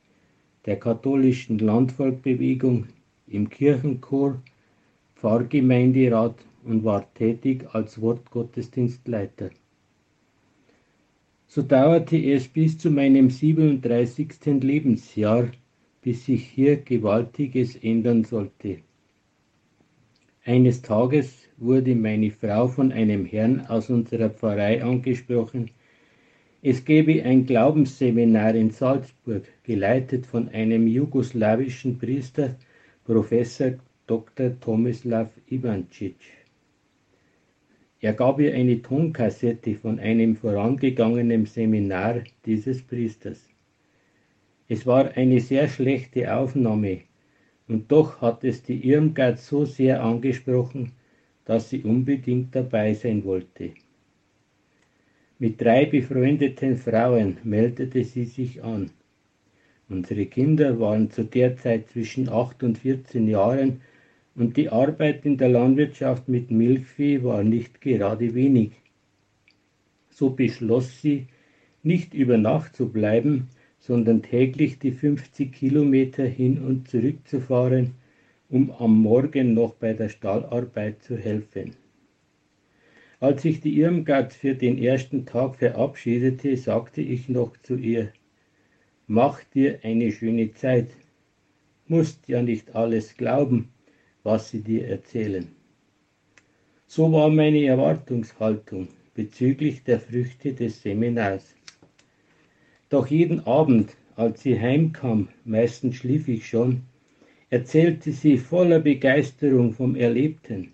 der 0.65 0.79
katholischen 0.79 1.59
Landvolkbewegung, 1.59 2.85
im 3.27 3.49
Kirchenchor, 3.49 4.41
Pfarrgemeinderat 5.15 6.35
und 6.63 6.85
war 6.85 7.13
tätig 7.13 7.65
als 7.73 7.99
Wortgottesdienstleiter. 7.99 9.49
So 11.47 11.61
dauerte 11.61 12.15
es 12.15 12.47
bis 12.47 12.77
zu 12.77 12.89
meinem 12.89 13.29
37. 13.29 14.29
Lebensjahr, 14.61 15.49
bis 16.01 16.25
sich 16.25 16.47
hier 16.47 16.77
Gewaltiges 16.77 17.75
ändern 17.75 18.23
sollte. 18.23 18.77
Eines 20.43 20.81
Tages 20.81 21.47
wurde 21.57 21.93
meine 21.93 22.31
Frau 22.31 22.67
von 22.67 22.91
einem 22.91 23.25
Herrn 23.25 23.61
aus 23.67 23.91
unserer 23.91 24.31
Pfarrei 24.31 24.83
angesprochen. 24.83 25.69
Es 26.63 26.83
gebe 26.83 27.23
ein 27.23 27.45
Glaubensseminar 27.45 28.55
in 28.55 28.71
Salzburg, 28.71 29.43
geleitet 29.61 30.25
von 30.25 30.49
einem 30.49 30.87
jugoslawischen 30.87 31.99
Priester, 31.99 32.55
Professor 33.03 33.73
Dr. 34.07 34.59
Tomislav 34.59 35.29
Ivancic. 35.47 36.15
Er 37.99 38.13
gab 38.13 38.39
ihr 38.39 38.55
eine 38.55 38.81
Tonkassette 38.81 39.75
von 39.75 39.99
einem 39.99 40.35
vorangegangenen 40.35 41.45
Seminar 41.45 42.23
dieses 42.47 42.81
Priesters. 42.81 43.47
Es 44.67 44.87
war 44.87 45.15
eine 45.15 45.39
sehr 45.39 45.67
schlechte 45.67 46.35
Aufnahme, 46.35 47.01
und 47.71 47.89
doch 47.89 48.19
hat 48.19 48.43
es 48.43 48.63
die 48.63 48.85
Irmgard 48.89 49.39
so 49.39 49.63
sehr 49.63 50.03
angesprochen, 50.03 50.91
dass 51.45 51.69
sie 51.69 51.83
unbedingt 51.83 52.53
dabei 52.53 52.93
sein 52.93 53.23
wollte. 53.23 53.71
Mit 55.39 55.61
drei 55.61 55.85
befreundeten 55.85 56.75
Frauen 56.75 57.37
meldete 57.43 58.03
sie 58.03 58.25
sich 58.25 58.61
an. 58.61 58.91
Unsere 59.87 60.25
Kinder 60.25 60.81
waren 60.81 61.09
zu 61.09 61.23
der 61.23 61.55
Zeit 61.55 61.89
zwischen 61.89 62.27
8 62.27 62.61
und 62.63 62.77
14 62.77 63.27
Jahren 63.27 63.81
und 64.35 64.57
die 64.57 64.69
Arbeit 64.69 65.25
in 65.25 65.37
der 65.37 65.49
Landwirtschaft 65.49 66.27
mit 66.27 66.51
Milchvieh 66.51 67.23
war 67.23 67.41
nicht 67.41 67.79
gerade 67.79 68.33
wenig. 68.33 68.71
So 70.09 70.31
beschloss 70.31 71.01
sie, 71.01 71.27
nicht 71.83 72.13
über 72.13 72.37
Nacht 72.37 72.75
zu 72.75 72.89
bleiben, 72.89 73.47
sondern 73.81 74.21
täglich 74.21 74.77
die 74.77 74.91
50 74.91 75.51
Kilometer 75.51 76.23
hin 76.23 76.63
und 76.63 76.87
zurück 76.87 77.27
zu 77.27 77.41
fahren, 77.41 77.95
um 78.47 78.71
am 78.71 79.01
Morgen 79.01 79.55
noch 79.55 79.73
bei 79.73 79.93
der 79.93 80.09
Stallarbeit 80.09 81.01
zu 81.01 81.17
helfen. 81.17 81.71
Als 83.19 83.43
ich 83.43 83.59
die 83.59 83.79
Irmgard 83.79 84.33
für 84.33 84.53
den 84.53 84.77
ersten 84.77 85.25
Tag 85.25 85.55
verabschiedete, 85.55 86.55
sagte 86.57 87.01
ich 87.01 87.27
noch 87.27 87.57
zu 87.63 87.75
ihr, 87.75 88.13
Mach 89.07 89.43
dir 89.43 89.79
eine 89.83 90.11
schöne 90.11 90.53
Zeit, 90.53 90.91
musst 91.87 92.27
ja 92.27 92.41
nicht 92.41 92.75
alles 92.75 93.17
glauben, 93.17 93.69
was 94.23 94.51
sie 94.51 94.61
dir 94.61 94.87
erzählen. 94.87 95.47
So 96.87 97.11
war 97.11 97.29
meine 97.29 97.65
Erwartungshaltung 97.65 98.89
bezüglich 99.13 99.83
der 99.83 99.99
Früchte 99.99 100.53
des 100.53 100.81
Seminars. 100.81 101.55
Doch 102.91 103.07
jeden 103.07 103.47
Abend, 103.47 103.95
als 104.17 104.43
sie 104.43 104.59
heimkam, 104.59 105.29
meistens 105.45 105.95
schlief 105.95 106.27
ich 106.27 106.45
schon, 106.45 106.81
erzählte 107.49 108.11
sie 108.11 108.37
voller 108.37 108.79
Begeisterung 108.81 109.71
vom 109.71 109.95
Erlebten, 109.95 110.73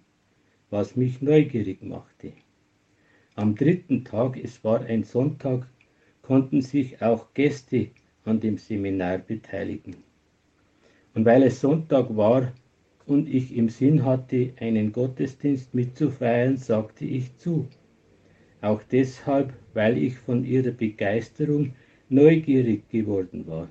was 0.72 0.96
mich 0.96 1.22
neugierig 1.22 1.84
machte. 1.84 2.32
Am 3.36 3.54
dritten 3.54 4.04
Tag, 4.04 4.36
es 4.44 4.64
war 4.64 4.82
ein 4.82 5.04
Sonntag, 5.04 5.70
konnten 6.24 6.64
sich 6.64 7.04
auch 7.04 7.36
Gäste 7.36 7.90
an 8.26 8.40
dem 8.40 8.58
Seminar 8.58 9.20
beteiligen. 9.20 9.98
Und 11.14 11.24
weil 11.24 11.44
es 11.44 11.62
Sonntag 11.62 12.18
war 12.18 12.52
und 13.06 13.30
ich 13.30 13.56
im 13.56 13.70
Sinn 13.70 14.04
hatte, 14.04 14.54
einen 14.60 14.92
Gottesdienst 14.92 15.76
mitzufeiern, 15.76 16.58
sagte 16.58 17.06
ich 17.06 17.38
zu. 17.38 17.68
Auch 18.62 18.82
deshalb, 18.92 19.54
weil 19.76 20.00
ich 20.00 20.18
von 20.18 20.44
ihrer 20.44 20.72
Begeisterung 20.72 21.74
neugierig 22.10 22.90
geworden 22.90 23.48
war. 23.48 23.70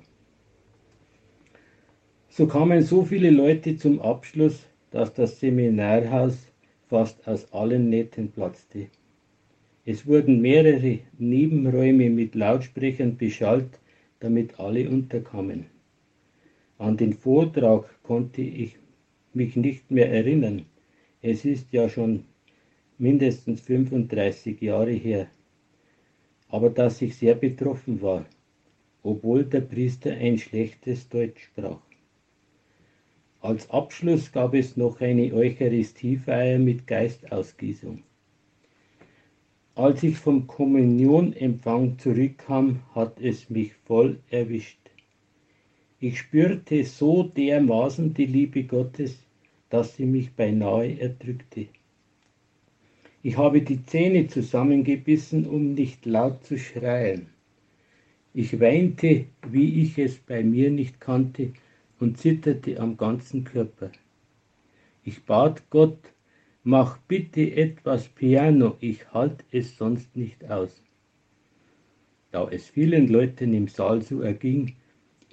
So 2.29 2.45
kamen 2.47 2.83
so 2.83 3.03
viele 3.03 3.31
Leute 3.31 3.77
zum 3.77 3.99
Abschluss, 3.99 4.65
dass 4.91 5.13
das 5.13 5.39
Seminarhaus 5.39 6.51
fast 6.87 7.27
aus 7.27 7.51
allen 7.51 7.89
Nähten 7.89 8.31
platzte. 8.31 8.87
Es 9.85 10.05
wurden 10.05 10.41
mehrere 10.41 10.99
Nebenräume 11.17 12.09
mit 12.09 12.35
Lautsprechern 12.35 13.17
beschallt, 13.17 13.79
damit 14.19 14.59
alle 14.59 14.89
unterkamen. 14.89 15.65
An 16.77 16.97
den 16.97 17.13
Vortrag 17.13 17.85
konnte 18.03 18.41
ich 18.41 18.77
mich 19.33 19.55
nicht 19.55 19.89
mehr 19.89 20.11
erinnern. 20.11 20.65
Es 21.21 21.45
ist 21.45 21.71
ja 21.71 21.89
schon 21.89 22.25
mindestens 22.97 23.61
35 23.61 24.61
Jahre 24.61 24.91
her 24.91 25.27
aber 26.49 26.69
dass 26.69 27.01
ich 27.01 27.15
sehr 27.15 27.35
betroffen 27.35 28.01
war, 28.01 28.25
obwohl 29.03 29.43
der 29.43 29.61
Priester 29.61 30.11
ein 30.11 30.37
schlechtes 30.37 31.09
Deutsch 31.09 31.43
sprach. 31.43 31.81
Als 33.39 33.69
Abschluss 33.69 34.31
gab 34.31 34.53
es 34.53 34.77
noch 34.77 34.99
eine 34.99 35.33
Eucharistiefeier 35.33 36.59
mit 36.59 36.87
Geistausgießung. 36.87 38.03
Als 39.75 40.01
ich 40.01 40.17
vom 40.17 40.47
Kommunionempfang 40.47 41.99
zurückkam, 41.99 42.79
hat 42.95 43.21
es 43.21 43.49
mich 43.49 43.73
voll 43.85 44.19
erwischt. 44.29 44.79
Ich 45.99 46.19
spürte 46.19 46.83
so 46.83 47.23
dermaßen 47.23 48.13
die 48.13 48.25
Liebe 48.25 48.63
Gottes, 48.63 49.19
dass 49.69 49.95
sie 49.95 50.05
mich 50.05 50.33
beinahe 50.33 50.99
erdrückte. 50.99 51.67
Ich 53.27 53.35
habe 53.35 53.61
die 53.61 53.83
Zähne 53.85 54.27
zusammengebissen, 54.27 55.47
um 55.47 55.73
nicht 55.73 56.05
laut 56.05 56.45
zu 56.45 56.57
schreien. 56.57 57.27
Ich 58.33 58.61
weinte, 58.61 59.25
wie 59.45 59.81
ich 59.81 59.97
es 59.97 60.15
bei 60.17 60.45
mir 60.45 60.71
nicht 60.71 61.01
kannte, 61.01 61.51
und 61.99 62.17
zitterte 62.17 62.79
am 62.79 62.95
ganzen 62.95 63.43
Körper. 63.43 63.91
Ich 65.03 65.25
bat 65.25 65.69
Gott, 65.69 65.99
Mach 66.63 66.99
bitte 66.99 67.53
etwas 67.53 68.07
Piano, 68.07 68.77
ich 68.79 69.11
halt 69.11 69.43
es 69.51 69.75
sonst 69.75 70.15
nicht 70.15 70.49
aus. 70.49 70.81
Da 72.31 72.47
es 72.49 72.69
vielen 72.69 73.09
Leuten 73.09 73.53
im 73.53 73.67
Saal 73.67 74.01
so 74.03 74.21
erging 74.21 74.77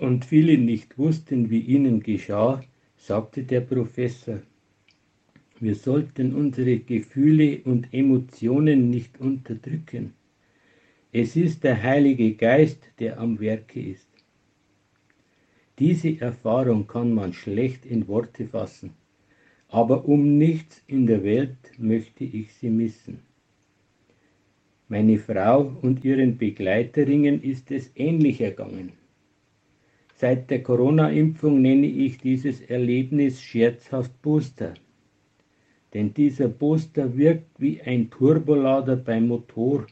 und 0.01 0.25
viele 0.25 0.59
nicht 0.59 0.99
wussten, 0.99 1.49
wie 1.49 1.61
ihnen 1.61 2.01
geschah, 2.01 2.61
sagte 2.97 3.45
der 3.45 3.61
Professor, 3.61 4.41
wir 5.65 5.75
sollten 5.75 6.33
unsere 6.33 6.79
Gefühle 6.79 7.63
und 7.65 7.93
Emotionen 7.93 8.91
nicht 8.91 9.21
unterdrücken. 9.21 10.13
Es 11.11 11.35
ist 11.35 11.65
der 11.65 11.83
Heilige 11.83 12.35
Geist, 12.35 12.79
der 13.01 13.19
am 13.19 13.41
Werke 13.41 13.81
ist. 13.81 14.09
Diese 15.81 16.21
Erfahrung 16.21 16.87
kann 16.87 17.13
man 17.13 17.33
schlecht 17.33 17.85
in 17.85 18.07
Worte 18.07 18.47
fassen 18.47 18.93
aber 19.75 20.05
um 20.07 20.39
nichts 20.39 20.81
in 20.87 21.05
der 21.05 21.25
Welt 21.25 21.59
möchte 21.79 22.23
ich 22.23 22.55
sie 22.55 22.71
missen. 22.71 23.19
Meine 24.87 25.19
Frau 25.19 25.77
und 25.83 26.05
ihren 26.05 26.39
Begleiterinnen 26.39 27.43
ist 27.43 27.73
es 27.73 27.91
ähnlich 27.97 28.41
ergangen. 28.41 28.93
Seit 30.15 30.49
der 30.49 30.63
Corona-Impfung 30.63 31.61
nenne 31.61 31.89
ich 31.89 32.19
dieses 32.19 32.61
Erlebnis 32.61 33.43
scherzhaft 33.43 34.23
Booster. 34.23 34.75
Denn 35.95 36.13
dieser 36.13 36.49
Booster 36.49 37.17
wirkt 37.17 37.61
wie 37.61 37.81
ein 37.81 38.11
Turbolader 38.11 38.97
beim 38.97 39.29
Motor, 39.29 39.87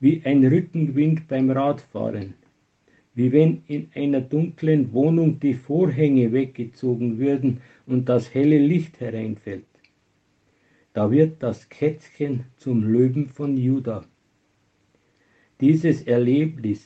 wie 0.00 0.22
ein 0.24 0.44
Rückenwind 0.44 1.28
beim 1.28 1.50
Radfahren, 1.50 2.34
wie 3.14 3.30
wenn 3.30 3.62
in 3.68 3.88
einer 3.94 4.20
dunklen 4.20 4.92
Wohnung 4.92 5.38
die 5.38 5.54
Vorhänge 5.54 6.32
weggezogen 6.32 7.18
würden 7.18 7.60
und 7.86 8.08
das 8.08 8.34
helle 8.34 8.58
Licht 8.58 8.98
hereinfällt. 8.98 9.66
Da 10.92 11.10
wird 11.12 11.40
das 11.40 11.68
Kätzchen 11.68 12.46
zum 12.56 12.82
Löwen 12.82 13.28
von 13.28 13.56
Juda. 13.56 14.04
Dieses 15.60 16.02
Erlebnis 16.02 16.84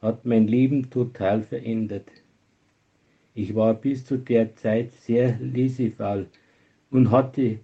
hat 0.00 0.24
mein 0.24 0.46
Leben 0.46 0.90
total 0.90 1.42
verändert. 1.42 2.08
Ich 3.34 3.54
war 3.54 3.74
bis 3.74 4.04
zu 4.04 4.18
der 4.18 4.54
Zeit 4.54 4.92
sehr 4.92 5.38
lesefaul 5.40 6.28
und 6.90 7.10
hatte 7.10 7.58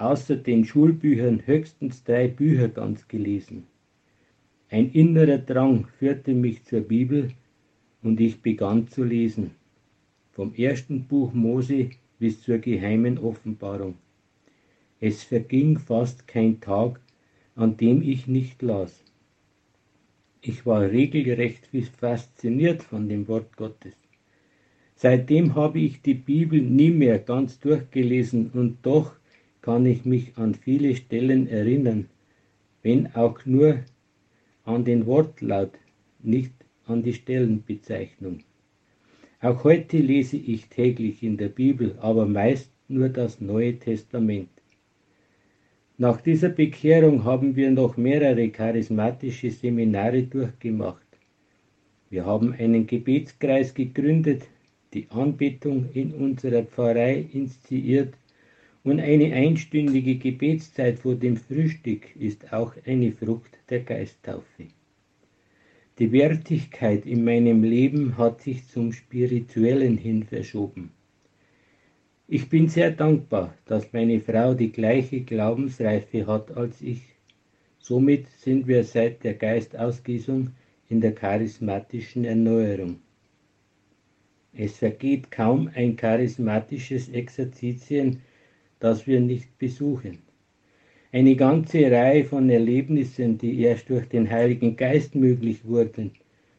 außer 0.00 0.36
den 0.36 0.64
Schulbüchern 0.64 1.42
höchstens 1.46 2.04
drei 2.04 2.28
Bücher 2.28 2.68
ganz 2.68 3.06
gelesen. 3.06 3.66
Ein 4.70 4.90
innerer 4.92 5.38
Drang 5.38 5.86
führte 5.98 6.32
mich 6.32 6.64
zur 6.64 6.80
Bibel 6.80 7.30
und 8.02 8.20
ich 8.20 8.40
begann 8.40 8.88
zu 8.88 9.04
lesen. 9.04 9.50
Vom 10.32 10.54
ersten 10.54 11.04
Buch 11.04 11.32
Mose 11.34 11.90
bis 12.18 12.42
zur 12.42 12.58
geheimen 12.58 13.18
Offenbarung. 13.18 13.96
Es 15.00 15.22
verging 15.22 15.78
fast 15.78 16.26
kein 16.28 16.60
Tag, 16.60 17.00
an 17.56 17.76
dem 17.76 18.00
ich 18.02 18.26
nicht 18.26 18.62
las. 18.62 19.04
Ich 20.40 20.64
war 20.64 20.82
regelrecht 20.82 21.68
fasziniert 21.98 22.82
von 22.82 23.08
dem 23.08 23.28
Wort 23.28 23.56
Gottes. 23.56 23.94
Seitdem 24.94 25.54
habe 25.54 25.80
ich 25.80 26.00
die 26.00 26.14
Bibel 26.14 26.60
nie 26.60 26.90
mehr 26.90 27.18
ganz 27.18 27.58
durchgelesen 27.58 28.50
und 28.52 28.78
doch 28.82 29.19
kann 29.62 29.86
ich 29.86 30.04
mich 30.04 30.36
an 30.36 30.54
viele 30.54 30.96
Stellen 30.96 31.46
erinnern, 31.48 32.08
wenn 32.82 33.14
auch 33.14 33.44
nur 33.44 33.80
an 34.64 34.84
den 34.84 35.06
Wortlaut, 35.06 35.72
nicht 36.22 36.52
an 36.86 37.02
die 37.02 37.12
Stellenbezeichnung. 37.12 38.40
Auch 39.40 39.64
heute 39.64 39.98
lese 39.98 40.36
ich 40.36 40.66
täglich 40.66 41.22
in 41.22 41.36
der 41.36 41.48
Bibel, 41.48 41.96
aber 42.00 42.26
meist 42.26 42.70
nur 42.88 43.08
das 43.08 43.40
Neue 43.40 43.78
Testament. 43.78 44.50
Nach 45.96 46.20
dieser 46.20 46.48
Bekehrung 46.48 47.24
haben 47.24 47.56
wir 47.56 47.70
noch 47.70 47.96
mehrere 47.96 48.48
charismatische 48.48 49.50
Seminare 49.50 50.22
durchgemacht. 50.22 51.06
Wir 52.08 52.24
haben 52.26 52.52
einen 52.52 52.86
Gebetskreis 52.86 53.74
gegründet, 53.74 54.42
die 54.92 55.06
Anbetung 55.10 55.90
in 55.94 56.12
unserer 56.12 56.62
Pfarrei 56.62 57.26
initiiert 57.32 58.14
und 58.82 59.00
eine 59.00 59.34
einstündige 59.34 60.16
Gebetszeit 60.16 60.98
vor 60.98 61.14
dem 61.14 61.36
Frühstück 61.36 62.16
ist 62.16 62.52
auch 62.52 62.74
eine 62.86 63.12
Frucht 63.12 63.58
der 63.68 63.80
Geisttaufe. 63.80 64.68
Die 65.98 66.12
Wertigkeit 66.12 67.04
in 67.04 67.24
meinem 67.24 67.62
Leben 67.62 68.16
hat 68.16 68.40
sich 68.40 68.66
zum 68.68 68.92
Spirituellen 68.92 69.98
hin 69.98 70.22
verschoben. 70.24 70.92
Ich 72.26 72.48
bin 72.48 72.68
sehr 72.68 72.92
dankbar, 72.92 73.54
dass 73.66 73.92
meine 73.92 74.20
Frau 74.20 74.54
die 74.54 74.72
gleiche 74.72 75.20
Glaubensreife 75.20 76.26
hat 76.26 76.56
als 76.56 76.80
ich. 76.80 77.02
Somit 77.80 78.28
sind 78.38 78.66
wir 78.66 78.84
seit 78.84 79.24
der 79.24 79.34
Geistausgießung 79.34 80.50
in 80.88 81.00
der 81.00 81.14
charismatischen 81.14 82.24
Erneuerung. 82.24 83.00
Es 84.52 84.78
vergeht 84.78 85.30
kaum 85.30 85.70
ein 85.74 85.96
charismatisches 85.96 87.08
Exerzitien, 87.08 88.20
das 88.80 89.06
wir 89.06 89.20
nicht 89.20 89.56
besuchen. 89.58 90.18
Eine 91.12 91.36
ganze 91.36 91.90
Reihe 91.90 92.24
von 92.24 92.50
Erlebnissen, 92.50 93.38
die 93.38 93.60
erst 93.60 93.90
durch 93.90 94.08
den 94.08 94.30
Heiligen 94.30 94.76
Geist 94.76 95.14
möglich 95.14 95.64
wurden, 95.64 96.12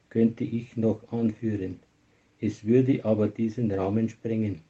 könnte 0.10 0.44
ich 0.44 0.76
noch 0.78 1.12
anführen. 1.12 1.80
Es 2.40 2.66
würde 2.66 3.06
aber 3.06 3.28
diesen 3.28 3.72
Rahmen 3.72 4.10
sprengen. 4.10 4.62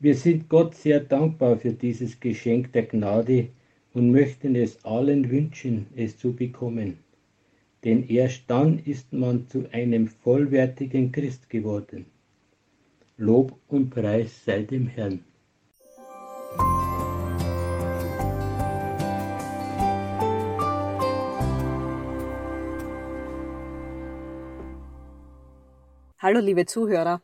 Wir 0.00 0.14
sind 0.14 0.48
Gott 0.48 0.74
sehr 0.74 1.00
dankbar 1.00 1.56
für 1.56 1.72
dieses 1.72 2.18
Geschenk 2.20 2.72
der 2.72 2.86
Gnade 2.86 3.48
und 3.92 4.10
möchten 4.10 4.56
es 4.56 4.84
allen 4.84 5.30
wünschen, 5.30 5.86
es 5.94 6.18
zu 6.18 6.34
bekommen. 6.34 6.98
Denn 7.84 8.08
erst 8.08 8.42
dann 8.48 8.80
ist 8.80 9.12
man 9.12 9.46
zu 9.46 9.66
einem 9.72 10.08
vollwertigen 10.08 11.12
Christ 11.12 11.48
geworden. 11.48 12.06
Lob 13.16 13.56
und 13.68 13.90
Preis 13.90 14.44
sei 14.44 14.62
dem 14.62 14.88
Herrn. 14.88 15.20
Hallo 26.24 26.40
liebe 26.40 26.64
Zuhörer. 26.64 27.20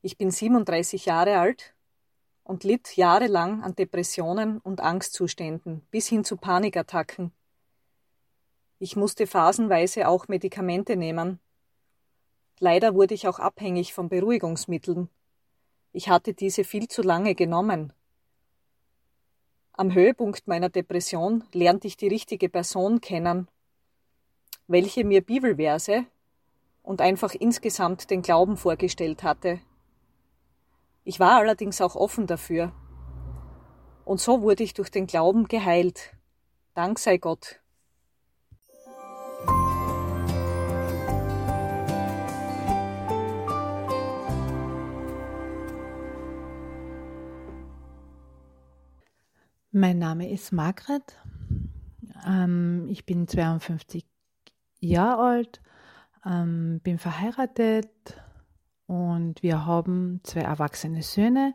Ich 0.00 0.16
bin 0.16 0.30
37 0.30 1.06
Jahre 1.06 1.40
alt 1.40 1.74
und 2.44 2.62
litt 2.62 2.96
jahrelang 2.96 3.64
an 3.64 3.74
Depressionen 3.74 4.58
und 4.58 4.80
Angstzuständen 4.80 5.80
bis 5.90 6.06
hin 6.06 6.22
zu 6.22 6.36
Panikattacken. 6.36 7.32
Ich 8.78 8.94
musste 8.94 9.26
phasenweise 9.26 10.06
auch 10.06 10.28
Medikamente 10.28 10.94
nehmen. 10.94 11.40
Leider 12.60 12.94
wurde 12.94 13.14
ich 13.14 13.26
auch 13.26 13.40
abhängig 13.40 13.92
von 13.92 14.08
Beruhigungsmitteln 14.08 15.08
ich 15.92 16.08
hatte 16.08 16.32
diese 16.32 16.62
viel 16.62 16.86
zu 16.86 17.02
lange 17.02 17.34
genommen. 17.34 17.92
Am 19.72 19.94
Höhepunkt 19.94 20.46
meiner 20.46 20.68
Depression 20.68 21.42
lernte 21.52 21.88
ich 21.88 21.96
die 21.96 22.06
richtige 22.06 22.48
Person 22.48 23.00
kennen, 23.00 23.48
welche 24.68 25.02
mir 25.02 25.22
Bibelverse 25.22 26.06
und 26.84 27.00
einfach 27.00 27.34
insgesamt 27.34 28.10
den 28.10 28.22
Glauben 28.22 28.56
vorgestellt 28.56 29.24
hatte. 29.24 29.58
Ich 31.02 31.18
war 31.18 31.38
allerdings 31.38 31.80
auch 31.80 31.96
offen 31.96 32.28
dafür. 32.28 32.72
Und 34.04 34.20
so 34.20 34.42
wurde 34.42 34.62
ich 34.62 34.74
durch 34.74 34.90
den 34.90 35.06
Glauben 35.06 35.48
geheilt. 35.48 36.14
Dank 36.74 36.98
sei 36.98 37.16
Gott. 37.16 37.60
Mein 49.76 49.98
Name 49.98 50.30
ist 50.30 50.52
Margret. 50.52 51.20
Ähm, 52.26 52.86
ich 52.88 53.04
bin 53.06 53.26
52 53.26 54.06
Jahre 54.80 55.22
alt, 55.22 55.62
ähm, 56.24 56.80
bin 56.82 56.98
verheiratet 56.98 57.88
und 58.86 59.42
wir 59.42 59.66
haben 59.66 60.20
zwei 60.24 60.40
erwachsene 60.40 61.02
Söhne 61.02 61.54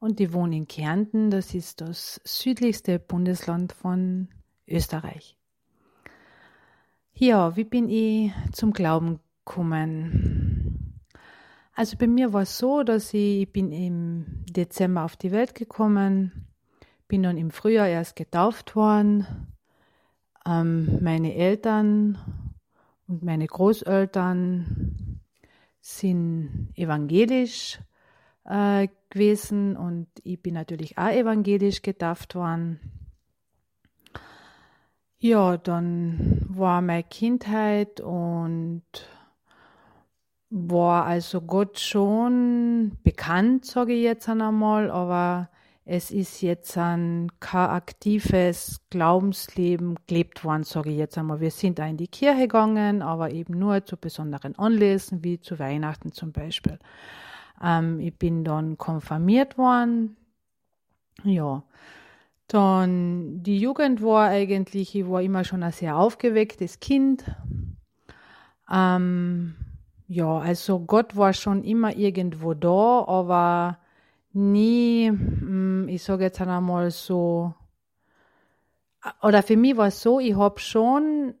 und 0.00 0.20
ich 0.20 0.32
wohne 0.32 0.56
in 0.56 0.68
Kärnten. 0.68 1.30
Das 1.30 1.54
ist 1.54 1.80
das 1.80 2.20
südlichste 2.24 2.98
Bundesland 2.98 3.72
von 3.72 4.28
Österreich. 4.66 5.36
Ja, 7.14 7.56
wie 7.56 7.64
bin 7.64 7.88
ich 7.88 8.32
zum 8.52 8.72
Glauben 8.72 9.20
gekommen? 9.44 11.00
Also 11.74 11.96
bei 11.96 12.06
mir 12.06 12.32
war 12.32 12.42
es 12.42 12.58
so, 12.58 12.82
dass 12.82 13.14
ich, 13.14 13.42
ich 13.42 13.52
bin 13.52 13.72
im 13.72 14.44
Dezember 14.50 15.04
auf 15.04 15.16
die 15.16 15.32
Welt 15.32 15.54
gekommen, 15.54 16.48
bin 17.08 17.22
dann 17.22 17.36
im 17.36 17.50
Frühjahr 17.50 17.88
erst 17.88 18.16
getauft 18.16 18.76
worden. 18.76 19.26
Ähm, 20.46 20.98
meine 21.02 21.34
Eltern 21.34 22.18
und 23.06 23.22
meine 23.22 23.46
Großeltern 23.46 25.20
sind 25.80 26.70
evangelisch 26.74 27.78
äh, 28.44 28.88
gewesen 29.10 29.76
und 29.76 30.08
ich 30.22 30.40
bin 30.40 30.54
natürlich 30.54 30.96
auch 30.98 31.10
evangelisch 31.10 31.82
getauft 31.82 32.34
worden. 32.34 32.80
Ja, 35.18 35.56
dann 35.56 36.44
war 36.48 36.82
meine 36.82 37.02
Kindheit 37.04 38.00
und 38.00 38.82
war 40.50 41.06
also 41.06 41.40
Gott 41.40 41.78
schon 41.78 42.98
bekannt, 43.02 43.64
sage 43.64 43.94
ich 43.94 44.02
jetzt 44.02 44.28
einmal, 44.28 44.90
aber 44.90 45.48
es 45.86 46.10
ist 46.10 46.40
jetzt 46.40 46.78
ein 46.78 47.30
kein 47.40 47.68
aktives 47.68 48.80
Glaubensleben 48.88 49.96
gelebt 50.06 50.42
worden, 50.42 50.64
sage 50.64 50.90
ich 50.90 50.96
jetzt 50.96 51.18
einmal. 51.18 51.40
Wir 51.40 51.50
sind 51.50 51.78
da 51.78 51.86
in 51.86 51.98
die 51.98 52.08
Kirche 52.08 52.42
gegangen, 52.42 53.02
aber 53.02 53.32
eben 53.32 53.58
nur 53.58 53.84
zu 53.84 53.98
besonderen 53.98 54.58
Anlässen, 54.58 55.22
wie 55.22 55.40
zu 55.40 55.58
Weihnachten 55.58 56.12
zum 56.12 56.32
Beispiel. 56.32 56.78
Ähm, 57.62 58.00
ich 58.00 58.16
bin 58.18 58.44
dann 58.44 58.78
konfirmiert 58.78 59.58
worden. 59.58 60.16
Ja. 61.22 61.62
Dann 62.48 63.42
die 63.42 63.58
Jugend 63.58 64.02
war 64.02 64.28
eigentlich, 64.28 64.94
ich 64.94 65.08
war 65.08 65.20
immer 65.20 65.44
schon 65.44 65.62
ein 65.62 65.72
sehr 65.72 65.96
aufgewecktes 65.96 66.80
Kind. 66.80 67.24
Ähm, 68.70 69.54
ja, 70.08 70.38
also 70.38 70.80
Gott 70.80 71.14
war 71.16 71.34
schon 71.34 71.62
immer 71.62 71.94
irgendwo 71.94 72.54
da, 72.54 73.04
aber 73.06 73.78
nie, 74.34 75.08
hm, 75.08 75.88
ich 75.88 76.02
sage 76.02 76.24
jetzt 76.24 76.40
einmal 76.40 76.90
so, 76.90 77.54
oder 79.22 79.42
für 79.42 79.56
mich 79.56 79.76
war 79.76 79.88
es 79.88 80.00
so, 80.00 80.20
ich 80.20 80.36
habe 80.36 80.58
schon 80.60 81.34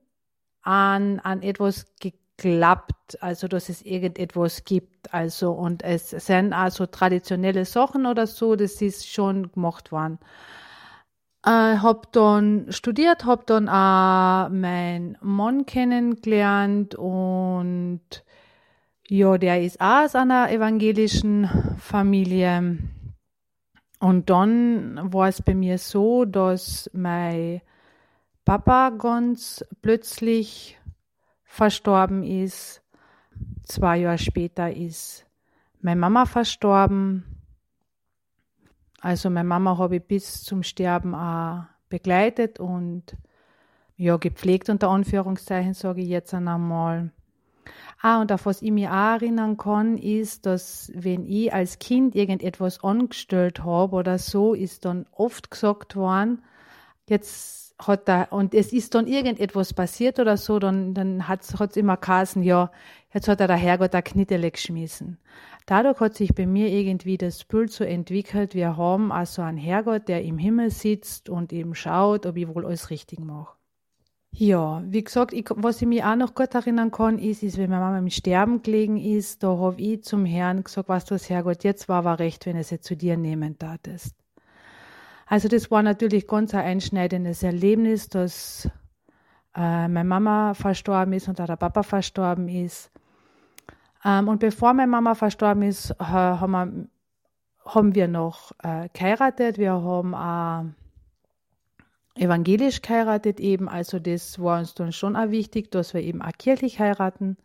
an, 0.62 1.20
an 1.20 1.42
etwas 1.42 1.86
geglaubt, 2.00 3.20
also 3.20 3.48
dass 3.48 3.68
es 3.68 3.82
irgendetwas 3.82 4.64
gibt, 4.64 5.12
also 5.12 5.52
und 5.52 5.82
es 5.82 6.10
sind 6.10 6.52
also 6.52 6.86
traditionelle 6.86 7.64
Sachen 7.64 8.06
oder 8.06 8.26
so, 8.26 8.56
das 8.56 8.80
ist 8.82 9.10
schon 9.10 9.52
gemacht 9.52 9.92
worden. 9.92 10.18
Äh, 11.44 11.78
hab 11.78 12.12
dann 12.12 12.66
studiert, 12.70 13.26
hab 13.26 13.46
dann 13.46 13.68
auch 13.68 14.48
meinen 14.48 15.18
Mann 15.20 15.66
kennengelernt 15.66 16.94
und 16.94 18.23
ja, 19.08 19.36
der 19.38 19.62
ist 19.62 19.80
auch 19.80 20.04
aus 20.04 20.14
einer 20.14 20.50
evangelischen 20.50 21.48
Familie. 21.78 22.78
Und 24.00 24.30
dann 24.30 25.12
war 25.12 25.28
es 25.28 25.42
bei 25.42 25.54
mir 25.54 25.78
so, 25.78 26.24
dass 26.24 26.90
mein 26.92 27.60
Papa 28.44 28.90
ganz 28.90 29.64
plötzlich 29.82 30.78
verstorben 31.44 32.22
ist. 32.22 32.82
Zwei 33.64 33.98
Jahre 33.98 34.18
später 34.18 34.72
ist 34.72 35.26
meine 35.80 36.00
Mama 36.00 36.26
verstorben. 36.26 37.24
Also 39.00 39.30
meine 39.30 39.48
Mama 39.48 39.78
habe 39.78 39.96
ich 39.96 40.02
bis 40.02 40.42
zum 40.42 40.62
Sterben 40.62 41.14
auch 41.14 41.64
begleitet 41.88 42.58
und 42.58 43.16
ja, 43.96 44.16
gepflegt 44.16 44.68
unter 44.70 44.88
Anführungszeichen, 44.88 45.74
sage 45.74 46.00
ich 46.00 46.08
jetzt 46.08 46.34
einmal. 46.34 47.10
Ah, 48.00 48.20
und 48.20 48.32
auf 48.32 48.46
was 48.46 48.62
ich 48.62 48.70
mich 48.70 48.88
auch 48.88 48.92
erinnern 48.92 49.56
kann, 49.56 49.98
ist, 49.98 50.46
dass 50.46 50.92
wenn 50.94 51.26
ich 51.26 51.52
als 51.52 51.78
Kind 51.78 52.14
irgendetwas 52.14 52.82
angestellt 52.84 53.64
habe 53.64 53.96
oder 53.96 54.18
so, 54.18 54.54
ist 54.54 54.84
dann 54.84 55.06
oft 55.12 55.50
gesagt 55.50 55.96
worden, 55.96 56.42
jetzt 57.08 57.74
hat 57.78 58.08
da, 58.08 58.24
und 58.24 58.54
es 58.54 58.72
ist 58.72 58.94
dann 58.94 59.06
irgendetwas 59.06 59.74
passiert 59.74 60.18
oder 60.18 60.36
so, 60.36 60.58
dann, 60.58 60.94
dann 60.94 61.28
hat 61.28 61.42
es 61.42 61.76
immer 61.76 61.96
geheißen, 61.96 62.42
ja, 62.42 62.70
jetzt 63.12 63.28
hat 63.28 63.40
er 63.40 63.48
der 63.48 63.56
Herrgott 63.56 63.94
ein 63.94 64.04
Knittele 64.04 64.50
geschmissen. 64.50 65.18
Dadurch 65.66 66.00
hat 66.00 66.14
sich 66.14 66.34
bei 66.34 66.46
mir 66.46 66.68
irgendwie 66.68 67.16
das 67.16 67.44
Bild 67.44 67.72
so 67.72 67.84
entwickelt, 67.84 68.54
wir 68.54 68.76
haben 68.76 69.10
also 69.12 69.42
einen 69.42 69.58
Herrgott, 69.58 70.08
der 70.08 70.22
im 70.22 70.38
Himmel 70.38 70.70
sitzt 70.70 71.28
und 71.28 71.52
eben 71.52 71.74
schaut, 71.74 72.26
ob 72.26 72.36
ich 72.36 72.48
wohl 72.48 72.66
alles 72.66 72.90
richtig 72.90 73.18
mache. 73.20 73.56
Ja, 74.36 74.82
wie 74.86 75.04
gesagt, 75.04 75.32
ich, 75.32 75.46
was 75.54 75.80
ich 75.80 75.86
mich 75.86 76.02
auch 76.02 76.16
noch 76.16 76.34
gut 76.34 76.56
erinnern 76.56 76.90
kann, 76.90 77.20
ist, 77.20 77.44
ist, 77.44 77.56
wenn 77.56 77.70
meine 77.70 77.84
Mama 77.84 77.98
im 77.98 78.10
Sterben 78.10 78.62
gelegen 78.62 78.96
ist, 78.96 79.44
da 79.44 79.56
habe 79.56 79.80
ich 79.80 80.02
zum 80.02 80.24
Herrn 80.24 80.64
gesagt, 80.64 80.88
weißt 80.88 81.08
du 81.08 81.14
was, 81.14 81.30
Herrgott, 81.30 81.62
jetzt 81.62 81.88
war 81.88 81.98
aber 81.98 82.18
recht, 82.18 82.44
wenn 82.44 82.56
er 82.56 82.64
sie 82.64 82.80
zu 82.80 82.96
dir 82.96 83.16
nehmen 83.16 83.56
tatest. 83.60 84.16
Also 85.26 85.46
das 85.46 85.70
war 85.70 85.84
natürlich 85.84 86.26
ganz 86.26 86.52
ein 86.52 86.64
einschneidendes 86.64 87.44
Erlebnis, 87.44 88.08
dass 88.08 88.68
äh, 89.54 89.86
meine 89.86 90.02
Mama 90.02 90.54
verstorben 90.54 91.12
ist 91.12 91.28
und 91.28 91.40
auch 91.40 91.46
der 91.46 91.56
Papa 91.56 91.84
verstorben 91.84 92.48
ist. 92.48 92.90
Ähm, 94.04 94.26
und 94.26 94.40
bevor 94.40 94.74
meine 94.74 94.90
Mama 94.90 95.14
verstorben 95.14 95.62
ist, 95.62 95.92
äh, 95.92 95.94
haben, 96.02 96.50
wir, 96.50 96.88
haben 97.72 97.94
wir 97.94 98.08
noch 98.08 98.50
äh, 98.64 98.88
geheiratet. 98.92 99.58
Wir 99.58 99.74
haben 99.74 100.12
auch 100.12 100.64
evangelisch 102.16 102.82
geheiratet 102.82 103.40
eben, 103.40 103.68
also 103.68 103.98
das 103.98 104.38
war 104.38 104.60
uns 104.60 104.74
dann 104.74 104.92
schon 104.92 105.16
auch 105.16 105.30
wichtig, 105.30 105.70
dass 105.70 105.94
wir 105.94 106.02
eben 106.02 106.22
auch 106.22 106.32
kirchlich 106.38 106.78
heiraten. 106.78 107.36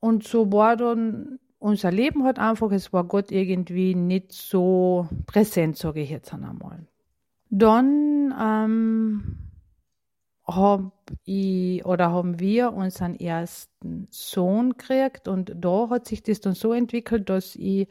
Und 0.00 0.26
so 0.26 0.52
war 0.52 0.76
dann 0.76 1.38
unser 1.58 1.92
Leben 1.92 2.24
halt 2.24 2.38
einfach, 2.38 2.72
es 2.72 2.92
war 2.92 3.04
Gott 3.04 3.30
irgendwie 3.30 3.94
nicht 3.94 4.32
so 4.32 5.08
präsent, 5.26 5.76
sage 5.76 6.00
ich 6.00 6.10
jetzt 6.10 6.34
einmal. 6.34 6.86
Dann 7.50 8.34
ähm, 8.40 9.38
habe 10.46 10.90
ich 11.24 11.84
oder 11.84 12.10
haben 12.10 12.40
wir 12.40 12.72
unseren 12.72 13.14
ersten 13.14 14.08
Sohn 14.10 14.70
gekriegt 14.70 15.28
und 15.28 15.52
da 15.54 15.88
hat 15.90 16.08
sich 16.08 16.22
das 16.22 16.40
dann 16.40 16.54
so 16.54 16.72
entwickelt, 16.72 17.28
dass 17.28 17.54
ich 17.54 17.88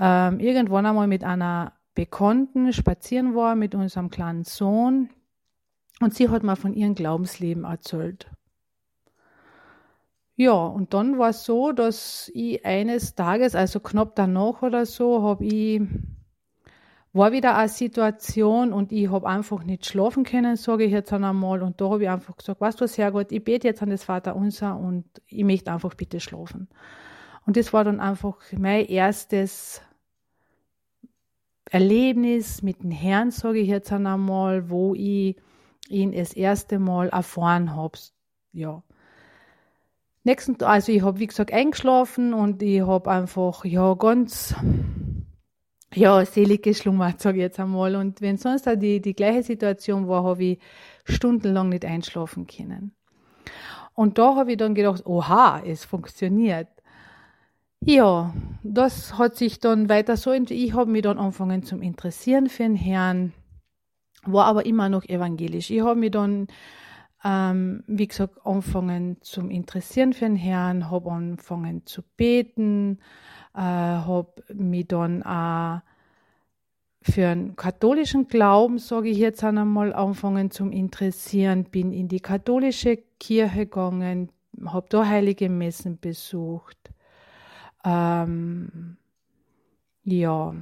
ähm, 0.00 0.40
irgendwann 0.40 0.86
einmal 0.86 1.06
mit 1.06 1.22
einer 1.22 1.74
Bekannten 1.94 2.72
spazieren 2.72 3.34
war 3.34 3.54
mit 3.54 3.74
unserem 3.74 4.10
kleinen 4.10 4.44
Sohn 4.44 5.10
und 6.00 6.14
sie 6.14 6.28
hat 6.28 6.42
mir 6.42 6.56
von 6.56 6.74
ihrem 6.74 6.94
Glaubensleben 6.94 7.64
erzählt. 7.64 8.30
Ja, 10.36 10.52
und 10.52 10.94
dann 10.94 11.18
war 11.18 11.30
es 11.30 11.44
so, 11.44 11.72
dass 11.72 12.30
ich 12.34 12.64
eines 12.64 13.14
Tages, 13.14 13.54
also 13.54 13.78
knapp 13.78 14.16
danach 14.16 14.62
oder 14.62 14.86
so, 14.86 15.22
habe 15.22 15.44
ich 15.44 15.82
war 17.12 17.32
wieder 17.32 17.56
eine 17.56 17.68
Situation 17.68 18.72
und 18.72 18.92
ich 18.92 19.10
habe 19.10 19.28
einfach 19.28 19.64
nicht 19.64 19.84
schlafen 19.84 20.24
können, 20.24 20.56
sage 20.56 20.84
ich 20.84 20.92
jetzt 20.92 21.12
einmal. 21.12 21.62
Und 21.62 21.80
da 21.80 21.90
habe 21.90 22.04
ich 22.04 22.08
einfach 22.08 22.36
gesagt, 22.36 22.60
weißt 22.60 22.80
du 22.80 22.84
was, 22.84 22.98
Herrgott, 22.98 23.32
ich 23.32 23.42
bete 23.42 23.66
jetzt 23.66 23.82
an 23.82 23.90
das 23.90 24.04
Vater 24.04 24.36
unser 24.36 24.78
und 24.78 25.04
ich 25.26 25.44
möchte 25.44 25.72
einfach 25.72 25.94
bitte 25.94 26.20
schlafen. 26.20 26.68
Und 27.46 27.56
das 27.56 27.72
war 27.72 27.84
dann 27.84 28.00
einfach 28.00 28.36
mein 28.56 28.86
erstes 28.86 29.82
Erlebnis 31.68 32.62
mit 32.62 32.82
dem 32.82 32.92
Herrn, 32.92 33.30
sage 33.32 33.58
ich 33.58 33.68
jetzt 33.68 33.92
einmal, 33.92 34.70
wo 34.70 34.94
ich 34.94 35.36
ihn 35.88 36.12
das 36.12 36.32
erste 36.32 36.78
Mal 36.78 37.08
erfahren 37.08 37.74
habe. 37.74 37.98
Ja. 38.52 38.82
Nächsten, 40.22 40.62
also 40.62 40.92
ich 40.92 41.02
habe 41.02 41.18
wie 41.18 41.26
gesagt 41.26 41.52
eingeschlafen 41.52 42.34
und 42.34 42.62
ich 42.62 42.82
habe 42.82 43.10
einfach 43.10 43.64
ja 43.64 43.94
ganz 43.94 44.54
ja 45.94 46.24
selig 46.24 46.62
geschlummert, 46.62 47.20
sage 47.20 47.38
ich 47.38 47.42
jetzt 47.42 47.60
einmal. 47.60 47.96
Und 47.96 48.20
wenn 48.20 48.36
sonst 48.36 48.68
auch 48.68 48.76
die 48.76 49.00
die 49.00 49.14
gleiche 49.14 49.42
Situation 49.42 50.08
war, 50.08 50.24
habe 50.24 50.44
ich 50.44 50.58
stundenlang 51.04 51.70
nicht 51.70 51.84
einschlafen 51.84 52.46
können. 52.46 52.94
Und 53.94 54.18
da 54.18 54.36
habe 54.36 54.52
ich 54.52 54.56
dann 54.56 54.74
gedacht, 54.74 55.04
oha, 55.06 55.62
es 55.64 55.84
funktioniert. 55.84 56.68
Ja, 57.82 58.34
das 58.62 59.18
hat 59.18 59.36
sich 59.36 59.58
dann 59.58 59.88
weiter 59.88 60.16
so, 60.16 60.32
ich 60.32 60.74
habe 60.74 60.90
mich 60.90 61.02
dann 61.02 61.18
angefangen 61.18 61.62
zum 61.62 61.80
Interessieren 61.80 62.48
für 62.48 62.62
den 62.62 62.76
Herrn 62.76 63.32
war 64.22 64.46
aber 64.46 64.66
immer 64.66 64.88
noch 64.88 65.04
evangelisch. 65.04 65.70
Ich 65.70 65.82
habe 65.82 65.98
mich 65.98 66.10
dann, 66.10 66.48
ähm, 67.24 67.84
wie 67.86 68.08
gesagt, 68.08 68.38
angefangen 68.44 69.18
zum 69.20 69.50
Interessieren 69.50 70.12
für 70.12 70.26
den 70.26 70.36
Herrn, 70.36 70.90
habe 70.90 71.10
angefangen 71.10 71.86
zu 71.86 72.02
beten, 72.16 72.98
äh, 73.54 73.60
habe 73.60 74.32
mich 74.52 74.88
dann 74.88 75.22
auch 75.22 75.80
für 77.02 77.28
einen 77.28 77.56
katholischen 77.56 78.28
Glauben, 78.28 78.78
sage 78.78 79.08
ich 79.08 79.18
jetzt 79.18 79.42
einmal, 79.42 79.92
angefangen 79.94 80.50
zum 80.50 80.70
Interessieren, 80.70 81.64
bin 81.64 81.92
in 81.92 82.08
die 82.08 82.20
katholische 82.20 82.98
Kirche 83.18 83.66
gegangen, 83.66 84.30
habe 84.66 84.86
da 84.90 85.06
heilige 85.06 85.48
Messen 85.48 85.98
besucht. 85.98 86.76
Ähm, 87.84 88.98
ja, 90.04 90.54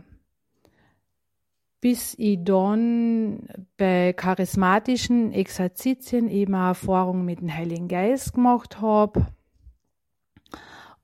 bis 1.81 2.15
ich 2.19 2.39
dann 2.43 3.49
bei 3.77 4.13
charismatischen 4.13 5.33
Exerzitien 5.33 6.29
eben 6.29 6.55
eine 6.55 6.69
Erfahrung 6.69 7.25
mit 7.25 7.41
dem 7.41 7.55
Heiligen 7.55 7.89
Geist 7.89 8.35
gemacht 8.35 8.81
habe. 8.81 9.27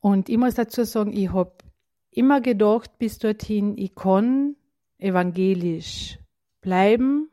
Und 0.01 0.29
ich 0.29 0.37
muss 0.37 0.55
dazu 0.55 0.85
sagen, 0.85 1.12
ich 1.12 1.33
habe 1.33 1.53
immer 2.11 2.41
gedacht 2.41 2.99
bis 2.99 3.18
dorthin, 3.18 3.79
ich 3.79 3.95
kann 3.95 4.57
evangelisch 4.99 6.18
bleiben 6.61 7.31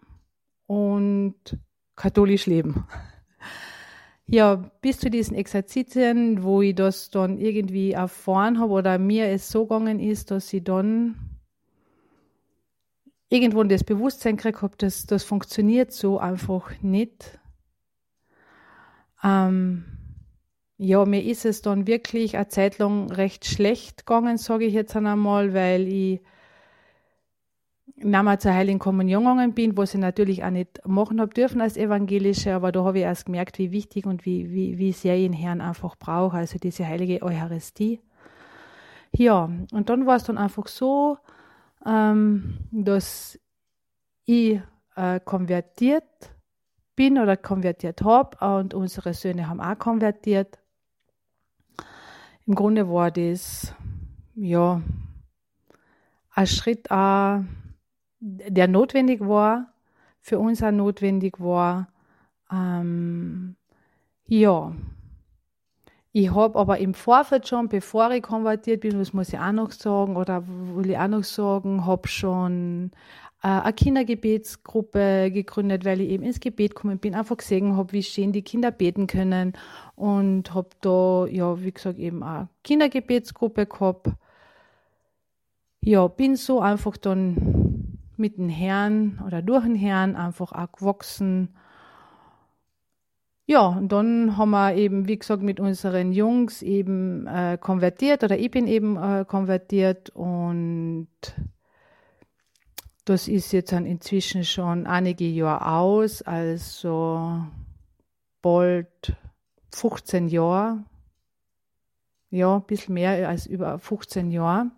und 0.68 1.36
katholisch 1.96 2.46
leben. 2.46 2.86
Ja, 4.28 4.56
bis 4.82 4.98
zu 5.00 5.10
diesen 5.10 5.36
Exerzitien, 5.36 6.42
wo 6.42 6.62
ich 6.62 6.74
das 6.74 7.10
dann 7.10 7.38
irgendwie 7.38 7.92
erfahren 7.92 8.60
habe 8.60 8.72
oder 8.72 8.98
mir 8.98 9.28
es 9.28 9.50
so 9.50 9.66
gegangen 9.66 10.00
ist, 10.00 10.32
dass 10.32 10.54
ich 10.54 10.64
dann 10.64 11.31
irgendwo 13.32 13.64
das 13.64 13.86
Bewusstsein 13.86 14.36
gekriegt 14.36 14.62
habe, 14.62 14.76
dass 14.78 15.06
das 15.06 15.24
funktioniert 15.24 15.94
so 15.94 16.20
einfach 16.20 16.70
nicht. 16.82 17.40
Ähm, 19.24 19.86
ja, 20.78 21.06
mir 21.06 21.24
ist 21.24 21.46
es 21.46 21.62
dann 21.62 21.88
wirklich 21.88 22.36
eine 22.36 22.50
Zeit 22.50 22.78
lang 22.78 23.10
recht 23.10 23.46
schlecht 23.46 24.06
gegangen, 24.06 24.38
sage 24.38 24.66
ich 24.66 24.74
jetzt 24.74 24.96
einmal, 24.96 25.54
weil 25.54 25.88
ich 25.88 26.22
Mama 28.04 28.38
zur 28.38 28.54
Heiligen 28.54 28.80
Kommunion 28.80 29.24
gegangen 29.24 29.54
bin, 29.54 29.78
was 29.78 29.94
ich 29.94 30.00
natürlich 30.02 30.44
auch 30.44 30.50
nicht 30.50 30.86
machen 30.86 31.22
habe 31.22 31.34
dürfen 31.34 31.62
als 31.62 31.78
Evangelische, 31.78 32.54
aber 32.54 32.74
da 32.74 32.84
habe 32.84 32.98
ich 32.98 33.04
erst 33.06 33.28
gemerkt, 33.28 33.60
wie 33.60 33.72
wichtig 33.72 34.06
und 34.06 34.26
wie, 34.26 34.52
wie, 34.52 34.78
wie 34.78 34.92
sehr 34.92 35.16
ich 35.16 35.24
den 35.24 35.34
Herrn 35.34 35.62
einfach 35.62 35.96
brauche, 35.96 36.36
also 36.36 36.58
diese 36.60 36.86
heilige 36.86 37.22
Eucharistie. 37.22 38.02
Ja, 39.14 39.50
und 39.72 39.90
dann 39.90 40.06
war 40.06 40.18
es 40.18 40.24
dann 40.24 40.38
einfach 40.38 40.68
so, 40.68 41.18
ähm, 41.86 42.58
dass 42.72 43.40
ich 44.26 44.62
äh, 44.96 45.20
konvertiert 45.20 46.04
bin 46.96 47.18
oder 47.18 47.38
konvertiert 47.38 48.02
habe 48.04 48.38
und 48.60 48.74
unsere 48.74 49.14
Söhne 49.14 49.48
haben 49.48 49.62
auch 49.62 49.78
konvertiert. 49.80 50.60
Im 52.46 52.56
Grunde 52.56 52.90
war 52.90 53.12
das 53.12 53.74
ja 54.36 54.82
ein 56.32 56.48
Schritt, 56.48 56.90
auch, 56.92 57.42
der 58.20 58.68
notwendig 58.68 59.22
war, 59.22 59.74
für 60.20 60.40
uns 60.40 60.62
auch 60.62 60.72
notwendig 60.72 61.40
war. 61.40 61.88
Ähm, 62.52 63.56
ja, 64.28 64.74
ich 66.14 66.34
habe 66.34 66.60
aber 66.60 66.78
im 66.80 66.94
Vorfeld 66.94 67.48
schon, 67.48 67.70
bevor 67.70 68.12
ich 68.12 68.22
konvertiert 68.22 68.82
bin, 68.82 69.00
das 69.00 69.14
muss 69.14 69.32
ich 69.32 69.40
auch 69.40 69.54
noch 69.54 69.72
sagen, 69.72 70.18
oder 70.18 70.44
will 70.46 70.90
ich 70.90 70.98
auch 70.98 71.08
noch 71.08 71.24
sagen, 71.24 71.86
habe 71.86 72.08
schon 72.08 72.92
äh, 73.42 73.48
eine 73.48 73.74
Kindergebetsgruppe 73.74 75.32
gegründet, 75.32 75.86
weil 75.86 76.02
ich 76.02 76.10
eben 76.10 76.24
ins 76.24 76.42
Gebet 76.42 76.76
gekommen 76.76 77.00
bin, 77.00 77.16
einfach 77.16 77.38
gesehen 77.38 77.78
habe, 77.78 77.94
wie 77.94 78.04
schön 78.04 78.34
die 78.34 78.42
Kinder 78.42 78.72
beten 78.72 79.08
können 79.08 79.54
und 79.96 80.54
habe 80.54 80.70
da, 80.82 81.26
ja, 81.28 81.62
wie 81.64 81.72
gesagt, 81.72 81.98
eben 81.98 82.24
eine 82.24 82.50
Kindergebetsgruppe 82.64 83.66
gehabt. 83.66 84.10
Ja, 85.84 86.08
bin 86.08 86.36
so 86.36 86.60
einfach 86.60 86.98
dann 86.98 87.98
mit 88.18 88.38
dem 88.38 88.50
Herrn 88.50 89.20
oder 89.26 89.42
durch 89.42 89.64
den 89.64 89.76
Herrn 89.76 90.16
einfach 90.16 90.52
auch 90.52 90.72
gewachsen. 90.74 91.56
Ja, 93.52 93.68
und 93.68 93.92
dann 93.92 94.38
haben 94.38 94.52
wir 94.52 94.76
eben, 94.76 95.10
wie 95.10 95.20
gesagt, 95.20 95.44
mit 95.44 95.60
unseren 95.60 96.14
Jungs 96.14 96.62
eben 96.62 97.28
äh, 97.28 97.58
konvertiert 97.60 98.24
oder 98.24 98.40
ich 98.40 98.50
bin 98.50 98.66
eben 98.66 98.96
äh, 98.96 99.26
konvertiert 99.28 100.10
und 100.12 101.10
das 103.04 103.28
ist 103.28 103.52
jetzt 103.52 103.74
dann 103.74 103.86
inzwischen 103.86 104.46
schon 104.46 104.88
einige 104.88 105.26
Jahre 105.28 105.68
aus, 105.68 106.22
also 106.22 107.42
bald 108.42 109.18
15 109.74 110.30
Jahre. 110.30 110.86
Ja, 112.30 112.56
ein 112.56 112.64
bisschen 112.64 112.94
mehr 112.94 113.28
als 113.28 113.48
über 113.48 113.80
15 113.80 114.32
Jahre. 114.32 114.72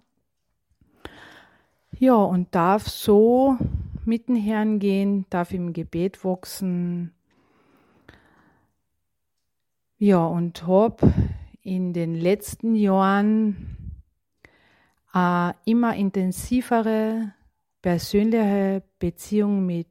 Ja, 1.99 2.15
und 2.15 2.55
darf 2.55 2.88
so 2.88 3.55
mit 4.03 4.30
dem 4.30 4.36
Herrn 4.36 4.80
gehen, 4.80 5.28
darf 5.30 5.51
im 5.51 5.74
Gebet 5.74 6.26
wachsen. 6.26 7.13
Ja, 10.06 10.26
und 10.26 10.68
habe 10.68 11.14
in 11.62 11.93
den 11.93 12.14
letzten 12.14 12.76
Jahren 12.76 14.01
äh, 15.14 15.54
immer 15.64 15.95
intensivere 15.95 17.34
persönliche 17.82 18.84
Beziehung 18.99 19.66
mit 19.66 19.88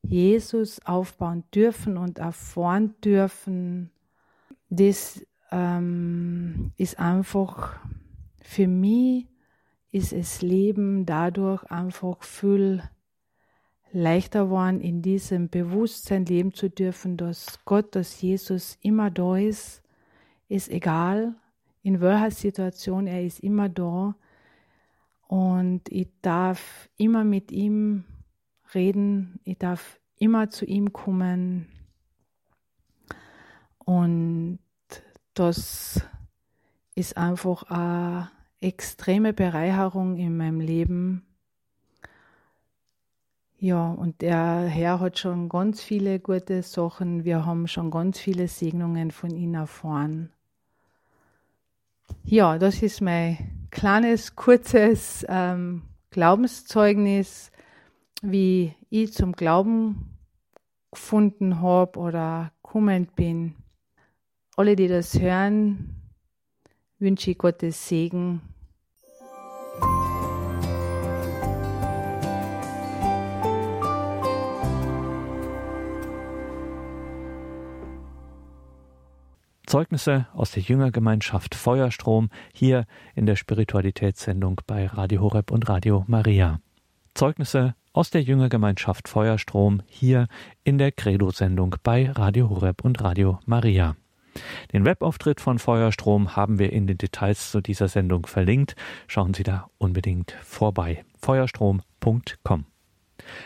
Jesus 0.00 0.80
aufbauen 0.86 1.44
dürfen 1.54 1.98
und 1.98 2.18
erfahren 2.18 2.94
dürfen, 3.04 3.90
das 4.70 5.22
ähm, 5.50 6.72
ist 6.78 6.98
einfach 6.98 7.78
für 8.40 8.66
mich 8.66 9.26
ist 9.90 10.14
es 10.14 10.40
Leben 10.40 11.04
dadurch 11.04 11.62
einfach 11.64 12.22
viel 12.22 12.82
leichter 13.92 14.44
geworden, 14.44 14.80
in 14.80 15.02
diesem 15.02 15.48
Bewusstsein 15.48 16.24
leben 16.24 16.52
zu 16.54 16.70
dürfen, 16.70 17.16
dass 17.16 17.64
Gott, 17.64 17.94
dass 17.94 18.20
Jesus 18.20 18.78
immer 18.80 19.10
da 19.10 19.36
ist, 19.36 19.82
ist 20.48 20.70
egal, 20.70 21.34
in 21.82 22.00
welcher 22.00 22.30
Situation 22.30 23.06
er 23.06 23.24
ist 23.24 23.40
immer 23.40 23.68
da 23.68 24.14
und 25.28 25.82
ich 25.88 26.08
darf 26.20 26.88
immer 26.96 27.24
mit 27.24 27.52
ihm 27.52 28.04
reden, 28.74 29.40
ich 29.44 29.58
darf 29.58 29.98
immer 30.18 30.50
zu 30.50 30.64
ihm 30.64 30.92
kommen. 30.92 31.66
Und 33.78 34.60
das 35.34 36.00
ist 36.94 37.16
einfach 37.16 37.64
eine 37.64 38.30
extreme 38.60 39.32
Bereicherung 39.32 40.16
in 40.16 40.36
meinem 40.36 40.60
Leben. 40.60 41.26
Ja, 43.62 43.92
und 43.92 44.22
der 44.22 44.64
Herr 44.64 44.98
hat 44.98 45.20
schon 45.20 45.48
ganz 45.48 45.80
viele 45.80 46.18
gute 46.18 46.64
Sachen. 46.64 47.22
Wir 47.24 47.46
haben 47.46 47.68
schon 47.68 47.92
ganz 47.92 48.18
viele 48.18 48.48
Segnungen 48.48 49.12
von 49.12 49.30
ihm 49.36 49.54
erfahren. 49.54 50.32
Ja, 52.24 52.58
das 52.58 52.82
ist 52.82 53.00
mein 53.00 53.68
kleines, 53.70 54.34
kurzes 54.34 55.24
ähm, 55.28 55.82
Glaubenszeugnis, 56.10 57.52
wie 58.20 58.74
ich 58.90 59.12
zum 59.12 59.30
Glauben 59.30 60.18
gefunden 60.90 61.60
habe 61.60 62.00
oder 62.00 62.50
kommend 62.62 63.14
bin. 63.14 63.54
Alle, 64.56 64.74
die 64.74 64.88
das 64.88 65.20
hören, 65.20 66.02
wünsche 66.98 67.30
ich 67.30 67.38
Gottes 67.38 67.88
Segen 67.88 68.40
Zeugnisse 79.72 80.26
aus 80.34 80.50
der 80.50 80.62
Jüngergemeinschaft 80.62 81.54
Feuerstrom 81.54 82.28
hier 82.52 82.84
in 83.14 83.24
der 83.24 83.36
Spiritualitätssendung 83.36 84.60
bei 84.66 84.86
Radio 84.86 85.22
Horeb 85.22 85.50
und 85.50 85.66
Radio 85.66 86.04
Maria. 86.08 86.60
Zeugnisse 87.14 87.74
aus 87.94 88.10
der 88.10 88.20
Jüngergemeinschaft 88.20 89.08
Feuerstrom 89.08 89.80
hier 89.86 90.28
in 90.62 90.76
der 90.76 90.92
Credo-Sendung 90.92 91.76
bei 91.82 92.10
Radio 92.10 92.50
Horeb 92.50 92.84
und 92.84 93.02
Radio 93.02 93.40
Maria. 93.46 93.96
Den 94.74 94.84
Webauftritt 94.84 95.40
von 95.40 95.58
Feuerstrom 95.58 96.36
haben 96.36 96.58
wir 96.58 96.70
in 96.70 96.86
den 96.86 96.98
Details 96.98 97.50
zu 97.50 97.62
dieser 97.62 97.88
Sendung 97.88 98.26
verlinkt. 98.26 98.76
Schauen 99.06 99.32
Sie 99.32 99.42
da 99.42 99.70
unbedingt 99.78 100.32
vorbei. 100.42 101.02
Feuerstrom.com 101.22 102.66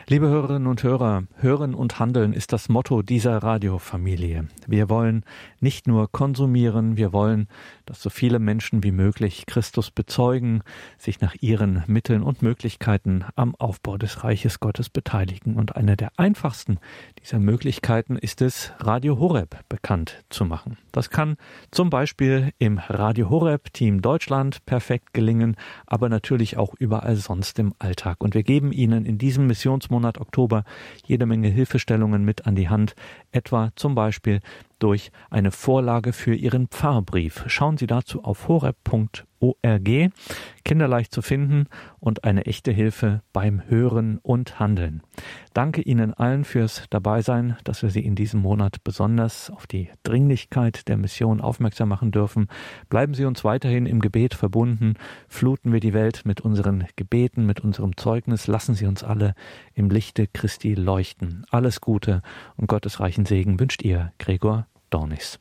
Liebe 0.09 0.29
Hörerinnen 0.29 0.67
und 0.67 0.83
Hörer, 0.83 1.25
Hören 1.37 1.75
und 1.75 1.99
Handeln 1.99 2.33
ist 2.33 2.53
das 2.53 2.69
Motto 2.69 3.03
dieser 3.03 3.39
Radiofamilie. 3.43 4.47
Wir 4.67 4.89
wollen 4.89 5.25
nicht 5.61 5.87
nur 5.87 6.11
konsumieren, 6.11 6.97
wir 6.97 7.13
wollen, 7.13 7.49
dass 7.87 8.03
so 8.03 8.11
viele 8.11 8.39
Menschen 8.39 8.83
wie 8.83 8.93
möglich 8.93 9.45
Christus 9.47 9.91
bezeugen, 9.91 10.63
sich 10.99 11.21
nach 11.21 11.35
ihren 11.41 11.83
Mitteln 11.87 12.23
und 12.23 12.43
Möglichkeiten 12.43 13.25
am 13.35 13.55
Aufbau 13.57 13.97
des 13.99 14.25
Reiches 14.25 14.61
Gottes 14.61 14.91
beteiligen. 14.91 15.57
Und 15.57 15.77
eine 15.77 15.97
der 15.97 16.11
einfachsten 16.17 16.79
dieser 17.21 17.39
Möglichkeiten 17.39 18.17
ist 18.17 18.43
es, 18.43 18.73
Radio 18.79 19.19
Horeb 19.19 19.57
bekannt 19.69 20.25
zu 20.31 20.45
machen. 20.45 20.79
Das 20.93 21.11
kann 21.11 21.37
zum 21.71 21.91
Beispiel 21.91 22.53
im 22.59 22.79
Radio 22.79 23.31
Horeb 23.31 23.73
Team 23.73 24.03
Deutschland 24.03 24.65
perfekt 24.67 25.13
gelingen, 25.13 25.57
aber 25.87 26.09
natürlich 26.09 26.57
auch 26.57 26.75
überall 26.79 27.17
sonst 27.17 27.59
im 27.59 27.75
Alltag. 27.79 28.23
Und 28.23 28.35
wir 28.35 28.43
geben 28.43 28.73
Ihnen 28.73 29.05
in 29.05 29.19
diesem 29.19 29.47
Missionsmonat 29.67 30.19
Oktober. 30.21 30.65
Jede 31.07 31.27
Menge 31.27 31.49
Hilfestellungen 31.49 32.25
mit 32.25 32.47
an 32.47 32.55
die 32.55 32.69
Hand, 32.69 32.95
etwa 33.33 33.73
zum 33.75 33.97
Beispiel 33.97 34.41
durch 34.79 35.11
eine 35.31 35.51
Vorlage 35.51 36.13
für 36.13 36.35
Ihren 36.35 36.69
Pfarrbrief. 36.69 37.45
Schauen 37.47 37.77
Sie 37.77 37.87
dazu 37.87 38.25
auf 38.25 38.49
horeb.org 38.49 39.27
ORG, 39.41 40.11
kinderleicht 40.65 41.13
zu 41.13 41.23
finden 41.23 41.67
und 42.01 42.25
eine 42.25 42.47
echte 42.47 42.73
Hilfe 42.73 43.23
beim 43.33 43.63
Hören 43.69 44.19
und 44.19 44.59
Handeln. 44.59 45.03
Danke 45.53 45.83
Ihnen 45.83 46.15
allen 46.15 46.45
fürs 46.45 46.85
Dabeisein, 46.91 47.57
dass 47.65 47.83
wir 47.83 47.91
Sie 47.91 48.05
in 48.05 48.15
diesem 48.15 48.41
Monat 48.41 48.83
besonders 48.83 49.51
auf 49.51 49.67
die 49.67 49.91
Dringlichkeit 50.03 50.89
der 50.89 50.97
Mission 50.97 51.41
aufmerksam 51.41 51.89
machen 51.89 52.13
dürfen. 52.13 52.49
Bleiben 52.89 53.15
Sie 53.15 53.25
uns 53.25 53.45
weiterhin 53.45 53.87
im 53.87 54.01
Gebet 54.01 54.35
verbunden, 54.35 54.95
fluten 55.29 55.73
wir 55.73 55.81
die 55.81 55.95
Welt 55.95 56.23
mit 56.25 56.41
unseren 56.41 56.87
Gebeten, 56.97 57.47
mit 57.47 57.61
unserem 57.61 57.97
Zeugnis, 57.97 58.47
lassen 58.47 58.75
Sie 58.75 58.87
uns 58.87 59.05
alle 59.05 59.35
im 59.75 59.91
Lichte 59.91 60.27
Christi 60.27 60.75
leuchten. 60.75 61.45
Alles 61.51 61.81
Gute 61.81 62.23
und 62.57 62.69
Gottes 62.69 63.01
reichen 63.01 63.27
Segen 63.27 63.61
wünscht 63.61 63.83
Ihr 63.83 64.13
Gregor 64.19 64.66
Dornis. 64.91 65.39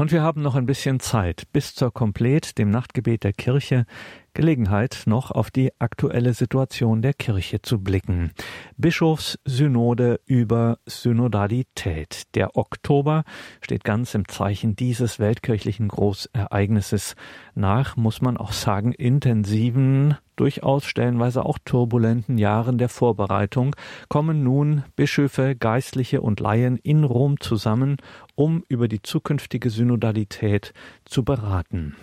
Und 0.00 0.12
wir 0.12 0.22
haben 0.22 0.40
noch 0.40 0.54
ein 0.54 0.64
bisschen 0.64 0.98
Zeit 0.98 1.42
bis 1.52 1.74
zur 1.74 1.92
Komplet, 1.92 2.56
dem 2.56 2.70
Nachtgebet 2.70 3.22
der 3.22 3.34
Kirche, 3.34 3.84
Gelegenheit, 4.32 5.02
noch 5.04 5.30
auf 5.30 5.50
die 5.50 5.72
aktuelle 5.78 6.32
Situation 6.32 7.02
der 7.02 7.12
Kirche 7.12 7.60
zu 7.60 7.82
blicken. 7.82 8.32
Bischofssynode 8.78 10.20
über 10.24 10.78
Synodalität. 10.86 12.22
Der 12.34 12.56
Oktober 12.56 13.24
steht 13.60 13.84
ganz 13.84 14.14
im 14.14 14.26
Zeichen 14.26 14.74
dieses 14.74 15.18
weltkirchlichen 15.18 15.88
Großereignisses 15.88 17.14
nach, 17.54 17.96
muss 17.96 18.22
man 18.22 18.38
auch 18.38 18.52
sagen, 18.52 18.92
intensiven, 18.92 20.16
durchaus 20.40 20.86
stellenweise 20.86 21.44
auch 21.44 21.58
turbulenten 21.64 22.38
Jahren 22.38 22.78
der 22.78 22.88
Vorbereitung 22.88 23.76
kommen 24.08 24.42
nun 24.42 24.84
Bischöfe, 24.96 25.54
Geistliche 25.54 26.22
und 26.22 26.40
Laien 26.40 26.78
in 26.78 27.04
Rom 27.04 27.38
zusammen, 27.40 27.98
um 28.36 28.64
über 28.68 28.88
die 28.88 29.02
zukünftige 29.02 29.68
Synodalität 29.68 30.72
zu 31.04 31.24
beraten. 31.24 31.94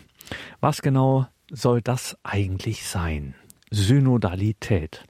Was 0.60 0.84
genau 0.84 1.26
soll 1.50 1.82
das 1.82 2.16
eigentlich 2.22 2.86
sein? 2.86 3.34
Synodalität. 3.72 5.04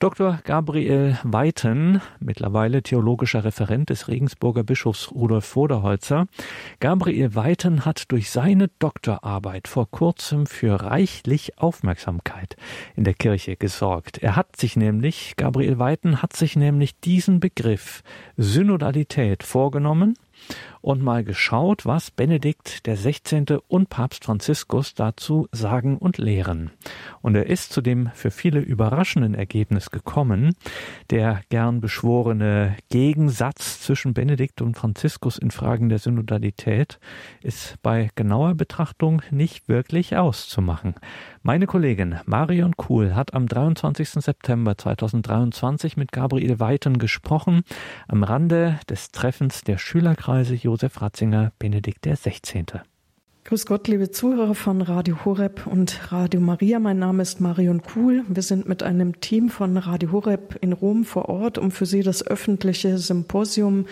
Dr. 0.00 0.40
Gabriel 0.44 1.18
Weiten, 1.24 2.00
mittlerweile 2.20 2.82
theologischer 2.82 3.44
Referent 3.44 3.90
des 3.90 4.08
Regensburger 4.08 4.62
Bischofs 4.62 5.12
Rudolf 5.12 5.44
Voderholzer. 5.44 6.26
Gabriel 6.80 7.34
Weiten 7.34 7.84
hat 7.84 8.10
durch 8.10 8.30
seine 8.30 8.68
Doktorarbeit 8.78 9.68
vor 9.68 9.90
kurzem 9.90 10.46
für 10.46 10.80
reichlich 10.80 11.58
Aufmerksamkeit 11.58 12.56
in 12.96 13.04
der 13.04 13.12
Kirche 13.12 13.56
gesorgt. 13.56 14.16
Er 14.16 14.36
hat 14.36 14.56
sich 14.56 14.74
nämlich, 14.74 15.34
Gabriel 15.36 15.78
Weiten 15.78 16.22
hat 16.22 16.34
sich 16.34 16.56
nämlich 16.56 16.98
diesen 17.00 17.38
Begriff 17.38 18.02
Synodalität 18.38 19.42
vorgenommen 19.42 20.14
und 20.80 21.02
mal 21.02 21.24
geschaut, 21.24 21.86
was 21.86 22.10
Benedikt 22.10 22.86
der 22.86 22.96
16. 22.96 23.46
und 23.68 23.88
Papst 23.88 24.24
Franziskus 24.24 24.94
dazu 24.94 25.48
sagen 25.52 25.98
und 25.98 26.18
lehren. 26.18 26.70
Und 27.22 27.34
er 27.34 27.46
ist 27.46 27.72
zu 27.72 27.80
dem 27.80 28.10
für 28.14 28.30
viele 28.30 28.60
überraschenden 28.60 29.34
Ergebnis 29.34 29.90
gekommen, 29.90 30.54
der 31.10 31.42
gern 31.48 31.80
beschworene 31.80 32.76
Gegensatz 32.88 33.80
zwischen 33.80 34.14
Benedikt 34.14 34.62
und 34.62 34.76
Franziskus 34.76 35.38
in 35.38 35.50
Fragen 35.50 35.88
der 35.88 35.98
Synodalität 35.98 36.98
ist 37.42 37.76
bei 37.82 38.10
genauer 38.14 38.54
Betrachtung 38.54 39.22
nicht 39.30 39.68
wirklich 39.68 40.16
auszumachen. 40.16 40.94
Meine 41.42 41.66
Kollegin 41.66 42.20
Marion 42.26 42.76
Kuhl 42.76 43.14
hat 43.14 43.32
am 43.32 43.46
23. 43.46 44.10
September 44.10 44.76
2023 44.76 45.96
mit 45.96 46.12
Gabriel 46.12 46.60
Weiten 46.60 46.98
gesprochen, 46.98 47.62
am 48.08 48.24
Rande 48.24 48.78
des 48.90 49.10
Treffens 49.10 49.62
der 49.62 49.78
Schülerkreise 49.78 50.54
Josef 50.54 51.00
Ratzinger 51.00 51.52
Benedikt 51.58 52.06
XVI. 52.06 52.66
Grüß 53.44 53.64
Gott, 53.64 53.88
liebe 53.88 54.10
Zuhörer 54.10 54.54
von 54.54 54.82
Radio 54.82 55.24
Horeb 55.24 55.66
und 55.66 56.12
Radio 56.12 56.42
Maria. 56.42 56.78
Mein 56.78 56.98
Name 56.98 57.22
ist 57.22 57.40
Marion 57.40 57.80
Kuhl. 57.80 58.22
Wir 58.28 58.42
sind 58.42 58.68
mit 58.68 58.82
einem 58.82 59.22
Team 59.22 59.48
von 59.48 59.78
Radio 59.78 60.12
Horeb 60.12 60.58
in 60.60 60.74
Rom 60.74 61.06
vor 61.06 61.30
Ort, 61.30 61.56
um 61.56 61.70
für 61.70 61.86
Sie 61.86 62.02
das 62.02 62.24
öffentliche 62.24 62.98
Symposium 62.98 63.86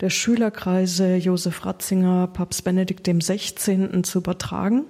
der 0.00 0.10
Schülerkreise 0.10 1.14
Josef 1.14 1.64
Ratzinger, 1.64 2.26
Papst 2.26 2.64
Benedikt 2.64 3.06
XVI. 3.06 4.02
zu 4.02 4.18
übertragen. 4.18 4.84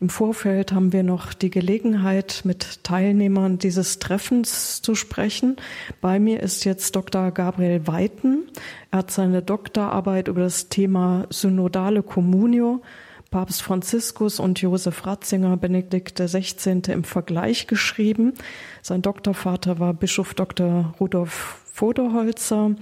Im 0.00 0.10
Vorfeld 0.10 0.72
haben 0.72 0.92
wir 0.92 1.02
noch 1.02 1.32
die 1.32 1.50
Gelegenheit, 1.50 2.42
mit 2.44 2.84
Teilnehmern 2.84 3.58
dieses 3.58 3.98
Treffens 3.98 4.82
zu 4.82 4.94
sprechen. 4.94 5.56
Bei 6.00 6.20
mir 6.20 6.42
ist 6.42 6.64
jetzt 6.64 6.94
Dr. 6.94 7.30
Gabriel 7.30 7.86
Weiten. 7.86 8.48
Er 8.90 8.98
hat 8.98 9.10
seine 9.10 9.40
Doktorarbeit 9.40 10.28
über 10.28 10.42
das 10.42 10.68
Thema 10.68 11.26
Synodale 11.30 12.02
Communio 12.02 12.82
Papst 13.30 13.62
Franziskus 13.62 14.38
und 14.38 14.60
Josef 14.60 15.04
Ratzinger, 15.04 15.56
Benedikt 15.56 16.18
XVI. 16.18 16.80
im 16.88 17.04
Vergleich 17.04 17.66
geschrieben. 17.66 18.34
Sein 18.82 19.02
Doktorvater 19.02 19.78
war 19.78 19.94
Bischof 19.94 20.34
Dr. 20.34 20.94
Rudolf 21.00 21.60
Voderholzer. 21.72 22.76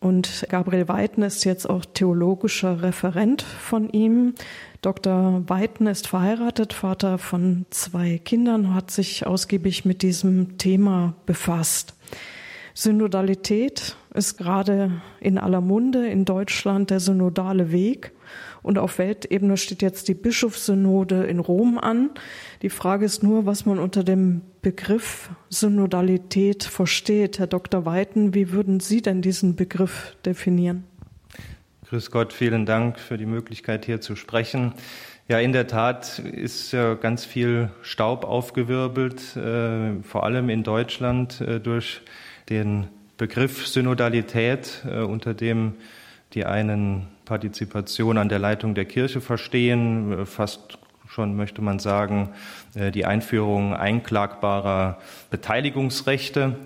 Und 0.00 0.46
Gabriel 0.48 0.88
Weiten 0.88 1.22
ist 1.22 1.44
jetzt 1.44 1.68
auch 1.68 1.84
theologischer 1.84 2.82
Referent 2.82 3.42
von 3.42 3.88
ihm. 3.90 4.34
Dr. 4.82 5.42
Weiten 5.48 5.86
ist 5.86 6.06
verheiratet, 6.06 6.72
Vater 6.72 7.18
von 7.18 7.66
zwei 7.70 8.18
Kindern, 8.18 8.74
hat 8.74 8.90
sich 8.90 9.26
ausgiebig 9.26 9.84
mit 9.84 10.02
diesem 10.02 10.58
Thema 10.58 11.14
befasst. 11.24 11.94
Synodalität 12.74 13.96
ist 14.12 14.36
gerade 14.36 15.00
in 15.18 15.38
aller 15.38 15.62
Munde 15.62 16.06
in 16.08 16.26
Deutschland 16.26 16.90
der 16.90 17.00
synodale 17.00 17.72
Weg. 17.72 18.12
Und 18.66 18.78
auf 18.78 18.98
Weltebene 18.98 19.56
steht 19.58 19.80
jetzt 19.80 20.08
die 20.08 20.14
Bischofssynode 20.14 21.22
in 21.22 21.38
Rom 21.38 21.78
an. 21.78 22.10
Die 22.62 22.68
Frage 22.68 23.04
ist 23.04 23.22
nur, 23.22 23.46
was 23.46 23.64
man 23.64 23.78
unter 23.78 24.02
dem 24.02 24.40
Begriff 24.60 25.30
Synodalität 25.50 26.64
versteht. 26.64 27.38
Herr 27.38 27.46
Dr. 27.46 27.86
Weiten, 27.86 28.34
wie 28.34 28.50
würden 28.50 28.80
Sie 28.80 29.02
denn 29.02 29.22
diesen 29.22 29.54
Begriff 29.54 30.16
definieren? 30.24 30.82
Grüß 31.88 32.10
Gott, 32.10 32.32
vielen 32.32 32.66
Dank 32.66 32.98
für 32.98 33.16
die 33.16 33.26
Möglichkeit, 33.26 33.84
hier 33.84 34.00
zu 34.00 34.16
sprechen. 34.16 34.72
Ja, 35.28 35.38
in 35.38 35.52
der 35.52 35.68
Tat 35.68 36.18
ist 36.18 36.72
ja 36.72 36.94
ganz 36.94 37.24
viel 37.24 37.70
Staub 37.82 38.24
aufgewirbelt, 38.24 39.36
äh, 39.36 40.02
vor 40.02 40.24
allem 40.24 40.48
in 40.48 40.64
Deutschland 40.64 41.40
äh, 41.40 41.60
durch 41.60 42.00
den 42.48 42.88
Begriff 43.16 43.68
Synodalität, 43.68 44.84
äh, 44.90 45.02
unter 45.02 45.34
dem 45.34 45.74
die 46.32 46.44
einen 46.44 47.06
Partizipation 47.26 48.16
an 48.16 48.30
der 48.30 48.38
Leitung 48.38 48.74
der 48.74 48.86
Kirche 48.86 49.20
verstehen, 49.20 50.12
äh, 50.12 50.24
fast 50.24 50.78
schon 51.06 51.36
möchte 51.36 51.60
man 51.60 51.78
sagen, 51.78 52.30
äh, 52.74 52.90
die 52.90 53.04
Einführung 53.04 53.74
einklagbarer 53.74 54.98
Beteiligungsrechte 55.30 56.56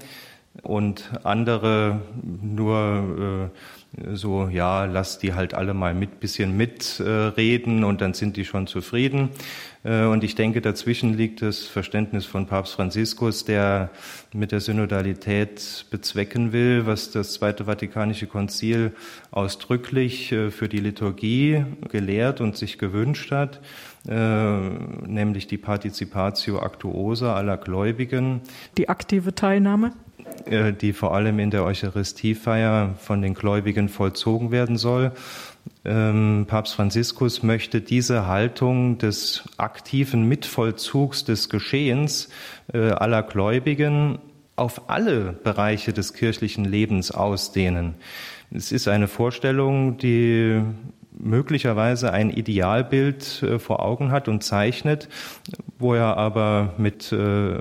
und 0.62 1.10
andere 1.24 2.00
nur 2.22 3.50
äh, 3.52 4.14
so, 4.14 4.48
ja, 4.48 4.84
lass 4.84 5.18
die 5.18 5.34
halt 5.34 5.52
alle 5.54 5.74
mal 5.74 5.94
mit 5.94 6.20
bisschen 6.20 6.56
mitreden 6.56 7.82
und 7.82 8.00
dann 8.00 8.14
sind 8.14 8.36
die 8.36 8.44
schon 8.44 8.68
zufrieden. 8.68 9.30
Äh, 9.82 10.04
und 10.04 10.24
ich 10.24 10.34
denke, 10.34 10.60
dazwischen 10.60 11.14
liegt 11.14 11.42
das 11.42 11.66
Verständnis 11.66 12.26
von 12.26 12.46
Papst 12.46 12.74
Franziskus, 12.74 13.44
der 13.44 13.90
mit 14.32 14.52
der 14.52 14.60
Synodalität 14.60 15.86
bezwecken 15.90 16.52
will, 16.52 16.86
was 16.86 17.10
das 17.10 17.34
Zweite 17.34 17.64
Vatikanische 17.64 18.26
Konzil 18.26 18.92
ausdrücklich 19.30 20.32
äh, 20.32 20.50
für 20.50 20.68
die 20.68 20.80
Liturgie 20.80 21.64
gelehrt 21.88 22.40
und 22.40 22.56
sich 22.56 22.78
gewünscht 22.78 23.30
hat, 23.30 23.60
äh, 24.08 24.58
nämlich 25.06 25.46
die 25.46 25.58
Participatio 25.58 26.58
Actuosa 26.58 27.34
aller 27.34 27.56
Gläubigen. 27.56 28.42
Die 28.76 28.88
aktive 28.88 29.34
Teilnahme? 29.34 29.92
Die 30.80 30.92
vor 30.92 31.14
allem 31.14 31.38
in 31.38 31.50
der 31.50 31.64
Eucharistiefeier 31.64 32.94
von 32.98 33.20
den 33.20 33.34
Gläubigen 33.34 33.88
vollzogen 33.88 34.50
werden 34.52 34.76
soll. 34.76 35.12
Ähm, 35.84 36.44
Papst 36.46 36.74
Franziskus 36.74 37.42
möchte 37.42 37.80
diese 37.80 38.26
Haltung 38.26 38.98
des 38.98 39.44
aktiven 39.56 40.28
Mitvollzugs 40.28 41.24
des 41.24 41.48
Geschehens 41.48 42.28
äh, 42.72 42.90
aller 42.90 43.22
Gläubigen 43.22 44.18
auf 44.56 44.90
alle 44.90 45.32
Bereiche 45.32 45.94
des 45.94 46.12
kirchlichen 46.12 46.66
Lebens 46.66 47.10
ausdehnen. 47.10 47.94
Es 48.50 48.72
ist 48.72 48.88
eine 48.88 49.08
Vorstellung, 49.08 49.96
die 49.96 50.60
möglicherweise 51.12 52.12
ein 52.12 52.30
Idealbild 52.30 53.42
äh, 53.42 53.58
vor 53.58 53.80
Augen 53.80 54.12
hat 54.12 54.28
und 54.28 54.42
zeichnet, 54.42 55.08
wo 55.80 55.94
er 55.94 56.16
aber 56.16 56.74
mit 56.78 57.10
äh, 57.10 57.58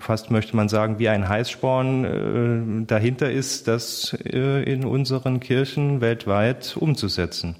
fast 0.00 0.30
möchte 0.30 0.56
man 0.56 0.68
sagen 0.68 0.98
wie 0.98 1.08
ein 1.08 1.28
Heißsporn 1.28 2.04
äh, 2.04 2.86
dahinter 2.86 3.30
ist, 3.30 3.68
das 3.68 4.12
in 4.12 4.84
unseren 4.84 5.40
Kirchen 5.40 6.00
weltweit 6.00 6.76
umzusetzen. 6.78 7.56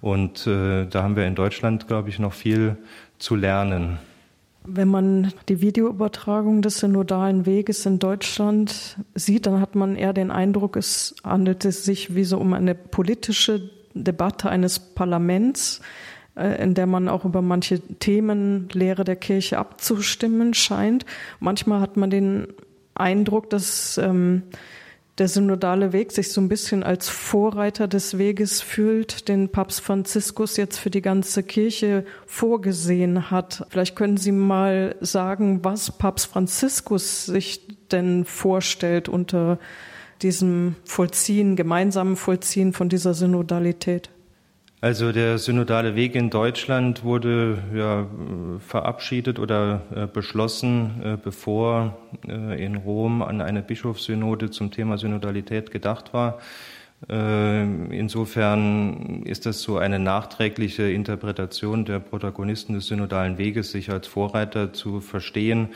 Und 0.00 0.48
da 0.48 0.88
haben 0.94 1.14
wir 1.14 1.26
in 1.26 1.36
Deutschland, 1.36 1.86
glaube 1.86 2.08
ich, 2.08 2.18
noch 2.18 2.32
viel 2.32 2.76
zu 3.20 3.36
lernen. 3.36 3.98
Wenn 4.64 4.88
man 4.88 5.32
die 5.48 5.60
Videoübertragung 5.60 6.62
des 6.62 6.78
synodalen 6.78 7.46
Weges 7.46 7.86
in 7.86 8.00
Deutschland 8.00 8.96
sieht, 9.14 9.46
dann 9.46 9.60
hat 9.60 9.76
man 9.76 9.94
eher 9.94 10.12
den 10.12 10.32
Eindruck, 10.32 10.76
es 10.76 11.14
handelt 11.22 11.62
sich 11.62 12.16
wie 12.16 12.24
so 12.24 12.38
um 12.38 12.52
eine 12.52 12.74
politische 12.74 13.70
Debatte 13.94 14.50
eines 14.50 14.78
Parlaments, 14.78 15.78
äh, 15.78 16.11
in 16.34 16.74
der 16.74 16.86
man 16.86 17.08
auch 17.08 17.24
über 17.24 17.42
manche 17.42 17.80
Themen 17.80 18.68
Lehre 18.72 19.04
der 19.04 19.16
Kirche 19.16 19.58
abzustimmen 19.58 20.54
scheint. 20.54 21.04
Manchmal 21.40 21.80
hat 21.80 21.96
man 21.96 22.10
den 22.10 22.48
Eindruck, 22.94 23.50
dass 23.50 23.98
ähm, 23.98 24.42
der 25.18 25.28
synodale 25.28 25.92
Weg 25.92 26.10
sich 26.10 26.32
so 26.32 26.40
ein 26.40 26.48
bisschen 26.48 26.82
als 26.82 27.08
Vorreiter 27.08 27.86
des 27.86 28.16
Weges 28.16 28.62
fühlt, 28.62 29.28
den 29.28 29.50
Papst 29.50 29.82
Franziskus 29.82 30.56
jetzt 30.56 30.78
für 30.78 30.88
die 30.88 31.02
ganze 31.02 31.42
Kirche 31.42 32.06
vorgesehen 32.26 33.30
hat. 33.30 33.66
Vielleicht 33.68 33.94
können 33.94 34.16
Sie 34.16 34.32
mal 34.32 34.96
sagen, 35.00 35.62
was 35.64 35.90
Papst 35.90 36.26
Franziskus 36.26 37.26
sich 37.26 37.60
denn 37.88 38.24
vorstellt 38.24 39.08
unter 39.10 39.58
diesem 40.22 40.76
Vollziehen, 40.84 41.56
gemeinsamen 41.56 42.16
Vollziehen 42.16 42.72
von 42.72 42.88
dieser 42.88 43.12
Synodalität. 43.12 44.08
Also 44.82 45.12
der 45.12 45.38
synodale 45.38 45.94
Weg 45.94 46.16
in 46.16 46.28
Deutschland 46.28 47.04
wurde 47.04 47.58
ja 47.72 48.08
verabschiedet 48.58 49.38
oder 49.38 49.82
äh, 49.94 50.08
beschlossen, 50.08 51.00
äh, 51.04 51.16
bevor 51.22 51.96
äh, 52.26 52.60
in 52.60 52.74
Rom 52.74 53.22
an 53.22 53.40
eine 53.40 53.62
Bischofssynode 53.62 54.50
zum 54.50 54.72
Thema 54.72 54.98
Synodalität 54.98 55.70
gedacht 55.70 56.12
war. 56.12 56.38
Insofern 57.08 59.24
ist 59.24 59.44
das 59.44 59.60
so 59.60 59.76
eine 59.76 59.98
nachträgliche 59.98 60.88
Interpretation 60.88 61.84
der 61.84 61.98
Protagonisten 61.98 62.74
des 62.74 62.86
synodalen 62.86 63.38
Weges, 63.38 63.72
sich 63.72 63.90
als 63.90 64.06
Vorreiter 64.06 64.72
zu 64.72 65.00
verstehen. 65.00 65.70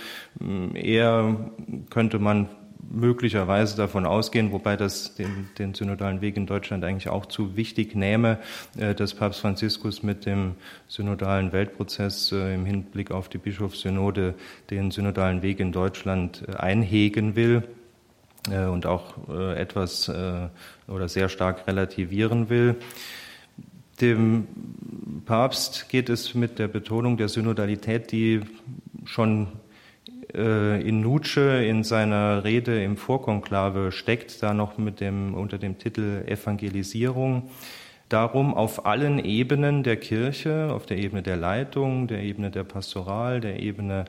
Eher 0.72 1.50
könnte 1.90 2.20
man 2.20 2.48
möglicherweise 2.90 3.76
davon 3.76 4.06
ausgehen, 4.06 4.52
wobei 4.52 4.76
das 4.76 5.14
den, 5.14 5.48
den 5.58 5.74
synodalen 5.74 6.20
Weg 6.20 6.36
in 6.36 6.46
Deutschland 6.46 6.84
eigentlich 6.84 7.08
auch 7.08 7.26
zu 7.26 7.56
wichtig 7.56 7.94
nähme, 7.94 8.38
äh, 8.76 8.94
dass 8.94 9.14
Papst 9.14 9.40
Franziskus 9.40 10.02
mit 10.02 10.26
dem 10.26 10.54
synodalen 10.88 11.52
Weltprozess 11.52 12.32
äh, 12.32 12.54
im 12.54 12.64
Hinblick 12.64 13.10
auf 13.10 13.28
die 13.28 13.38
Bischofssynode 13.38 14.34
den 14.70 14.90
synodalen 14.90 15.42
Weg 15.42 15.60
in 15.60 15.72
Deutschland 15.72 16.42
äh, 16.48 16.54
einhegen 16.56 17.36
will 17.36 17.62
und 18.48 18.86
auch 18.86 19.28
etwas 19.56 20.08
oder 20.08 21.08
sehr 21.08 21.28
stark 21.28 21.66
relativieren 21.66 22.48
will. 22.48 22.76
Dem 24.00 24.46
Papst 25.24 25.88
geht 25.88 26.08
es 26.08 26.36
mit 26.36 26.60
der 26.60 26.68
Betonung 26.68 27.16
der 27.16 27.28
Synodalität, 27.28 28.12
die 28.12 28.42
schon 29.04 29.48
in 30.32 31.00
Nutsche 31.00 31.64
in 31.64 31.84
seiner 31.84 32.44
Rede 32.44 32.82
im 32.82 32.96
Vorkonklave 32.96 33.92
steckt, 33.92 34.42
da 34.42 34.54
noch 34.54 34.76
mit 34.76 35.00
dem, 35.00 35.34
unter 35.34 35.58
dem 35.58 35.78
Titel 35.78 36.24
Evangelisierung. 36.26 37.48
Darum, 38.08 38.54
auf 38.54 38.86
allen 38.86 39.18
Ebenen 39.18 39.82
der 39.82 39.96
Kirche, 39.96 40.68
auf 40.70 40.86
der 40.86 40.98
Ebene 40.98 41.22
der 41.22 41.36
Leitung, 41.36 42.06
der 42.06 42.22
Ebene 42.22 42.52
der 42.52 42.62
Pastoral, 42.62 43.40
der 43.40 43.60
Ebene 43.60 44.04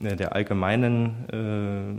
äh, 0.00 0.14
der 0.14 0.36
allgemeinen 0.36 1.26
äh, 1.32 1.96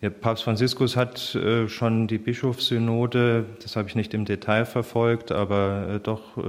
Ja, 0.00 0.08
Papst 0.08 0.44
Franziskus 0.44 0.96
hat 0.96 1.34
äh, 1.34 1.68
schon 1.68 2.06
die 2.06 2.16
Bischofssynode, 2.16 3.44
das 3.62 3.76
habe 3.76 3.88
ich 3.88 3.96
nicht 3.96 4.14
im 4.14 4.24
Detail 4.24 4.64
verfolgt, 4.64 5.30
aber 5.30 5.88
äh, 5.96 6.00
doch 6.00 6.38
äh, 6.38 6.42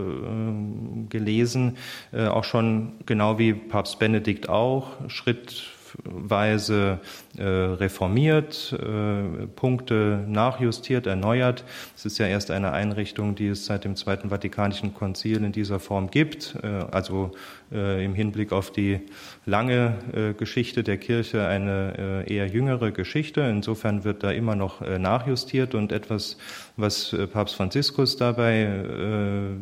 gelesen, 1.10 1.78
äh, 2.14 2.28
auch 2.28 2.46
schon 2.46 2.94
genau 3.06 3.40
wie 3.40 3.54
Papst 3.54 4.00
Benedikt 4.00 4.48
auch, 4.48 4.92
Schritt 5.10 5.64
Weise 6.04 7.00
äh, 7.38 7.44
reformiert, 7.44 8.74
äh, 8.74 9.48
Punkte 9.48 10.24
nachjustiert, 10.28 11.08
erneuert. 11.08 11.64
Es 11.96 12.06
ist 12.06 12.18
ja 12.18 12.28
erst 12.28 12.52
eine 12.52 12.72
Einrichtung, 12.72 13.36
die 13.36 13.48
es 13.48 13.66
seit 13.66 13.84
dem 13.84 13.96
Zweiten 13.96 14.30
Vatikanischen 14.30 14.94
Konzil 14.94 15.44
in 15.44 15.52
dieser 15.52 15.80
Form 15.80 16.10
gibt, 16.12 16.56
äh, 16.64 16.68
also 16.92 17.32
äh, 17.72 18.04
im 18.04 18.14
Hinblick 18.14 18.52
auf 18.52 18.72
die 18.72 19.00
lange 19.46 19.96
äh, 20.14 20.34
Geschichte 20.34 20.84
der 20.84 20.98
Kirche 20.98 21.48
eine 21.48 22.26
äh, 22.28 22.34
eher 22.34 22.48
jüngere 22.48 22.92
Geschichte. 22.92 23.42
Insofern 23.42 24.04
wird 24.04 24.24
da 24.24 24.32
immer 24.32 24.56
noch 24.56 24.82
nachjustiert 24.82 25.74
und 25.74 25.92
etwas, 25.92 26.38
was 26.76 27.16
Papst 27.32 27.56
Franziskus 27.56 28.18
dabei 28.18 28.84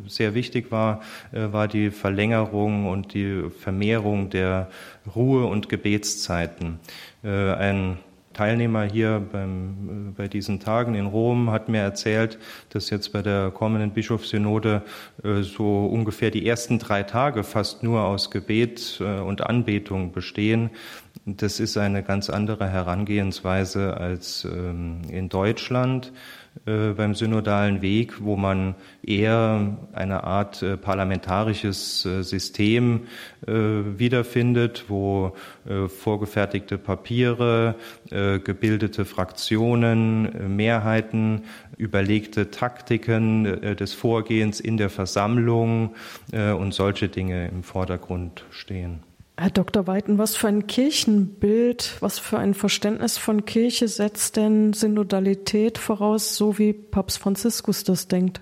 sehr 0.08 0.34
wichtig 0.34 0.72
war, 0.72 1.02
war 1.32 1.68
die 1.68 1.92
Verlängerung 1.92 2.88
und 2.88 3.14
die 3.14 3.50
Vermehrung 3.50 4.30
der 4.30 4.70
Ruhe- 5.16 5.46
und 5.46 5.70
Gebetszeiten. 5.70 6.80
Ein 7.24 7.98
Teilnehmer 8.40 8.86
hier 8.86 9.22
beim, 9.32 10.12
äh, 10.12 10.12
bei 10.16 10.28
diesen 10.30 10.62
Tagen 10.62 10.96
in 10.96 11.08
Rom 11.08 11.52
hat 11.52 11.68
mir 11.68 11.82
erzählt, 11.82 12.40
dass 12.70 12.90
jetzt 12.90 13.12
bei 13.12 13.22
der 13.22 13.52
kommenden 13.52 13.92
Bischofssynode 13.92 14.84
äh, 15.26 15.42
so 15.42 15.86
ungefähr 15.88 16.32
die 16.32 16.48
ersten 16.48 16.80
drei 16.80 17.04
Tage 17.04 17.44
fast 17.44 17.84
nur 17.84 18.06
aus 18.06 18.32
Gebet 18.32 19.00
äh, 19.02 19.20
und 19.20 19.42
Anbetung 19.42 20.14
bestehen. 20.14 20.70
Das 21.26 21.60
ist 21.60 21.78
eine 21.78 22.02
ganz 22.02 22.30
andere 22.30 22.70
Herangehensweise 22.70 23.98
als 23.98 24.46
ähm, 24.46 25.02
in 25.10 25.28
Deutschland. 25.28 26.14
Äh, 26.70 26.94
beim 26.94 27.16
synodalen 27.16 27.82
Weg, 27.82 28.24
wo 28.24 28.36
man 28.36 28.76
eher 29.02 29.78
eine 29.94 30.24
Art 30.24 30.62
äh, 30.62 30.78
parlamentarisches 30.78 32.06
äh, 32.06 32.24
System 32.24 33.02
wiederfindet, 33.42 34.86
wo 34.90 35.34
vorgefertigte 35.88 36.78
Papiere, 36.78 37.76
gebildete 38.10 39.06
Fraktionen, 39.06 40.56
Mehrheiten, 40.56 41.44
überlegte 41.78 42.52
Taktiken 42.52 43.76
des 43.78 43.94
Vorgehens 43.94 44.60
in 44.60 44.78
der 44.78 44.90
Versammlung 44.90 45.96
und 46.32 46.74
solche 46.74 47.08
Dinge 47.08 47.48
im 47.48 47.64
Vordergrund 47.64 48.44
stehen. 48.52 49.09
Herr 49.40 49.52
Dr. 49.52 49.88
Weiten, 49.88 50.18
was 50.18 50.36
für 50.36 50.50
ein 50.50 50.68
Kirchenbild, 50.68 51.96
was 52.02 52.20
für 52.20 52.38
ein 52.38 52.54
Verständnis 52.54 53.18
von 53.18 53.46
Kirche 53.46 53.88
setzt 53.88 54.36
denn 54.36 54.74
Synodalität 54.74 55.78
voraus, 55.78 56.36
so 56.36 56.58
wie 56.58 56.74
Papst 56.74 57.20
Franziskus 57.20 57.86
das 57.86 58.10
denkt? 58.10 58.42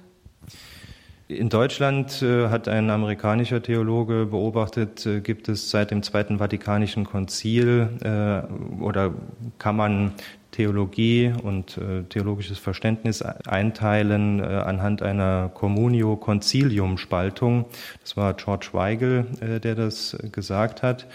In 1.29 1.49
Deutschland 1.49 2.21
äh, 2.21 2.47
hat 2.47 2.69
ein 2.69 2.89
amerikanischer 2.89 3.61
Theologe 3.61 4.27
beobachtet, 4.27 5.05
äh, 5.05 5.19
gibt 5.19 5.49
es 5.49 5.69
seit 5.69 5.91
dem 5.91 6.01
Zweiten 6.01 6.37
Vatikanischen 6.37 7.03
Konzil 7.03 7.89
äh, 8.01 8.81
oder 8.81 9.13
kann 9.59 9.75
man 9.75 10.13
Theologie 10.51 11.33
und 11.43 11.77
äh, 11.77 12.03
theologisches 12.03 12.59
Verständnis 12.59 13.21
einteilen 13.21 14.39
äh, 14.39 14.43
anhand 14.43 15.01
einer 15.01 15.51
Communio 15.53 16.15
Concilium 16.15 16.97
Spaltung. 16.97 17.65
Das 18.01 18.15
war 18.15 18.33
George 18.33 18.69
Weigel, 18.71 19.25
äh, 19.41 19.59
der 19.59 19.75
das 19.75 20.17
gesagt 20.31 20.81
hat. 20.81 21.07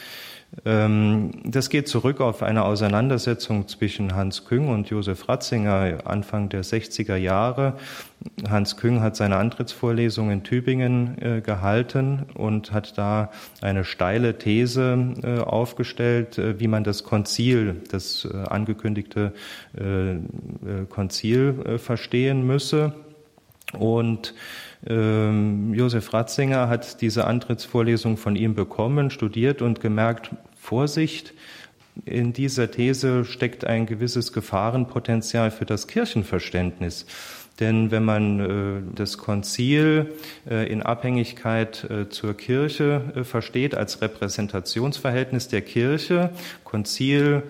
Ähm, 0.66 1.30
das 1.44 1.70
geht 1.70 1.88
zurück 1.88 2.20
auf 2.20 2.42
eine 2.42 2.64
Auseinandersetzung 2.64 3.68
zwischen 3.68 4.14
Hans 4.14 4.44
Küng 4.44 4.68
und 4.68 4.90
Josef 4.90 5.28
Ratzinger 5.28 6.00
Anfang 6.04 6.50
der 6.50 6.62
60er 6.62 7.16
Jahre. 7.16 7.78
Hans 8.48 8.76
Küng 8.76 9.00
hat 9.00 9.16
seine 9.16 9.36
Antrittsvorlesung 9.36 10.30
in 10.30 10.42
Tübingen 10.42 11.16
äh, 11.20 11.40
gehalten 11.40 12.26
und 12.34 12.72
hat 12.72 12.96
da 12.98 13.30
eine 13.60 13.84
steile 13.84 14.38
These 14.38 15.14
äh, 15.22 15.38
aufgestellt, 15.40 16.38
äh, 16.38 16.58
wie 16.60 16.68
man 16.68 16.84
das 16.84 17.04
Konzil, 17.04 17.82
das 17.90 18.26
angekündigte 18.26 19.32
Konzil 20.88 21.78
verstehen 21.78 22.46
müsse. 22.46 22.92
Und 23.72 24.34
ähm, 24.86 25.72
Josef 25.74 26.12
Ratzinger 26.12 26.68
hat 26.68 27.00
diese 27.00 27.26
Antrittsvorlesung 27.26 28.16
von 28.16 28.36
ihm 28.36 28.54
bekommen, 28.54 29.10
studiert 29.10 29.62
und 29.62 29.80
gemerkt, 29.80 30.30
Vorsicht. 30.56 31.34
In 32.04 32.32
dieser 32.32 32.70
These 32.70 33.24
steckt 33.24 33.64
ein 33.64 33.86
gewisses 33.86 34.32
Gefahrenpotenzial 34.32 35.50
für 35.50 35.66
das 35.66 35.86
Kirchenverständnis. 35.86 37.06
Denn 37.62 37.92
wenn 37.92 38.04
man 38.04 38.40
äh, 38.40 38.94
das 38.96 39.18
Konzil 39.18 40.14
äh, 40.50 40.68
in 40.68 40.82
Abhängigkeit 40.82 41.84
äh, 41.88 42.08
zur 42.08 42.36
Kirche 42.36 43.22
versteht 43.22 43.76
als 43.76 44.02
Repräsentationsverhältnis 44.02 45.46
der 45.46 45.62
Kirche, 45.62 46.30
Konzil 46.64 47.44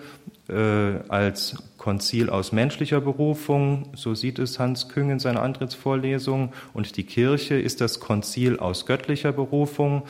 als 1.07 1.55
Konzil 1.77 2.29
aus 2.29 2.51
menschlicher 2.51 2.99
Berufung, 2.99 3.87
so 3.95 4.13
sieht 4.13 4.39
es 4.39 4.59
Hans 4.59 4.89
Küng 4.89 5.09
in 5.09 5.19
seiner 5.19 5.41
Antrittsvorlesung, 5.41 6.51
und 6.73 6.97
die 6.97 7.05
Kirche 7.05 7.55
ist 7.55 7.79
das 7.79 8.01
Konzil 8.01 8.59
aus 8.59 8.85
göttlicher 8.85 9.31
Berufung, 9.31 10.03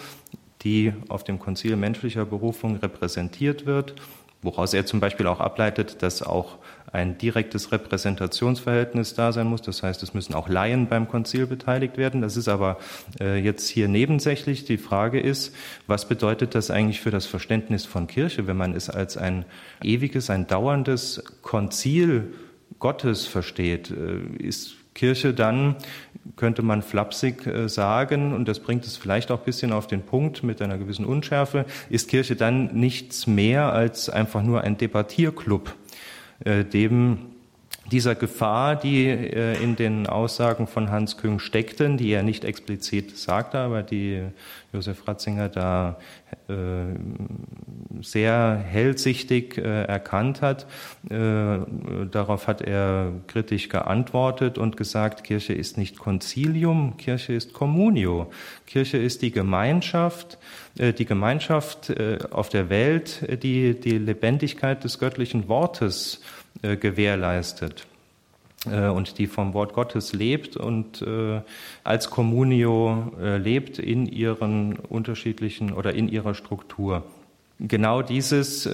die 0.64 0.92
auf 1.08 1.24
dem 1.24 1.38
Konzil 1.38 1.76
menschlicher 1.76 2.26
Berufung 2.26 2.78
repräsentiert 2.78 3.68
wird, 3.68 3.94
woraus 4.42 4.74
er 4.74 4.88
zum 4.88 5.00
Beispiel 5.00 5.28
auch 5.28 5.40
ableitet, 5.40 6.02
dass 6.02 6.24
auch 6.24 6.58
ein 6.94 7.18
direktes 7.18 7.72
Repräsentationsverhältnis 7.72 9.16
da 9.16 9.32
sein 9.32 9.48
muss. 9.48 9.64
Das 9.64 9.82
heißt, 9.82 10.04
es 10.04 10.14
müssen 10.14 10.36
auch 10.36 10.48
Laien 10.48 10.88
beim 10.88 11.08
Konzil 11.08 11.48
beteiligt 11.48 11.98
werden. 11.98 12.22
Das 12.22 12.38
ist 12.38 12.48
aber 12.48 12.78
äh, 13.20 13.40
jetzt 13.40 13.68
hier 13.68 13.88
nebensächlich. 13.88 14.64
Die 14.66 14.78
Frage 14.78 15.20
ist, 15.20 15.56
was 15.88 16.08
bedeutet 16.08 16.54
das 16.54 16.70
eigentlich 16.70 17.02
für 17.02 17.10
das 17.10 17.26
Verständnis 17.26 17.86
von 17.86 18.06
Kirche, 18.06 18.46
wenn 18.46 18.58
man 18.58 18.76
es 18.76 18.92
als 18.92 19.18
ein 19.18 19.46
ewiges, 19.84 20.30
ein 20.30 20.46
dauerndes 20.46 21.24
Konzil 21.42 22.32
Gottes 22.78 23.26
versteht? 23.26 23.90
Äh, 23.90 24.44
ist 24.44 24.76
Kirche 24.94 25.34
dann, 25.34 25.78
könnte 26.36 26.62
man 26.62 26.84
flapsig 26.84 27.48
äh, 27.48 27.68
sagen, 27.68 28.34
und 28.34 28.48
das 28.48 28.60
bringt 28.60 28.86
es 28.86 28.98
vielleicht 28.98 29.32
auch 29.32 29.40
ein 29.40 29.46
bisschen 29.46 29.72
auf 29.72 29.88
den 29.88 30.04
Punkt 30.04 30.44
mit 30.44 30.62
einer 30.62 30.78
gewissen 30.78 31.06
Unschärfe, 31.06 31.66
ist 31.90 32.08
Kirche 32.08 32.36
dann 32.36 32.68
nichts 32.76 33.26
mehr 33.26 33.74
als 33.74 34.12
einfach 34.12 34.44
nur 34.44 34.62
ein 34.62 34.78
Debattierclub 34.78 35.74
dem 36.46 37.34
dieser 37.92 38.16
Gefahr, 38.16 38.76
die 38.76 39.08
äh, 39.08 39.62
in 39.62 39.76
den 39.76 40.08
Aussagen 40.08 40.68
von 40.68 40.90
Hans 40.90 41.18
Küng 41.18 41.40
steckten, 41.40 41.98
die 41.98 42.12
er 42.12 42.24
nicht 42.24 42.46
explizit 42.46 43.18
sagte, 43.18 43.58
aber 43.58 43.84
die 43.84 44.24
Josef 44.74 45.08
Ratzinger 45.08 45.50
da 45.50 45.98
äh, 46.50 46.54
sehr 48.02 48.62
hellsichtig 48.66 49.58
erkannt 49.58 50.42
hat. 50.42 50.66
Darauf 51.08 52.48
hat 52.48 52.62
er 52.62 53.12
kritisch 53.28 53.70
geantwortet 53.70 54.58
und 54.58 54.76
gesagt, 54.76 55.24
Kirche 55.24 55.54
ist 55.54 55.78
nicht 55.78 56.00
Konzilium, 56.00 56.98
Kirche 56.98 57.34
ist 57.34 57.54
Communio. 57.54 58.32
Kirche 58.66 58.98
ist 58.98 59.22
die 59.22 59.32
Gemeinschaft, 59.32 60.38
die 60.76 61.06
Gemeinschaft 61.06 61.94
auf 62.32 62.50
der 62.50 62.70
Welt, 62.70 63.44
die 63.44 63.80
die 63.80 63.98
Lebendigkeit 64.00 64.84
des 64.84 65.00
göttlichen 65.00 65.48
Wortes 65.48 66.20
äh, 66.62 66.78
gewährleistet 66.78 67.82
äh, 67.82 67.93
und 68.66 69.18
die 69.18 69.28
vom 69.28 69.54
Wort 69.54 69.74
Gottes 69.74 70.14
lebt 70.14 70.56
und 70.56 71.02
äh, 71.02 71.42
als 71.84 72.10
Communio 72.10 73.12
lebt 73.38 73.78
in 73.78 74.06
ihren 74.06 74.78
unterschiedlichen 74.78 75.74
oder 75.74 75.94
in 75.94 76.08
ihrer 76.08 76.34
Struktur. 76.34 77.04
Genau 77.60 78.02
dieses 78.02 78.68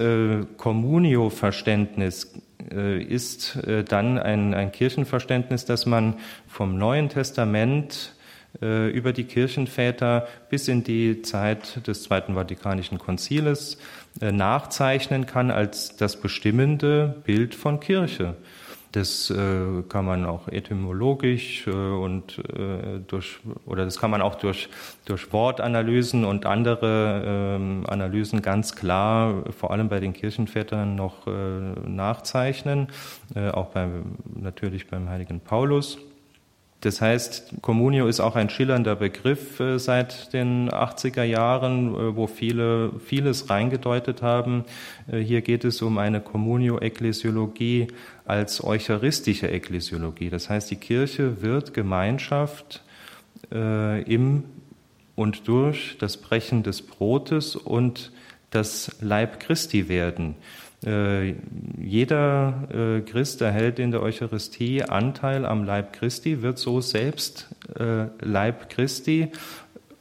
Communio-Verständnis 0.56 2.32
ist 3.08 3.58
dann 3.88 4.18
ein, 4.18 4.54
ein 4.54 4.72
Kirchenverständnis, 4.72 5.64
das 5.64 5.86
man 5.86 6.14
vom 6.48 6.78
Neuen 6.78 7.08
Testament 7.08 8.14
über 8.60 9.12
die 9.12 9.24
Kirchenväter 9.24 10.26
bis 10.48 10.66
in 10.66 10.82
die 10.82 11.22
Zeit 11.22 11.86
des 11.86 12.02
Zweiten 12.02 12.34
Vatikanischen 12.34 12.98
Konziles 12.98 13.78
äh, 14.20 14.32
nachzeichnen 14.32 15.26
kann 15.26 15.50
als 15.50 15.96
das 15.96 16.20
bestimmende 16.20 17.22
Bild 17.24 17.54
von 17.54 17.80
Kirche. 17.80 18.34
Das 18.92 19.30
äh, 19.30 19.82
kann 19.88 20.04
man 20.04 20.26
auch 20.26 20.48
etymologisch 20.48 21.66
äh, 21.68 21.70
und 21.70 22.38
äh, 22.38 22.98
durch 23.06 23.38
oder 23.64 23.84
das 23.84 24.00
kann 24.00 24.10
man 24.10 24.20
auch 24.20 24.34
durch 24.34 24.68
durch 25.04 25.32
Wortanalysen 25.32 26.24
und 26.24 26.44
andere 26.44 27.22
ähm, 27.24 27.84
Analysen 27.86 28.42
ganz 28.42 28.74
klar, 28.74 29.44
vor 29.56 29.70
allem 29.70 29.88
bei 29.88 30.00
den 30.00 30.12
Kirchenvätern 30.12 30.96
noch 30.96 31.28
äh, 31.28 31.30
nachzeichnen, 31.86 32.88
äh, 33.36 33.50
auch 33.50 33.68
beim 33.68 34.16
natürlich 34.34 34.88
beim 34.88 35.08
Heiligen 35.08 35.38
Paulus. 35.38 35.98
Das 36.80 37.02
heißt, 37.02 37.56
Communio 37.60 38.06
ist 38.06 38.20
auch 38.20 38.36
ein 38.36 38.48
schillernder 38.48 38.96
Begriff 38.96 39.60
äh, 39.60 39.78
seit 39.78 40.32
den 40.32 40.70
80er 40.70 41.24
Jahren, 41.24 41.94
äh, 41.94 42.16
wo 42.16 42.26
viele 42.26 42.92
vieles 43.04 43.50
reingedeutet 43.50 44.22
haben. 44.22 44.64
Äh, 45.06 45.18
hier 45.18 45.42
geht 45.42 45.64
es 45.64 45.82
um 45.82 45.98
eine 45.98 46.22
Communio-Ekklesiologie 46.22 47.88
als 48.24 48.64
eucharistische 48.64 49.50
Ekklesiologie. 49.50 50.30
Das 50.30 50.48
heißt, 50.48 50.70
die 50.70 50.76
Kirche 50.76 51.42
wird 51.42 51.74
Gemeinschaft 51.74 52.82
im 53.50 54.44
und 55.16 55.48
durch 55.48 55.96
das 55.98 56.18
Brechen 56.18 56.62
des 56.62 56.82
Brotes 56.82 57.56
und 57.56 58.12
das 58.50 58.96
Leib 59.00 59.40
Christi 59.40 59.88
werden. 59.88 60.36
Äh, 60.84 61.34
jeder 61.78 62.68
äh, 62.72 63.00
Christ 63.02 63.42
erhält 63.42 63.78
in 63.78 63.90
der 63.90 64.02
Eucharistie 64.02 64.82
Anteil 64.82 65.44
am 65.44 65.64
Leib 65.64 65.92
Christi, 65.92 66.42
wird 66.42 66.58
so 66.58 66.80
selbst 66.80 67.48
äh, 67.78 68.06
Leib 68.20 68.70
Christi 68.70 69.28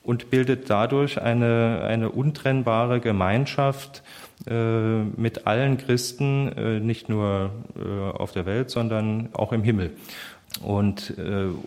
und 0.03 0.29
bildet 0.29 0.69
dadurch 0.69 1.21
eine, 1.21 1.81
eine 1.83 2.09
untrennbare 2.09 2.99
Gemeinschaft 2.99 4.03
mit 4.45 5.47
allen 5.47 5.77
Christen, 5.77 6.85
nicht 6.85 7.09
nur 7.09 7.51
auf 8.17 8.31
der 8.31 8.45
Welt, 8.45 8.69
sondern 8.69 9.29
auch 9.33 9.51
im 9.51 9.63
Himmel. 9.63 9.91
Und 10.63 11.13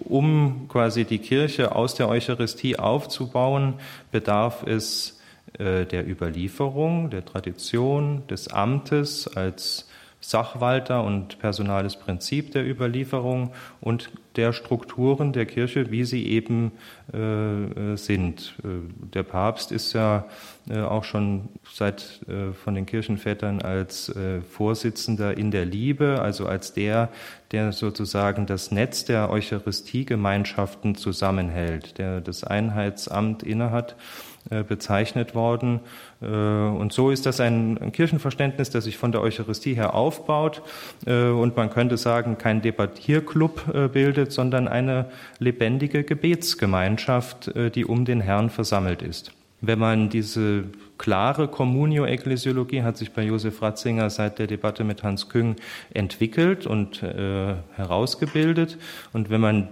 um 0.07 0.69
quasi 0.69 1.05
die 1.05 1.19
Kirche 1.19 1.77
aus 1.77 1.95
der 1.95 2.09
Eucharistie 2.09 2.79
aufzubauen, 2.79 3.75
bedarf 4.11 4.65
es 4.67 5.11
äh, 5.11 5.22
der 5.59 6.09
Überlieferung, 6.09 7.11
der 7.11 7.25
Tradition, 7.25 8.27
des 8.27 8.49
Amtes 8.49 9.29
als 9.37 9.87
Sachwalter 10.23 11.03
und 11.03 11.41
personales 11.41 11.97
Prinzip 11.97 12.53
der 12.53 12.65
Überlieferung 12.65 13.53
und 13.81 14.11
der 14.37 14.53
Strukturen 14.53 15.33
der 15.33 15.47
Kirche, 15.47 15.91
wie 15.91 16.05
sie 16.05 16.27
eben 16.29 16.73
äh, 17.13 17.97
sind. 17.97 18.55
Äh, 18.65 18.69
der 19.13 19.25
Papst 19.25 19.73
ist 19.73 19.93
ja 19.93 20.27
äh, 20.71 20.81
auch 20.81 21.05
schon 21.05 21.49
seit 21.71 22.21
äh, 22.29 22.53
von 22.53 22.77
den 22.77 22.87
Kirchenvätern 22.87 23.61
als 23.61 24.09
äh, 24.11 24.41
Vorsitzender 24.43 25.37
in 25.37 25.51
der 25.51 25.67
Liebe, 25.67 26.21
also 26.23 26.47
als 26.47 26.73
der, 26.73 27.11
der 27.51 27.73
sozusagen 27.73 28.47
das 28.47 28.71
Netz 28.71 29.05
der 29.05 29.29
Eucharistiegemeinschaften 29.29 30.95
zusammenhält, 30.95 31.99
der 31.99 32.21
das 32.21 32.45
Einheitsamt 32.45 33.43
innehat 33.43 33.93
äh, 33.93 34.32
bezeichnet 34.63 35.35
worden. 35.35 35.81
Äh, 36.21 36.27
und 36.27 36.93
so 36.93 37.11
ist 37.11 37.27
das 37.27 37.41
ein 37.41 37.93
Kirchenverständnis, 37.93 38.71
das 38.71 38.85
sich 38.85 38.99
von 38.99 39.13
der 39.13 39.23
Eucharistie 39.23 39.75
her 39.75 39.95
aufbaut 39.95 40.63
äh, 41.07 41.29
und 41.29 41.57
man 41.57 41.71
könnte 41.71 41.97
sagen, 41.97 42.39
kein 42.39 42.63
Debattierclub 42.63 43.93
bildet, 43.93 44.33
sondern 44.33 44.69
eine 44.69 45.07
lebendige 45.39 46.05
Gebetsgemeinschaft, 46.05 47.53
die 47.75 47.85
um 47.85 48.05
den 48.05 48.21
Herrn 48.21 48.51
versammelt 48.51 49.03
ist. 49.03 49.33
Wenn 49.61 49.79
man 49.79 50.11
diese 50.11 50.65
klare 50.99 51.49
Communio-Ekklesiologie 51.49 52.83
hat 52.83 52.97
sich 52.97 53.13
bei 53.13 53.23
Josef 53.23 53.63
Ratzinger 53.63 54.11
seit 54.11 54.39
der 54.39 54.49
Debatte 54.49 54.85
mit 54.85 55.03
Hans 55.03 55.29
Küng 55.29 55.57
entwickelt 55.95 56.67
und 56.67 57.03
äh, 57.03 57.55
herausgebildet. 57.77 58.79
Und 59.13 59.31
wenn 59.31 59.41
man 59.41 59.69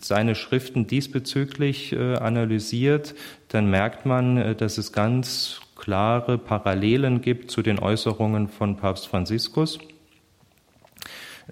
seine 0.00 0.34
Schriften 0.34 0.86
diesbezüglich 0.86 1.92
äh, 1.92 2.14
analysiert, 2.14 3.14
dann 3.48 3.70
merkt 3.70 4.06
man, 4.06 4.36
äh, 4.36 4.54
dass 4.54 4.78
es 4.78 4.92
ganz 4.92 5.60
klare 5.76 6.38
Parallelen 6.38 7.20
gibt 7.20 7.50
zu 7.50 7.62
den 7.62 7.78
Äußerungen 7.78 8.48
von 8.48 8.76
Papst 8.76 9.08
Franziskus. 9.08 9.78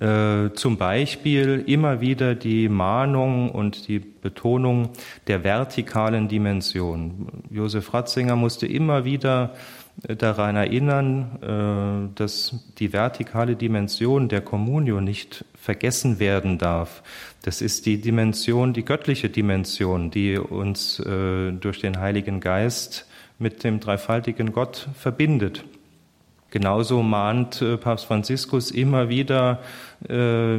Äh, 0.01 0.51
zum 0.55 0.77
Beispiel 0.77 1.63
immer 1.67 2.01
wieder 2.01 2.35
die 2.35 2.69
Mahnung 2.69 3.51
und 3.51 3.87
die 3.87 4.01
Betonung 4.01 4.91
der 5.29 5.45
vertikalen 5.45 6.27
Dimension. 6.27 7.29
Josef 7.51 7.95
Ratzinger 7.95 8.35
musste 8.35 8.67
immer 8.67 9.05
wieder 9.05 9.55
daran 10.03 10.57
erinnern, 10.57 12.11
dass 12.15 12.57
die 12.79 12.93
vertikale 12.93 13.57
Dimension 13.57 14.29
der 14.29 14.41
Kommunio 14.41 15.01
nicht 15.01 15.45
vergessen 15.55 16.19
werden 16.19 16.59
darf. 16.59 17.03
Das 17.43 17.63
ist 17.63 17.87
die 17.87 18.01
Dimension, 18.01 18.73
die 18.73 18.85
göttliche 18.85 19.31
Dimension, 19.31 20.11
die 20.11 20.39
uns 20.39 20.99
äh, 21.01 21.53
durch 21.53 21.81
den 21.81 22.01
Heiligen 22.01 22.41
Geist 22.41 23.07
mit 23.39 23.65
dem 23.65 23.81
dreifaltigen 23.81 24.53
Gott 24.53 24.89
verbindet. 24.95 25.65
Genauso 26.55 27.03
mahnt 27.03 27.61
äh, 27.63 27.77
Papst 27.77 28.07
Franziskus 28.07 28.71
immer 28.71 29.09
wieder, 29.09 29.59
äh, 30.09 30.57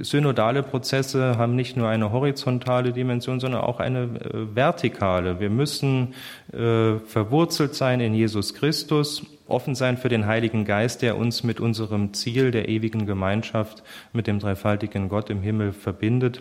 synodale 0.00 0.64
Prozesse 0.64 1.38
haben 1.38 1.54
nicht 1.54 1.76
nur 1.76 1.86
eine 1.86 2.10
horizontale 2.10 2.92
Dimension, 2.92 3.38
sondern 3.38 3.60
auch 3.60 3.78
eine 3.78 4.02
äh, 4.02 4.56
vertikale. 4.56 5.38
Wir 5.38 5.50
müssen 5.50 6.14
verwurzelt 6.52 7.74
sein 7.74 8.00
in 8.00 8.14
Jesus 8.14 8.54
Christus, 8.54 9.24
offen 9.46 9.74
sein 9.74 9.98
für 9.98 10.08
den 10.08 10.26
Heiligen 10.26 10.64
Geist, 10.64 11.02
der 11.02 11.16
uns 11.16 11.44
mit 11.44 11.60
unserem 11.60 12.14
Ziel 12.14 12.50
der 12.50 12.68
ewigen 12.68 13.04
Gemeinschaft 13.04 13.82
mit 14.12 14.26
dem 14.26 14.38
dreifaltigen 14.38 15.08
Gott 15.08 15.28
im 15.28 15.42
Himmel 15.42 15.72
verbindet. 15.72 16.40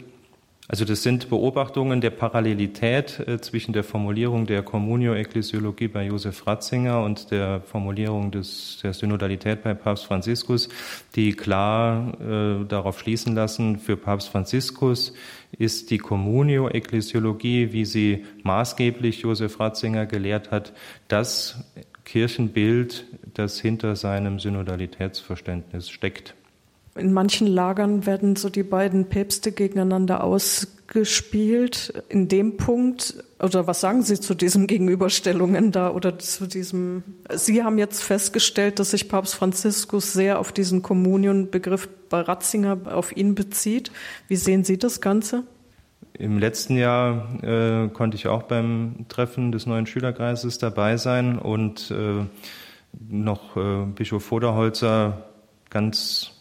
Also 0.68 0.84
das 0.84 1.04
sind 1.04 1.30
Beobachtungen 1.30 2.02
der 2.02 2.10
Parallelität 2.10 3.20
äh, 3.20 3.40
zwischen 3.40 3.72
der 3.72 3.84
Formulierung 3.84 4.48
der 4.48 4.64
Communio-Ekklesiologie 4.64 5.88
bei 5.88 6.08
Josef 6.08 6.48
Ratzinger 6.48 7.04
und 7.04 7.30
der 7.30 7.62
Formulierung 7.62 8.32
des, 8.32 8.80
der 8.82 8.94
Synodalität 8.94 9.62
bei 9.62 9.76
Papst 9.76 10.06
Franziskus, 10.06 10.70
die 11.16 11.34
klar 11.34 12.20
äh, 12.20 12.66
darauf 12.66 13.00
schließen 13.00 13.36
lassen, 13.36 13.78
für 13.78 13.96
Papst 13.96 14.30
Franziskus 14.30 15.14
ist 15.52 15.92
die 15.92 16.00
Communio-Ekklesiologie, 16.00 17.72
wie 17.72 17.86
sie 17.86 18.26
maßgeblich 18.42 19.22
Josef 19.22 19.60
Ratzinger 19.60 20.08
gelehrt 20.08 20.50
hat, 20.50 20.74
das 21.08 21.64
Kirchenbild, 22.06 23.06
das 23.36 23.60
hinter 23.60 23.96
seinem 23.96 24.40
Synodalitätsverständnis 24.40 25.92
steckt. 25.92 26.34
In 26.98 27.12
manchen 27.12 27.48
Lagern 27.48 28.06
werden 28.06 28.38
so 28.38 28.50
die 28.50 28.64
beiden 28.64 29.10
Päpste 29.10 29.52
gegeneinander 29.52 30.24
ausgespielt. 30.24 32.02
In 32.08 32.30
dem 32.30 32.56
Punkt, 32.56 33.22
oder 33.38 33.68
was 33.68 33.82
sagen 33.82 34.02
Sie 34.02 34.18
zu 34.18 34.34
diesen 34.34 34.66
Gegenüberstellungen 34.66 35.74
da 35.74 35.90
oder 35.92 36.18
zu 36.20 36.48
diesem? 36.48 37.04
Sie 37.34 37.64
haben 37.64 37.78
jetzt 37.80 38.02
festgestellt, 38.02 38.80
dass 38.80 38.92
sich 38.92 39.10
Papst 39.10 39.36
Franziskus 39.36 40.14
sehr 40.14 40.40
auf 40.40 40.54
diesen 40.54 40.84
Kommunionbegriff 40.84 41.90
bei 42.10 42.22
Ratzinger 42.22 42.78
auf 42.86 43.16
ihn 43.18 43.36
bezieht. 43.36 43.92
Wie 44.30 44.38
sehen 44.38 44.64
Sie 44.64 44.78
das 44.78 45.02
Ganze? 45.02 45.44
Im 46.14 46.40
letzten 46.40 46.78
Jahr 46.78 47.44
äh, 47.44 47.90
konnte 47.90 48.16
ich 48.16 48.28
auch 48.28 48.44
beim 48.44 49.06
Treffen 49.10 49.52
des 49.52 49.66
neuen 49.66 49.86
Schülerkreises 49.86 50.60
dabei 50.60 50.96
sein 50.96 51.40
und 51.40 51.92
äh, 51.92 52.24
noch 53.10 53.58
äh, 53.58 53.86
Bischof 53.94 54.24
Voderholzer 54.24 55.26
ganz 55.70 56.35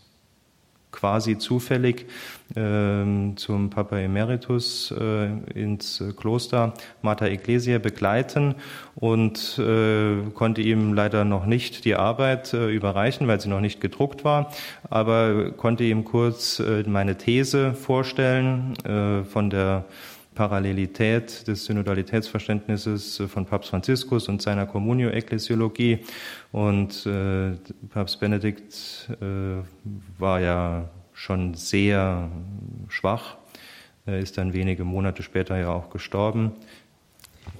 quasi 0.94 1.36
zufällig 1.36 2.06
äh, 2.54 3.34
zum 3.36 3.70
Papa 3.70 3.98
Emeritus 3.98 4.94
äh, 4.98 5.26
ins 5.54 6.02
Kloster 6.16 6.72
Mater 7.02 7.26
Ecclesia 7.26 7.78
begleiten 7.78 8.54
und 8.94 9.58
äh, 9.58 10.30
konnte 10.34 10.62
ihm 10.62 10.94
leider 10.94 11.24
noch 11.24 11.46
nicht 11.46 11.84
die 11.84 11.96
Arbeit 11.96 12.54
äh, 12.54 12.70
überreichen, 12.70 13.26
weil 13.26 13.40
sie 13.40 13.48
noch 13.48 13.60
nicht 13.60 13.80
gedruckt 13.80 14.24
war, 14.24 14.52
aber 14.88 15.50
konnte 15.52 15.84
ihm 15.84 16.04
kurz 16.04 16.60
äh, 16.60 16.84
meine 16.86 17.18
These 17.18 17.74
vorstellen 17.74 18.74
äh, 18.84 19.24
von 19.24 19.50
der 19.50 19.84
Parallelität 20.34 21.46
des 21.46 21.64
Synodalitätsverständnisses 21.66 23.22
von 23.28 23.46
Papst 23.46 23.70
Franziskus 23.70 24.28
und 24.28 24.42
seiner 24.42 24.66
Communio-Ekklesiologie. 24.66 26.00
Und 26.52 27.06
äh, 27.06 27.52
Papst 27.90 28.20
Benedikt 28.20 29.08
äh, 29.20 29.62
war 30.18 30.40
ja 30.40 30.88
schon 31.12 31.54
sehr 31.54 32.30
schwach, 32.88 33.36
er 34.06 34.18
ist 34.18 34.36
dann 34.36 34.52
wenige 34.52 34.84
Monate 34.84 35.22
später 35.22 35.56
ja 35.56 35.70
auch 35.70 35.88
gestorben. 35.88 36.52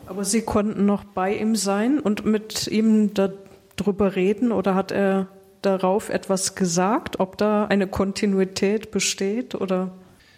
Aber 0.07 0.25
Sie 0.25 0.43
konnten 0.43 0.85
noch 0.85 1.05
bei 1.05 1.35
ihm 1.35 1.57
sein 1.57 1.99
und 1.99 2.27
mit 2.27 2.67
ihm 2.67 3.13
darüber 3.15 4.15
reden 4.15 4.53
oder 4.53 4.75
hat 4.75 4.93
er 4.93 5.29
darauf 5.63 6.11
etwas 6.11 6.55
gesagt, 6.55 7.21
ob 7.21 7.39
da 7.39 7.65
eine 7.67 7.87
Kontinuität 7.87 8.91
besteht 8.91 9.55
oder? 9.55 9.91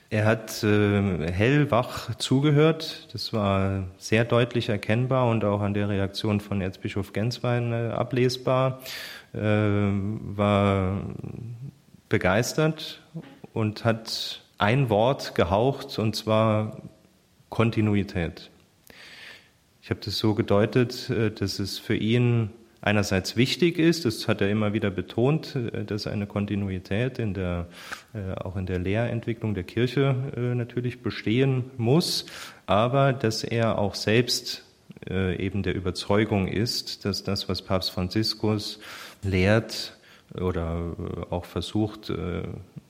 Er 0.09 0.25
hat 0.25 0.63
äh, 0.63 1.33
hellwach 1.33 2.15
zugehört. 2.15 3.09
Das 3.13 3.33
war 3.33 3.85
sehr 3.99 4.25
deutlich 4.25 4.69
erkennbar 4.69 5.29
und 5.29 5.45
auch 5.45 5.61
an 5.61 5.75
der 5.75 5.89
Reaktion 5.89 6.41
von 6.41 6.61
Erzbischof 6.61 7.13
Genswein 7.13 7.73
äh, 7.73 7.89
ablesbar. 7.89 8.81
Äh, 9.35 9.41
war 9.41 11.01
begeistert 12.09 13.03
und 13.53 13.85
hat 13.85 14.43
ein 14.59 14.91
Wort 14.91 15.35
gehaucht 15.35 15.99
und 15.99 16.15
zwar 16.15 16.83
Kontinuität. 17.49 18.51
Ich 19.83 19.91
habe 19.91 20.01
das 20.05 20.19
so 20.19 20.35
gedeutet, 20.35 21.11
äh, 21.11 21.33
dass 21.33 21.59
es 21.59 21.79
für 21.79 21.97
ihn 21.97 22.51
einerseits 22.87 23.37
wichtig 23.37 23.81
ist, 23.81 24.05
das 24.05 24.29
hat 24.29 24.41
er 24.41 24.49
immer 24.49 24.73
wieder 24.73 24.91
betont, 24.91 25.57
äh, 25.57 25.85
dass 25.85 26.07
eine 26.07 26.27
Kontinuität 26.27 27.19
in 27.19 27.35
der, 27.35 27.67
äh, 28.15 28.33
auch 28.41 28.57
in 28.57 28.67
der 28.67 28.79
Lehrentwicklung 28.79 29.55
der 29.55 29.65
Kirche 29.65 30.15
äh, 30.37 30.55
natürlich 30.55 31.03
bestehen 31.03 31.65
muss, 31.77 32.27
aber 32.67 33.13
dass 33.13 33.45
er 33.45 33.79
auch 33.79 33.95
selbst 33.95 34.63
eben 35.09 35.63
der 35.63 35.75
Überzeugung 35.75 36.49
ist, 36.49 37.05
dass 37.05 37.23
das, 37.23 37.51
was 37.51 37.61
Papst 37.61 37.91
Franziskus 37.91 38.81
lehrt, 39.23 39.93
oder 40.35 40.97
auch 41.31 41.45
versucht, 41.45 42.11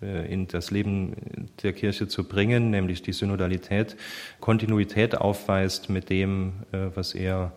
in 0.01 0.47
das 0.47 0.71
Leben 0.71 1.17
der 1.63 1.73
Kirche 1.73 2.07
zu 2.07 2.25
bringen, 2.25 2.71
nämlich 2.71 3.03
die 3.03 3.13
Synodalität, 3.13 3.97
Kontinuität 4.41 5.17
aufweist 5.17 5.91
mit 5.91 6.09
dem, 6.09 6.53
was 6.71 7.15
er 7.15 7.53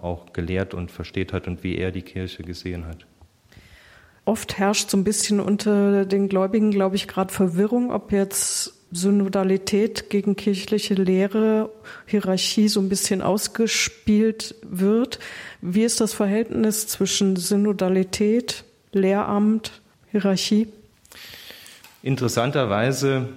auch 0.00 0.32
gelehrt 0.32 0.74
und 0.74 0.90
versteht 0.90 1.32
hat 1.32 1.48
und 1.48 1.62
wie 1.64 1.76
er 1.76 1.90
die 1.90 2.02
Kirche 2.02 2.42
gesehen 2.42 2.86
hat. 2.86 3.06
Oft 4.24 4.58
herrscht 4.58 4.90
so 4.90 4.96
ein 4.96 5.04
bisschen 5.04 5.40
unter 5.40 6.04
den 6.04 6.28
Gläubigen, 6.28 6.70
glaube 6.70 6.96
ich, 6.96 7.08
gerade 7.08 7.32
Verwirrung, 7.32 7.90
ob 7.90 8.12
jetzt 8.12 8.74
Synodalität 8.90 10.10
gegen 10.10 10.36
kirchliche 10.36 10.94
Lehre, 10.94 11.70
Hierarchie 12.06 12.68
so 12.68 12.80
ein 12.80 12.88
bisschen 12.88 13.22
ausgespielt 13.22 14.54
wird. 14.62 15.18
Wie 15.60 15.82
ist 15.82 16.00
das 16.00 16.14
Verhältnis 16.14 16.86
zwischen 16.86 17.36
Synodalität, 17.36 18.64
Lehramt, 18.92 19.80
Hierarchie? 20.10 20.68
Interessanterweise 22.02 23.28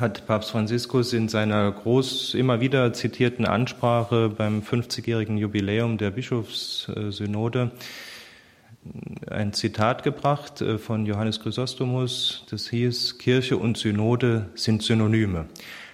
hat 0.00 0.26
Papst 0.26 0.50
Franziskus 0.50 1.12
in 1.12 1.28
seiner 1.28 1.70
groß 1.72 2.34
immer 2.34 2.60
wieder 2.60 2.92
zitierten 2.92 3.46
Ansprache 3.46 4.28
beim 4.28 4.60
50-jährigen 4.60 5.38
Jubiläum 5.38 5.98
der 5.98 6.10
Bischofssynode 6.10 7.70
ein 9.30 9.52
Zitat 9.52 10.02
gebracht 10.02 10.60
äh, 10.60 10.78
von 10.78 11.06
Johannes 11.06 11.40
Chrysostomus, 11.40 12.44
das 12.50 12.68
hieß, 12.68 13.18
Kirche 13.18 13.56
und 13.56 13.76
Synode 13.76 14.50
sind 14.54 14.82
Synonyme. 14.82 15.46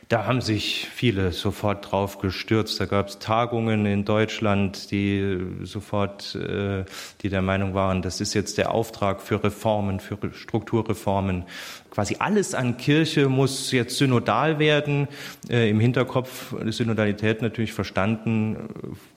Da 0.08 0.26
haben 0.26 0.40
sich 0.40 0.88
viele 0.92 1.32
sofort 1.32 1.90
drauf 1.90 2.18
gestürzt. 2.18 2.78
Da 2.80 2.86
gab 2.86 3.08
es 3.08 3.18
Tagungen 3.18 3.86
in 3.86 4.04
Deutschland, 4.04 4.90
die 4.90 5.38
sofort, 5.62 6.34
äh, 6.34 6.84
die 7.22 7.28
der 7.28 7.40
Meinung 7.40 7.74
waren, 7.74 8.02
das 8.02 8.20
ist 8.20 8.34
jetzt 8.34 8.58
der 8.58 8.72
Auftrag 8.72 9.22
für 9.22 9.42
Reformen, 9.42 10.00
für 10.00 10.18
Strukturreformen. 10.32 11.44
Quasi 11.90 12.16
alles 12.18 12.54
an 12.54 12.76
Kirche 12.76 13.28
muss 13.28 13.70
jetzt 13.70 13.96
synodal 13.96 14.58
werden. 14.58 15.08
Äh, 15.48 15.70
Im 15.70 15.78
Hinterkopf 15.78 16.54
Synodalität 16.66 17.40
natürlich 17.40 17.72
verstanden 17.72 18.56
äh, 18.56 18.58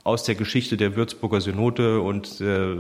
aus 0.03 0.23
der 0.23 0.35
Geschichte 0.35 0.77
der 0.77 0.95
Würzburger 0.95 1.41
Synode 1.41 1.99
und 1.99 2.39
der 2.39 2.75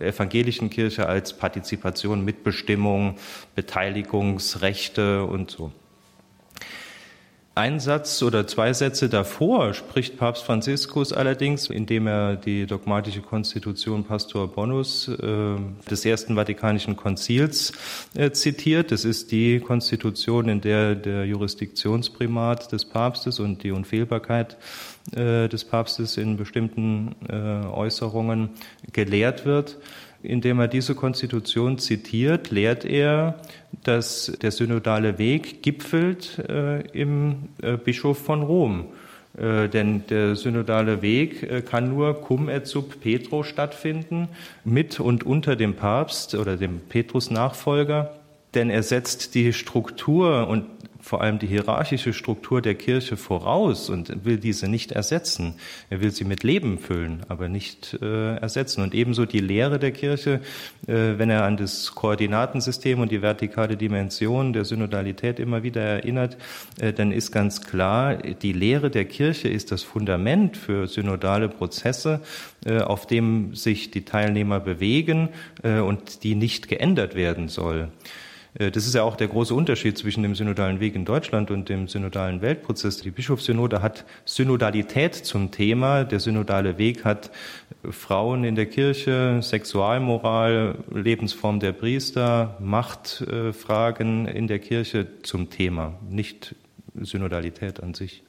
evangelischen 0.00 0.70
Kirche 0.70 1.06
als 1.06 1.32
Partizipation, 1.32 2.24
Mitbestimmung, 2.24 3.16
Beteiligungsrechte 3.54 5.24
und 5.24 5.50
so. 5.50 5.72
Ein 7.54 7.80
Satz 7.80 8.22
oder 8.22 8.46
zwei 8.46 8.72
Sätze 8.72 9.10
davor 9.10 9.74
spricht 9.74 10.16
Papst 10.16 10.42
Franziskus 10.42 11.12
allerdings, 11.12 11.68
indem 11.68 12.06
er 12.06 12.36
die 12.36 12.64
dogmatische 12.64 13.20
Konstitution 13.20 14.04
Pastor 14.04 14.48
Bonus 14.48 15.06
äh, 15.08 15.56
des 15.90 16.06
Ersten 16.06 16.36
Vatikanischen 16.36 16.96
Konzils 16.96 17.74
äh, 18.14 18.30
zitiert. 18.30 18.90
Das 18.90 19.04
ist 19.04 19.32
die 19.32 19.60
Konstitution, 19.60 20.48
in 20.48 20.62
der 20.62 20.94
der 20.94 21.26
Jurisdiktionsprimat 21.26 22.72
des 22.72 22.86
Papstes 22.86 23.38
und 23.38 23.62
die 23.62 23.72
Unfehlbarkeit 23.72 24.56
äh, 25.14 25.46
des 25.46 25.66
Papstes 25.66 26.16
in 26.16 26.38
bestimmten 26.38 27.16
äh, 27.28 27.66
Äußerungen 27.66 28.48
gelehrt 28.94 29.44
wird 29.44 29.76
indem 30.22 30.60
er 30.60 30.68
diese 30.68 30.94
Konstitution 30.94 31.78
zitiert, 31.78 32.50
lehrt 32.50 32.84
er, 32.84 33.40
dass 33.84 34.32
der 34.40 34.50
synodale 34.50 35.18
Weg 35.18 35.62
gipfelt 35.62 36.38
äh, 36.48 36.80
im 36.92 37.48
äh, 37.62 37.76
Bischof 37.76 38.18
von 38.18 38.42
Rom. 38.42 38.86
Äh, 39.36 39.68
denn 39.68 40.06
der 40.08 40.36
synodale 40.36 41.00
Weg 41.00 41.42
äh, 41.42 41.62
kann 41.62 41.88
nur 41.88 42.20
cum 42.20 42.48
et 42.48 42.66
sub 42.66 43.00
Petro 43.00 43.42
stattfinden, 43.42 44.28
mit 44.64 45.00
und 45.00 45.24
unter 45.24 45.56
dem 45.56 45.74
Papst 45.74 46.34
oder 46.34 46.56
dem 46.56 46.80
Petrus-Nachfolger, 46.80 48.12
denn 48.54 48.68
er 48.68 48.82
setzt 48.82 49.34
die 49.34 49.52
Struktur 49.52 50.48
und 50.48 50.64
vor 51.02 51.20
allem 51.20 51.40
die 51.40 51.48
hierarchische 51.48 52.12
Struktur 52.12 52.62
der 52.62 52.76
Kirche 52.76 53.16
voraus 53.16 53.90
und 53.90 54.24
will 54.24 54.38
diese 54.38 54.68
nicht 54.68 54.92
ersetzen. 54.92 55.54
Er 55.90 56.00
will 56.00 56.12
sie 56.12 56.24
mit 56.24 56.44
Leben 56.44 56.78
füllen, 56.78 57.24
aber 57.28 57.48
nicht 57.48 57.98
äh, 58.00 58.36
ersetzen. 58.36 58.82
Und 58.82 58.94
ebenso 58.94 59.26
die 59.26 59.40
Lehre 59.40 59.80
der 59.80 59.90
Kirche, 59.90 60.40
äh, 60.86 61.18
wenn 61.18 61.28
er 61.28 61.42
an 61.42 61.56
das 61.56 61.94
Koordinatensystem 61.96 63.00
und 63.00 63.10
die 63.10 63.20
vertikale 63.20 63.76
Dimension 63.76 64.52
der 64.52 64.64
Synodalität 64.64 65.40
immer 65.40 65.64
wieder 65.64 65.82
erinnert, 65.82 66.36
äh, 66.80 66.92
dann 66.92 67.10
ist 67.10 67.32
ganz 67.32 67.60
klar, 67.62 68.16
die 68.16 68.52
Lehre 68.52 68.88
der 68.88 69.04
Kirche 69.04 69.48
ist 69.48 69.72
das 69.72 69.82
Fundament 69.82 70.56
für 70.56 70.86
synodale 70.86 71.48
Prozesse, 71.48 72.20
äh, 72.64 72.78
auf 72.78 73.08
dem 73.08 73.56
sich 73.56 73.90
die 73.90 74.04
Teilnehmer 74.04 74.60
bewegen 74.60 75.30
äh, 75.64 75.80
und 75.80 76.22
die 76.22 76.36
nicht 76.36 76.68
geändert 76.68 77.16
werden 77.16 77.48
soll. 77.48 77.88
Äh, 78.54 78.70
das 78.70 78.86
ist 78.86 78.94
ja 78.94 79.02
auch 79.02 79.16
der 79.16 79.28
große 79.28 79.54
Unterschied 79.54 79.98
zwischen 79.98 80.22
dem 80.22 80.34
synodalen 80.34 80.80
Weg 80.80 80.94
in 80.94 81.04
Deutschland 81.04 81.50
und 81.50 81.68
dem 81.68 81.88
synodalen 81.88 82.40
Weltprozess. 82.40 82.98
Die 82.98 83.10
Bischofssynode 83.10 83.82
hat 83.82 84.04
Synodalität 84.24 85.14
zum 85.14 85.50
Thema. 85.50 86.04
Der 86.04 86.20
synodale 86.20 86.78
Weg 86.78 87.04
hat 87.04 87.30
Frauen 87.90 88.44
in 88.44 88.54
der 88.54 88.66
Kirche, 88.66 89.40
Sexualmoral, 89.42 90.76
Lebensform 90.92 91.60
der 91.60 91.72
Priester, 91.72 92.56
Machtfragen 92.60 94.26
in 94.26 94.46
der 94.46 94.58
Kirche 94.58 95.06
zum 95.22 95.50
Thema, 95.50 95.98
nicht 96.08 96.54
Synodalität 96.94 97.82
an 97.82 97.94
sich. 97.94 98.22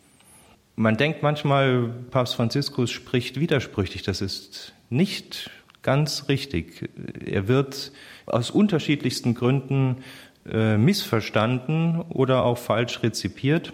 Man 0.76 0.98
denkt 0.98 1.22
manchmal, 1.22 1.94
Papst 2.10 2.36
Franziskus 2.36 2.90
spricht 2.90 3.40
widersprüchlich. 3.40 4.02
Das 4.02 4.22
ist 4.22 4.74
nicht 4.90 5.52
ganz 5.84 6.30
richtig. 6.30 6.90
Er 7.24 7.48
wird 7.48 7.92
aus 8.26 8.52
unterschiedlichsten 8.52 9.36
Gründen 9.36 10.04
äh, 10.50 10.78
missverstanden 10.78 12.02
oder 12.10 12.44
auch 12.46 12.58
falsch 12.58 13.02
rezipiert. 13.04 13.74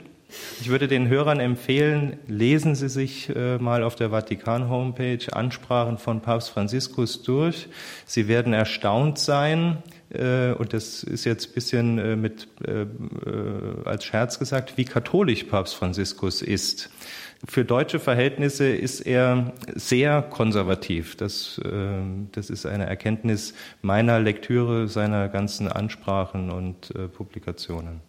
Ich 0.62 0.70
würde 0.70 0.88
den 0.88 1.08
Hörern 1.08 1.40
empfehlen, 1.40 2.20
lesen 2.28 2.76
Sie 2.76 2.90
sich 2.90 3.36
äh, 3.36 3.58
mal 3.58 3.84
auf 3.84 3.96
der 3.96 4.12
Vatikan-Homepage 4.12 5.26
Ansprachen 5.32 5.98
von 5.98 6.22
Papst 6.22 6.52
Franziskus 6.52 7.24
durch. 7.24 7.68
Sie 8.06 8.28
werden 8.28 8.54
erstaunt 8.54 9.18
sein, 9.18 9.82
äh, 10.12 10.52
und 10.52 10.74
das 10.74 11.02
ist 11.02 11.26
jetzt 11.26 11.50
ein 11.50 11.54
bisschen 11.54 11.98
äh, 11.98 12.16
mit, 12.16 12.48
äh, 12.64 12.82
äh, 12.82 12.88
als 13.86 14.06
Scherz 14.06 14.38
gesagt, 14.38 14.78
wie 14.78 14.86
katholisch 14.86 15.46
Papst 15.46 15.76
Franziskus 15.76 16.44
ist. 16.44 16.92
Für 17.48 17.64
deutsche 17.64 17.99
Verhältnisse 17.99 18.68
ist 18.68 18.99
er 19.02 19.53
sehr 19.74 20.22
konservativ. 20.22 21.16
Das, 21.16 21.60
äh, 21.64 21.70
das 22.34 22.49
ist 22.49 22.66
eine 22.66 22.86
Erkenntnis 22.86 23.53
meiner 23.82 24.20
Lektüre 24.20 24.88
seiner 24.90 25.30
ganzen 25.30 25.70
Ansprachen 25.70 26.52
und 26.52 26.94
äh, 26.95 27.07
Publikationen. 27.07 28.02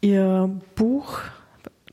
Ihr 0.00 0.50
Buch 0.74 1.20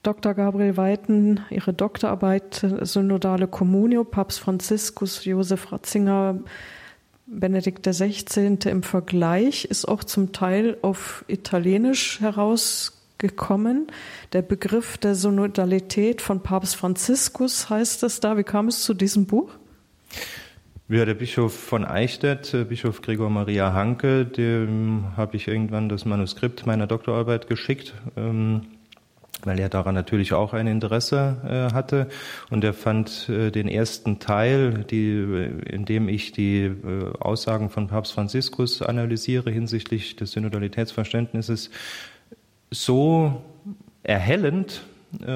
Dr. 0.01 0.33
Gabriel 0.33 0.75
Weiten, 0.75 1.41
ihre 1.49 1.73
Doktorarbeit 1.73 2.65
Synodale 2.81 3.47
Communio, 3.47 4.03
Papst 4.03 4.39
Franziskus 4.39 5.23
Josef 5.23 5.71
Ratzinger, 5.71 6.39
Benedikt 7.25 7.87
XVI. 7.87 8.57
im 8.65 8.83
Vergleich, 8.83 9.65
ist 9.65 9.87
auch 9.87 10.03
zum 10.03 10.33
Teil 10.33 10.77
auf 10.81 11.23
Italienisch 11.27 12.19
herausgekommen 12.19 12.92
gekommen. 13.23 13.87
Der 14.33 14.41
Begriff 14.41 14.97
der 14.97 15.15
Synodalität 15.15 16.21
von 16.21 16.43
Papst 16.43 16.75
Franziskus 16.75 17.69
heißt 17.69 18.03
es 18.03 18.19
da. 18.19 18.37
Wie 18.37 18.43
kam 18.43 18.67
es 18.67 18.83
zu 18.83 18.93
diesem 18.93 19.25
Buch? 19.25 19.49
Ja, 20.89 21.05
der 21.05 21.13
Bischof 21.13 21.57
von 21.57 21.85
Eichstätt, 21.85 22.53
äh, 22.53 22.65
Bischof 22.65 23.01
Gregor 23.01 23.29
Maria 23.29 23.71
Hanke, 23.71 24.25
dem 24.25 25.05
habe 25.15 25.37
ich 25.37 25.47
irgendwann 25.47 25.87
das 25.87 26.03
Manuskript 26.03 26.65
meiner 26.65 26.85
Doktorarbeit 26.85 27.47
geschickt, 27.47 27.93
ähm, 28.17 28.63
weil 29.45 29.59
er 29.61 29.69
daran 29.69 29.95
natürlich 29.95 30.33
auch 30.33 30.51
ein 30.51 30.67
Interesse 30.67 31.69
äh, 31.71 31.73
hatte. 31.73 32.09
Und 32.49 32.65
er 32.65 32.73
fand 32.73 33.29
äh, 33.29 33.49
den 33.49 33.69
ersten 33.69 34.19
Teil, 34.19 34.83
die, 34.83 35.19
in 35.65 35.85
dem 35.85 36.09
ich 36.09 36.33
die 36.33 36.71
Aussagen 37.17 37.69
von 37.69 37.87
Papst 37.87 38.11
Franziskus 38.11 38.81
analysiere 38.81 39.51
hinsichtlich 39.51 40.17
des 40.17 40.33
Synodalitätsverständnisses, 40.33 41.71
so 42.73 43.41
erhellend, 44.03 44.83
äh, 45.21 45.27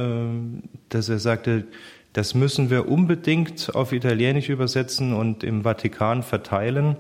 dass 0.89 1.09
er 1.09 1.19
sagte, 1.19 1.65
das 2.13 2.33
müssen 2.33 2.69
wir 2.69 2.89
unbedingt 2.89 3.75
auf 3.75 3.93
Italienisch 3.93 4.49
übersetzen 4.49 5.13
und 5.13 5.43
im 5.43 5.63
Vatikan 5.63 6.23
verteilen. 6.23 6.97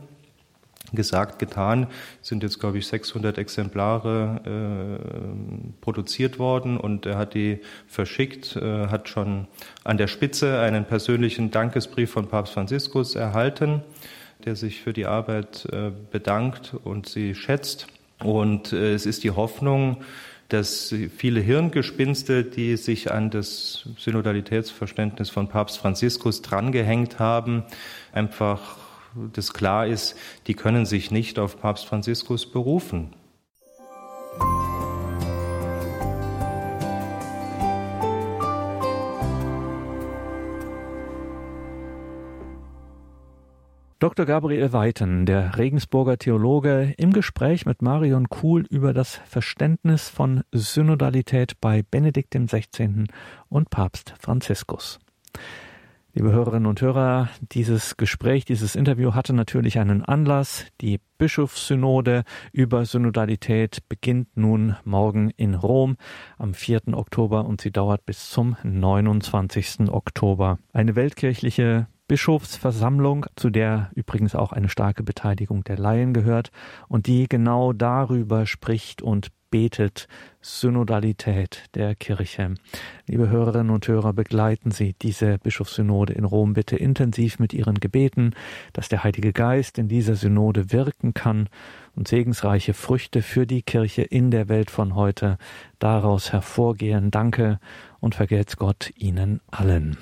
Gesagt, 0.93 1.39
getan, 1.39 1.87
sind 2.21 2.43
jetzt, 2.43 2.59
glaube 2.59 2.77
ich, 2.77 2.87
600 2.87 3.37
Exemplare 3.37 4.99
äh, 5.01 5.81
produziert 5.81 6.39
worden 6.39 6.77
und 6.77 7.05
er 7.05 7.17
hat 7.17 7.33
die 7.33 7.59
verschickt, 7.87 8.55
äh, 8.55 8.87
hat 8.87 9.09
schon 9.09 9.47
an 9.83 9.97
der 9.97 10.07
Spitze 10.07 10.59
einen 10.61 10.85
persönlichen 10.85 11.51
Dankesbrief 11.51 12.11
von 12.11 12.27
Papst 12.27 12.53
Franziskus 12.53 13.15
erhalten, 13.15 13.81
der 14.45 14.55
sich 14.55 14.79
für 14.81 14.93
die 14.93 15.07
Arbeit 15.07 15.67
äh, 15.73 15.91
bedankt 16.11 16.73
und 16.85 17.09
sie 17.09 17.35
schätzt. 17.35 17.87
Und 18.23 18.71
äh, 18.71 18.93
es 18.93 19.05
ist 19.05 19.23
die 19.23 19.31
Hoffnung, 19.31 19.97
dass 20.49 20.93
viele 21.15 21.39
Hirngespinste, 21.39 22.43
die 22.43 22.77
sich 22.77 23.11
an 23.11 23.29
das 23.29 23.87
Synodalitätsverständnis 23.97 25.29
von 25.29 25.49
Papst 25.49 25.77
Franziskus 25.77 26.41
drangehängt 26.41 27.19
haben, 27.19 27.63
einfach 28.13 28.77
das 29.33 29.53
klar 29.53 29.87
ist, 29.87 30.15
die 30.47 30.53
können 30.53 30.85
sich 30.85 31.11
nicht 31.11 31.39
auf 31.39 31.59
Papst 31.59 31.85
Franziskus 31.85 32.45
berufen. 32.49 33.13
Dr. 43.99 44.27
Gabriel 44.27 44.73
Weiten, 44.73 45.25
der 45.25 45.57
Regensburger 45.57 46.19
Theologe, 46.19 46.93
im 46.97 47.13
Gespräch 47.13 47.65
mit 47.65 47.81
Marion 47.81 48.29
Kuhl 48.29 48.63
über 48.69 48.93
das 48.93 49.19
Verständnis 49.25 50.07
von 50.07 50.43
Synodalität 50.51 51.59
bei 51.61 51.81
Benedikt 51.81 52.35
XVI. 52.35 53.05
und 53.49 53.71
Papst 53.71 54.13
Franziskus. 54.19 54.99
Liebe 56.13 56.31
Hörerinnen 56.31 56.67
und 56.67 56.79
Hörer, 56.79 57.29
dieses 57.41 57.97
Gespräch, 57.97 58.45
dieses 58.45 58.75
Interview 58.75 59.15
hatte 59.15 59.33
natürlich 59.33 59.79
einen 59.79 60.03
Anlass. 60.03 60.67
Die 60.79 60.99
Bischofssynode 61.17 62.23
über 62.51 62.85
Synodalität 62.85 63.79
beginnt 63.89 64.37
nun 64.37 64.75
morgen 64.83 65.31
in 65.37 65.55
Rom 65.55 65.97
am 66.37 66.53
4. 66.53 66.93
Oktober 66.93 67.45
und 67.45 67.61
sie 67.61 67.71
dauert 67.71 68.05
bis 68.05 68.29
zum 68.29 68.57
29. 68.61 69.89
Oktober. 69.89 70.59
Eine 70.71 70.95
weltkirchliche 70.95 71.87
Bischofsversammlung, 72.07 73.25
zu 73.35 73.49
der 73.49 73.91
übrigens 73.95 74.35
auch 74.35 74.53
eine 74.53 74.69
starke 74.69 75.03
Beteiligung 75.03 75.63
der 75.63 75.77
Laien 75.77 76.13
gehört 76.13 76.51
und 76.87 77.07
die 77.07 77.27
genau 77.27 77.73
darüber 77.73 78.45
spricht 78.45 79.01
und 79.01 79.29
betet 79.49 80.07
Synodalität 80.41 81.63
der 81.73 81.95
Kirche. 81.95 82.55
Liebe 83.07 83.29
Hörerinnen 83.29 83.69
und 83.69 83.87
Hörer, 83.87 84.13
begleiten 84.13 84.71
Sie 84.71 84.95
diese 85.01 85.37
Bischofssynode 85.39 86.13
in 86.13 86.25
Rom 86.25 86.53
bitte 86.53 86.75
intensiv 86.75 87.39
mit 87.39 87.53
Ihren 87.53 87.79
Gebeten, 87.79 88.33
dass 88.73 88.89
der 88.89 89.03
Heilige 89.03 89.33
Geist 89.33 89.77
in 89.77 89.87
dieser 89.87 90.15
Synode 90.15 90.71
wirken 90.71 91.13
kann 91.13 91.49
und 91.95 92.07
segensreiche 92.07 92.73
Früchte 92.73 93.21
für 93.21 93.47
die 93.47 93.61
Kirche 93.61 94.03
in 94.03 94.31
der 94.31 94.49
Welt 94.49 94.71
von 94.71 94.95
heute 94.95 95.37
daraus 95.79 96.31
hervorgehen. 96.31 97.11
Danke 97.11 97.59
und 97.99 98.15
vergelt's 98.15 98.57
Gott 98.57 98.91
Ihnen 98.95 99.41
allen. 99.47 99.97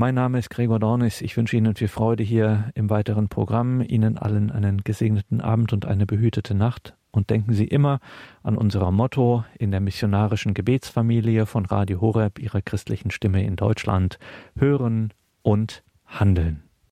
Mein 0.00 0.14
Name 0.14 0.38
ist 0.38 0.50
Gregor 0.50 0.78
Dornis. 0.78 1.20
Ich 1.22 1.36
wünsche 1.36 1.56
Ihnen 1.56 1.74
viel 1.74 1.88
Freude 1.88 2.22
hier 2.22 2.70
im 2.76 2.88
weiteren 2.88 3.28
Programm. 3.28 3.80
Ihnen 3.80 4.16
allen 4.16 4.52
einen 4.52 4.84
gesegneten 4.84 5.40
Abend 5.40 5.72
und 5.72 5.86
eine 5.86 6.06
behütete 6.06 6.54
Nacht. 6.54 6.94
Und 7.10 7.30
denken 7.30 7.52
Sie 7.52 7.64
immer 7.64 7.98
an 8.44 8.56
unser 8.56 8.92
Motto 8.92 9.44
in 9.58 9.72
der 9.72 9.80
missionarischen 9.80 10.54
Gebetsfamilie 10.54 11.46
von 11.46 11.66
Radio 11.66 12.00
Horeb, 12.00 12.38
Ihrer 12.38 12.62
christlichen 12.62 13.10
Stimme 13.10 13.44
in 13.44 13.56
Deutschland. 13.56 14.20
Hören 14.56 15.12
und 15.42 15.82
handeln. 16.06 16.67